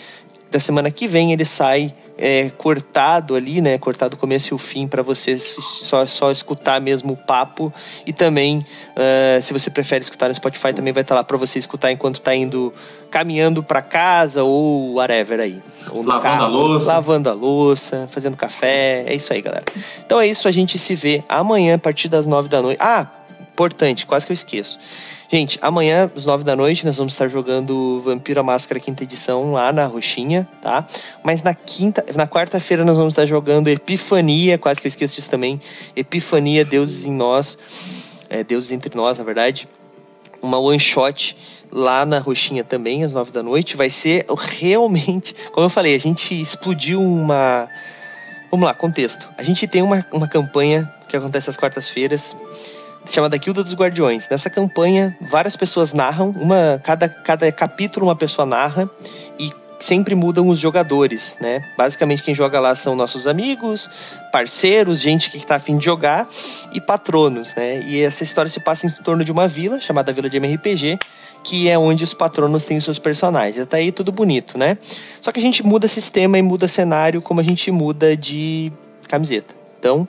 da 0.51 0.59
semana 0.59 0.91
que 0.91 1.07
vem, 1.07 1.31
ele 1.31 1.45
sai 1.45 1.93
é, 2.17 2.51
cortado 2.51 3.35
ali, 3.35 3.61
né? 3.61 3.77
Cortado 3.77 4.15
o 4.15 4.19
começo 4.19 4.53
e 4.53 4.53
o 4.53 4.57
fim, 4.57 4.87
para 4.87 5.01
você 5.01 5.39
só, 5.39 6.05
só 6.05 6.29
escutar 6.29 6.79
mesmo 6.79 7.13
o 7.13 7.17
papo. 7.17 7.73
E 8.05 8.13
também, 8.13 8.65
ah, 8.95 9.41
se 9.41 9.53
você 9.53 9.71
prefere 9.71 10.03
escutar 10.03 10.27
no 10.27 10.35
Spotify, 10.35 10.73
também 10.73 10.93
vai 10.93 11.01
estar 11.01 11.15
lá 11.15 11.23
para 11.23 11.37
você 11.37 11.57
escutar 11.57 11.91
enquanto 11.91 12.21
tá 12.21 12.35
indo 12.35 12.73
caminhando 13.09 13.63
para 13.63 13.81
casa 13.81 14.43
ou 14.43 14.95
whatever 14.95 15.39
aí. 15.39 15.61
Ou 15.89 16.03
Lavando 16.03 16.43
a 16.43 16.47
louça. 16.47 16.87
Lavando 16.87 17.29
a 17.29 17.33
louça, 17.33 18.07
fazendo 18.11 18.37
café. 18.37 19.03
É 19.07 19.15
isso 19.15 19.33
aí, 19.33 19.41
galera. 19.41 19.65
Então 20.05 20.19
é 20.19 20.27
isso, 20.27 20.47
a 20.47 20.51
gente 20.51 20.77
se 20.77 20.93
vê 20.93 21.23
amanhã 21.27 21.75
a 21.75 21.79
partir 21.79 22.07
das 22.07 22.27
nove 22.27 22.49
da 22.49 22.61
noite. 22.61 22.77
Ah, 22.79 23.07
importante, 23.51 24.05
quase 24.05 24.25
que 24.25 24.31
eu 24.31 24.35
esqueço. 24.35 24.77
Gente, 25.31 25.57
amanhã, 25.61 26.11
às 26.13 26.25
nove 26.25 26.43
da 26.43 26.57
noite, 26.57 26.85
nós 26.85 26.97
vamos 26.97 27.13
estar 27.13 27.29
jogando 27.29 28.01
Vampiro 28.01 28.41
a 28.41 28.43
Máscara 28.43 28.81
quinta 28.81 29.03
edição 29.03 29.53
lá 29.53 29.71
na 29.71 29.85
Roxinha, 29.85 30.45
tá? 30.61 30.85
Mas 31.23 31.41
na 31.41 31.55
quinta, 31.55 32.03
na 32.13 32.27
quarta-feira 32.27 32.83
nós 32.83 32.97
vamos 32.97 33.13
estar 33.13 33.25
jogando 33.25 33.69
Epifania, 33.69 34.57
quase 34.57 34.81
que 34.81 34.87
eu 34.87 34.89
esqueço 34.89 35.15
disso 35.15 35.29
também. 35.29 35.61
Epifania, 35.95 36.65
Deuses 36.65 37.05
em 37.05 37.13
Nós, 37.13 37.57
é, 38.29 38.43
Deuses 38.43 38.73
entre 38.73 38.93
Nós, 38.93 39.17
na 39.17 39.23
verdade. 39.23 39.69
Uma 40.41 40.59
one 40.59 40.77
shot 40.77 41.37
lá 41.71 42.05
na 42.05 42.19
Roxinha 42.19 42.65
também, 42.65 43.05
às 43.05 43.13
nove 43.13 43.31
da 43.31 43.41
noite. 43.41 43.77
Vai 43.77 43.89
ser 43.89 44.25
realmente, 44.37 45.33
como 45.53 45.65
eu 45.65 45.69
falei, 45.69 45.95
a 45.95 45.99
gente 45.99 46.41
explodiu 46.41 47.01
uma. 47.01 47.69
Vamos 48.51 48.65
lá, 48.65 48.73
contexto. 48.73 49.29
A 49.37 49.43
gente 49.43 49.65
tem 49.65 49.81
uma, 49.81 50.05
uma 50.11 50.27
campanha 50.27 50.93
que 51.07 51.15
acontece 51.15 51.49
às 51.49 51.55
quartas-feiras, 51.55 52.35
chamada 53.09 53.37
Guilda 53.37 53.63
dos 53.63 53.73
Guardiões. 53.73 54.27
Nessa 54.29 54.49
campanha, 54.49 55.17
várias 55.29 55.55
pessoas 55.55 55.93
narram, 55.93 56.29
uma 56.29 56.79
cada, 56.83 57.09
cada 57.09 57.51
capítulo 57.51 58.07
uma 58.07 58.15
pessoa 58.15 58.45
narra 58.45 58.89
e 59.39 59.51
sempre 59.79 60.13
mudam 60.15 60.47
os 60.47 60.59
jogadores, 60.59 61.35
né? 61.41 61.63
Basicamente 61.77 62.21
quem 62.21 62.35
joga 62.35 62.59
lá 62.59 62.75
são 62.75 62.95
nossos 62.95 63.25
amigos, 63.25 63.89
parceiros, 64.31 65.01
gente 65.01 65.31
que 65.31 65.37
está 65.37 65.55
afim 65.55 65.77
de 65.77 65.85
jogar 65.85 66.29
e 66.71 66.79
patronos, 66.79 67.53
né? 67.55 67.81
E 67.81 68.01
essa 68.01 68.23
história 68.23 68.49
se 68.49 68.59
passa 68.59 68.85
em 68.85 68.91
torno 68.91 69.23
de 69.23 69.31
uma 69.31 69.47
vila 69.47 69.79
chamada 69.79 70.13
Vila 70.13 70.29
de 70.29 70.37
MRPG, 70.37 70.99
que 71.43 71.67
é 71.67 71.77
onde 71.77 72.03
os 72.03 72.13
patronos 72.13 72.65
têm 72.65 72.79
seus 72.79 72.99
personagens. 72.99 73.59
Até 73.59 73.77
aí 73.77 73.91
tudo 73.91 74.11
bonito, 74.11 74.57
né? 74.57 74.77
Só 75.19 75.31
que 75.31 75.39
a 75.39 75.43
gente 75.43 75.65
muda 75.65 75.87
sistema 75.87 76.37
e 76.37 76.41
muda 76.41 76.67
cenário 76.67 77.21
como 77.21 77.39
a 77.39 77.43
gente 77.43 77.71
muda 77.71 78.15
de 78.15 78.71
camiseta. 79.07 79.53
Então, 79.79 80.07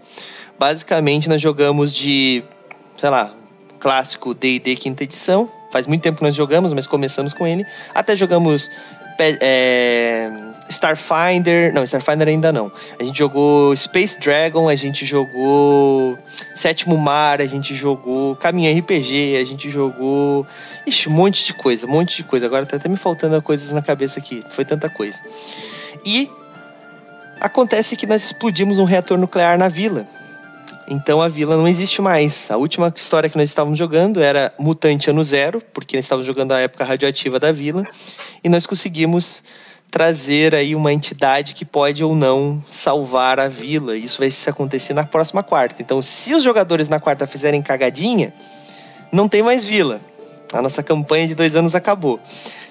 basicamente 0.58 1.28
nós 1.28 1.40
jogamos 1.40 1.94
de, 1.94 2.44
sei 3.02 3.10
lá, 3.10 3.34
clássico 3.80 4.32
D&D 4.32 4.76
quinta 4.76 5.02
edição. 5.02 5.50
Faz 5.72 5.88
muito 5.88 6.02
tempo 6.02 6.18
que 6.18 6.22
nós 6.22 6.36
jogamos, 6.36 6.72
mas 6.72 6.86
começamos 6.86 7.34
com 7.34 7.44
ele. 7.44 7.66
Até 7.92 8.14
jogamos 8.14 8.70
pe- 9.18 9.38
é, 9.40 10.30
Starfinder, 10.68 11.74
não, 11.74 11.82
Starfinder 11.82 12.28
ainda 12.28 12.52
não. 12.52 12.70
A 12.96 13.02
gente 13.02 13.18
jogou 13.18 13.74
Space 13.74 14.20
Dragon, 14.20 14.68
a 14.68 14.76
gente 14.76 15.04
jogou 15.04 16.16
Sétimo 16.54 16.96
Mar, 16.96 17.40
a 17.40 17.46
gente 17.46 17.74
jogou 17.74 18.36
Caminho 18.36 18.78
RPG, 18.78 19.36
a 19.40 19.44
gente 19.44 19.68
jogou 19.68 20.46
Ixi, 20.86 21.08
um 21.08 21.12
monte 21.12 21.44
de 21.44 21.52
coisa, 21.52 21.84
um 21.84 21.90
monte 21.90 22.18
de 22.18 22.22
coisa. 22.22 22.46
Agora 22.46 22.64
tá 22.64 22.76
até 22.76 22.88
me 22.88 22.96
faltando 22.96 23.42
coisas 23.42 23.68
na 23.72 23.82
cabeça 23.82 24.20
aqui. 24.20 24.44
Foi 24.50 24.64
tanta 24.64 24.88
coisa. 24.88 25.18
E 26.04 26.30
acontece 27.40 27.96
que 27.96 28.06
nós 28.06 28.22
explodimos 28.24 28.78
um 28.78 28.84
reator 28.84 29.18
nuclear 29.18 29.58
na 29.58 29.66
vila. 29.66 30.06
Então 30.88 31.22
a 31.22 31.28
vila 31.28 31.56
não 31.56 31.68
existe 31.68 32.02
mais. 32.02 32.50
A 32.50 32.56
última 32.56 32.92
história 32.94 33.30
que 33.30 33.36
nós 33.36 33.48
estávamos 33.48 33.78
jogando 33.78 34.20
era 34.20 34.52
Mutante 34.58 35.10
Ano 35.10 35.22
Zero, 35.22 35.62
porque 35.72 35.96
nós 35.96 36.04
estávamos 36.04 36.26
jogando 36.26 36.52
a 36.52 36.60
época 36.60 36.84
radioativa 36.84 37.38
da 37.38 37.52
vila. 37.52 37.82
E 38.42 38.48
nós 38.48 38.66
conseguimos 38.66 39.42
trazer 39.90 40.54
aí 40.54 40.74
uma 40.74 40.92
entidade 40.92 41.54
que 41.54 41.66
pode 41.66 42.02
ou 42.02 42.14
não 42.14 42.64
salvar 42.66 43.38
a 43.38 43.46
vila. 43.46 43.96
Isso 43.96 44.18
vai 44.18 44.30
acontecer 44.46 44.94
na 44.94 45.04
próxima 45.04 45.42
quarta. 45.42 45.82
Então, 45.82 46.00
se 46.00 46.32
os 46.34 46.42
jogadores 46.42 46.88
na 46.88 46.98
quarta 46.98 47.26
fizerem 47.26 47.60
cagadinha, 47.60 48.32
não 49.12 49.28
tem 49.28 49.42
mais 49.42 49.66
vila. 49.66 50.00
A 50.52 50.62
nossa 50.62 50.82
campanha 50.82 51.28
de 51.28 51.34
dois 51.34 51.54
anos 51.54 51.74
acabou. 51.74 52.18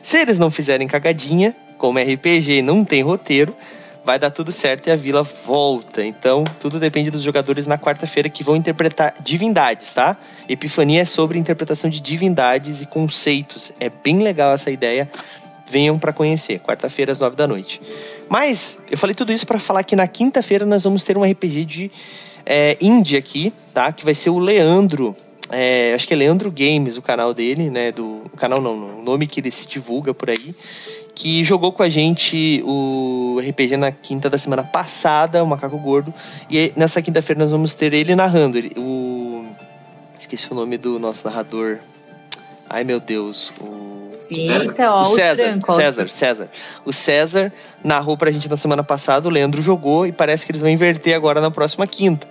Se 0.02 0.18
eles 0.18 0.40
não 0.40 0.50
fizerem 0.50 0.88
cagadinha, 0.88 1.56
como 1.78 2.00
RPG 2.00 2.64
não 2.64 2.84
tem 2.84 3.04
roteiro, 3.04 3.56
vai 4.04 4.18
dar 4.18 4.32
tudo 4.32 4.52
certo 4.52 4.88
e 4.88 4.92
a 4.92 4.96
vila 4.96 5.24
volta. 5.24 6.04
Então, 6.04 6.44
tudo 6.60 6.80
depende 6.80 7.12
dos 7.12 7.22
jogadores 7.22 7.68
na 7.68 7.78
quarta-feira 7.78 8.30
que 8.30 8.44
vão 8.44 8.56
interpretar 8.56 9.16
divindades, 9.22 9.94
tá? 9.94 10.18
Epifania 10.50 11.02
é 11.02 11.06
sobre 11.06 11.38
interpretação 11.38 11.90
de 11.90 12.02
divindades 12.02 12.82
e 12.82 12.86
conceitos. 12.86 13.72
É 13.80 13.90
bem 13.90 14.20
legal 14.20 14.54
essa 14.54 14.72
ideia. 14.72 15.10
Venham 15.70 15.98
para 15.98 16.12
conhecer, 16.12 16.60
quarta-feira 16.60 17.12
às 17.12 17.20
nove 17.20 17.36
da 17.36 17.48
noite. 17.48 17.82
Mas 18.28 18.78
eu 18.90 18.98
falei 18.98 19.16
tudo 19.16 19.32
isso 19.32 19.46
para 19.48 19.60
falar 19.60 19.84
que 19.84 19.96
na 19.96 20.08
quinta-feira 20.08 20.66
nós 20.66 20.84
vamos 20.84 21.04
ter 21.04 21.18
um 21.18 21.24
RPG 21.24 21.66
de 21.66 21.92
é, 22.46 22.78
indie 22.82 23.16
aqui, 23.16 23.54
tá? 23.74 23.92
Que 23.92 24.04
vai 24.04 24.14
ser 24.14 24.32
o 24.32 24.40
Leandro. 24.40 25.16
É, 25.50 25.94
acho 25.94 26.08
que 26.08 26.14
é 26.14 26.18
Leandro 26.18 26.52
Games, 26.52 26.98
o 26.98 27.02
canal 27.02 27.34
dele, 27.34 27.70
né? 27.70 27.92
Do 27.92 28.22
o 28.26 28.38
canal 28.38 28.62
não, 28.62 29.00
o 29.00 29.04
nome 29.04 29.28
que 29.28 29.40
ele 29.40 29.52
se 29.52 29.68
divulga 29.68 30.14
por 30.14 30.30
aí 30.30 30.56
que 31.16 31.44
jogou 31.44 31.72
com 31.72 31.84
a 31.84 31.90
gente 31.90 32.62
o 32.66 33.40
RPG 33.40 33.78
na 33.78 33.92
quinta 33.92 34.30
da 34.30 34.38
semana 34.38 34.64
passada, 34.64 35.44
o 35.44 35.48
Macaco 35.48 35.78
Gordo. 35.78 36.14
E 36.50 36.72
nessa 36.76 37.02
quinta-feira 37.02 37.40
nós 37.40 37.52
vamos 37.52 37.74
ter 37.74 37.94
ele 37.94 38.16
narrando. 38.16 38.60
o. 38.78 39.46
Esqueci 40.20 40.52
o 40.52 40.56
nome 40.56 40.78
do 40.78 41.00
nosso 41.00 41.28
narrador. 41.28 41.80
Ai 42.70 42.84
meu 42.84 43.00
Deus. 43.00 43.52
O. 43.60 43.92
Eita, 44.30 44.90
ó, 44.90 45.02
o 45.02 45.06
César, 45.08 45.60
o 45.68 45.74
César, 45.74 46.10
César. 46.10 46.50
O 46.86 46.94
César 46.94 47.54
narrou 47.84 48.16
pra 48.16 48.32
gente 48.32 48.48
na 48.48 48.56
semana 48.56 48.84
passada, 48.84 49.28
o 49.28 49.32
Leandro 49.32 49.62
jogou 49.62 50.08
e 50.08 50.12
parece 50.12 50.46
que 50.46 50.52
eles 50.52 50.62
vão 50.62 50.70
inverter 50.70 51.16
agora 51.16 51.42
na 51.42 51.52
próxima 51.52 51.86
quinta. 51.86 52.26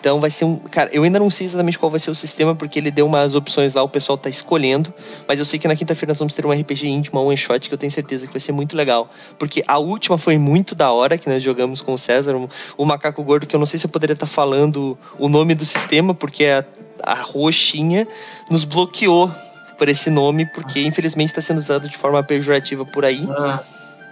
Então 0.00 0.18
vai 0.18 0.30
ser 0.30 0.46
um. 0.46 0.56
Cara, 0.56 0.88
eu 0.92 1.02
ainda 1.02 1.18
não 1.18 1.30
sei 1.30 1.46
exatamente 1.46 1.78
qual 1.78 1.90
vai 1.90 2.00
ser 2.00 2.10
o 2.10 2.14
sistema, 2.14 2.54
porque 2.54 2.78
ele 2.78 2.90
deu 2.90 3.06
umas 3.06 3.34
opções 3.34 3.74
lá, 3.74 3.82
o 3.82 3.88
pessoal 3.88 4.16
tá 4.16 4.30
escolhendo. 4.30 4.92
Mas 5.28 5.38
eu 5.38 5.44
sei 5.44 5.58
que 5.58 5.68
na 5.68 5.76
quinta-feira 5.76 6.10
nós 6.10 6.18
vamos 6.18 6.34
ter 6.34 6.44
um 6.46 6.50
RPG 6.50 6.88
íntimo, 6.88 7.20
um 7.20 7.26
one 7.26 7.36
shot, 7.36 7.68
que 7.68 7.74
eu 7.74 7.78
tenho 7.78 7.92
certeza 7.92 8.26
que 8.26 8.32
vai 8.32 8.40
ser 8.40 8.52
muito 8.52 8.74
legal. 8.74 9.10
Porque 9.38 9.62
a 9.68 9.78
última 9.78 10.16
foi 10.16 10.38
muito 10.38 10.74
da 10.74 10.90
hora, 10.90 11.18
que 11.18 11.28
nós 11.28 11.42
jogamos 11.42 11.82
com 11.82 11.92
o 11.92 11.98
César, 11.98 12.34
o 12.76 12.84
Macaco 12.84 13.22
Gordo, 13.22 13.46
que 13.46 13.54
eu 13.54 13.58
não 13.58 13.66
sei 13.66 13.78
se 13.78 13.84
eu 13.84 13.90
poderia 13.90 14.14
estar 14.14 14.26
tá 14.26 14.32
falando 14.32 14.98
o 15.18 15.28
nome 15.28 15.54
do 15.54 15.66
sistema, 15.66 16.14
porque 16.14 16.46
a, 16.46 16.64
a 17.02 17.14
roxinha 17.14 18.08
nos 18.50 18.64
bloqueou 18.64 19.30
por 19.76 19.88
esse 19.88 20.08
nome, 20.08 20.46
porque 20.46 20.80
infelizmente 20.80 21.28
está 21.28 21.42
sendo 21.42 21.58
usado 21.58 21.88
de 21.88 21.96
forma 21.96 22.22
pejorativa 22.22 22.86
por 22.86 23.04
aí. 23.04 23.26
Ah, 23.30 23.62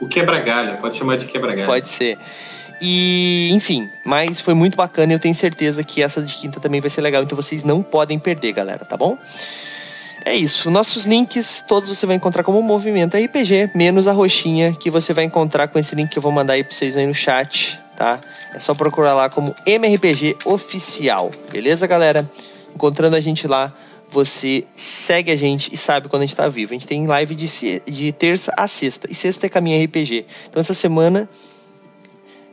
o 0.01 0.07
quebra-galho, 0.07 0.79
pode 0.79 0.97
chamar 0.97 1.17
de 1.17 1.27
quebra-galho. 1.27 1.67
Pode 1.67 1.89
ser. 1.89 2.19
E, 2.81 3.51
enfim, 3.53 3.89
mas 4.05 4.41
foi 4.41 4.55
muito 4.55 4.77
bacana 4.77 5.13
e 5.13 5.17
eu 5.17 5.21
tenho 5.21 5.35
certeza 5.35 5.83
que 5.83 6.03
essa 6.03 6.23
de 6.23 6.35
quinta 6.35 6.61
também 6.61 6.81
vai 6.81 6.91
ser 6.91 7.01
legal, 7.01 7.23
então 7.23 7.35
vocês 7.35 7.65
não 7.65 7.83
podem 7.83 8.19
perder, 8.19 8.53
galera, 8.53 8.85
tá 8.85 8.97
bom? 8.97 9.19
É 10.25 10.35
isso. 10.35 10.71
Nossos 10.71 11.05
links 11.05 11.65
todos 11.67 11.89
você 11.89 12.07
vai 12.07 12.17
encontrar 12.17 12.43
como 12.43 12.63
Movimento 12.63 13.17
RPG, 13.17 13.71
menos 13.75 14.07
a 14.07 14.13
roxinha 14.13 14.73
que 14.73 14.91
você 14.91 15.15
vai 15.15 15.25
encontrar 15.25 15.69
com 15.69 15.79
esse 15.79 15.95
link 15.95 16.11
que 16.11 16.19
eu 16.19 16.23
vou 16.23 16.33
mandar 16.33 16.55
aí 16.55 16.63
pra 16.63 16.73
vocês 16.73 16.97
aí 16.97 17.07
no 17.07 17.15
chat, 17.15 17.79
tá? 17.97 18.21
É 18.55 18.59
só 18.59 18.75
procurar 18.75 19.15
lá 19.15 19.29
como 19.29 19.55
MRPG 19.67 20.37
Oficial, 20.45 21.31
beleza, 21.51 21.87
galera? 21.87 22.31
Encontrando 22.75 23.17
a 23.17 23.21
gente 23.21 23.47
lá, 23.47 23.73
você 24.11 24.65
segue 24.75 25.31
a 25.31 25.37
gente 25.37 25.73
e 25.73 25.77
sabe 25.77 26.09
quando 26.09 26.23
a 26.23 26.27
gente 26.27 26.37
tá 26.37 26.49
vivo. 26.49 26.73
A 26.73 26.75
gente 26.75 26.87
tem 26.87 27.07
live 27.07 27.35
de, 27.35 27.83
de 27.87 28.13
terça 28.13 28.53
a 28.57 28.69
sexta, 28.69 29.09
e 29.11 29.15
sexta 29.15 29.47
é 29.47 29.49
Caminho 29.49 29.83
RPG. 29.85 30.27
Então 30.49 30.61
essa 30.61 30.75
semana 30.75 31.29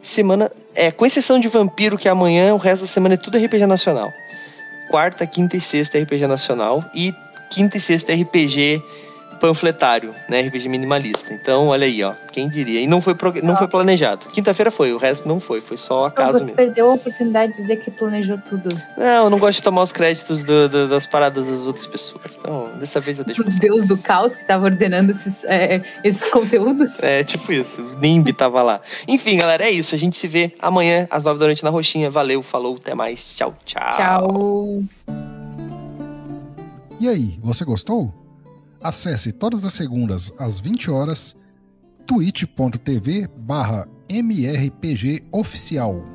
semana, 0.07 0.51
é, 0.73 0.91
com 0.91 1.05
exceção 1.05 1.39
de 1.39 1.47
Vampiro, 1.47 1.97
que 1.97 2.07
é 2.07 2.11
amanhã, 2.11 2.53
o 2.53 2.57
resto 2.57 2.83
da 2.83 2.87
semana 2.87 3.15
é 3.15 3.17
tudo 3.17 3.37
RPG 3.37 3.65
nacional. 3.65 4.11
Quarta, 4.89 5.25
quinta 5.25 5.57
e 5.57 5.61
sexta 5.61 5.99
RPG 5.99 6.27
nacional 6.27 6.83
e 6.93 7.13
quinta 7.49 7.77
e 7.77 7.81
sexta 7.81 8.13
RPG 8.13 8.81
panfletário, 9.39 10.13
né? 10.29 10.41
RPG 10.41 10.69
minimalista. 10.69 11.33
Então, 11.33 11.67
olha 11.67 11.85
aí, 11.85 12.03
ó. 12.03 12.13
Quem 12.31 12.49
diria? 12.49 12.81
E 12.81 12.87
não 12.87 13.01
foi, 13.01 13.15
não 13.43 13.55
foi 13.55 13.67
planejado. 13.67 14.27
Quinta-feira 14.27 14.71
foi, 14.71 14.93
o 14.93 14.97
resto 14.97 15.27
não 15.27 15.39
foi. 15.39 15.61
Foi 15.61 15.77
só 15.77 16.05
acaso 16.05 16.29
então, 16.29 16.39
você 16.39 16.45
mesmo. 16.45 16.57
perdeu 16.57 16.89
a 16.89 16.93
oportunidade 16.93 17.53
de 17.53 17.59
dizer 17.59 17.77
que 17.77 17.91
planejou 17.91 18.37
tudo. 18.37 18.69
Não, 18.97 19.25
eu 19.25 19.29
não 19.29 19.39
gosto 19.39 19.57
de 19.57 19.63
tomar 19.63 19.83
os 19.83 19.91
créditos 19.91 20.43
do, 20.43 20.67
do, 20.67 20.87
das 20.87 21.05
paradas 21.05 21.45
das 21.45 21.65
outras 21.65 21.85
pessoas. 21.85 22.23
Então, 22.39 22.69
dessa 22.79 22.99
vez 22.99 23.19
eu 23.19 23.25
deixo. 23.25 23.41
O 23.41 23.45
Deus 23.45 23.83
do 23.83 23.97
caos 23.97 24.35
que 24.35 24.41
estava 24.41 24.65
ordenando 24.65 25.11
esses, 25.11 25.43
é, 25.45 25.81
esses 26.03 26.29
conteúdos? 26.29 27.01
É, 27.01 27.23
tipo 27.23 27.51
isso. 27.51 27.81
O 27.81 27.99
Nimbi 27.99 28.33
tava 28.33 28.61
lá. 28.61 28.81
Enfim, 29.07 29.37
galera, 29.37 29.65
é 29.65 29.71
isso. 29.71 29.95
A 29.95 29.97
gente 29.97 30.17
se 30.17 30.27
vê 30.27 30.53
amanhã 30.59 31.07
às 31.09 31.23
nove 31.23 31.39
da 31.39 31.45
noite 31.45 31.63
na 31.63 31.69
Roxinha. 31.69 32.09
Valeu, 32.09 32.41
falou, 32.41 32.75
até 32.75 32.93
mais. 32.93 33.35
Tchau, 33.35 33.55
tchau. 33.65 33.91
Tchau. 33.95 34.83
E 36.99 37.09
aí, 37.09 37.37
você 37.43 37.65
gostou? 37.65 38.24
Acesse 38.85 39.31
todas 39.31 39.65
as 39.65 39.73
segundas 39.73 40.31
às 40.37 40.59
20 40.59 40.91
horas 40.91 41.35
twitch.tv 42.05 43.27
barra 43.35 43.87
mrpgoficial. 44.07 46.05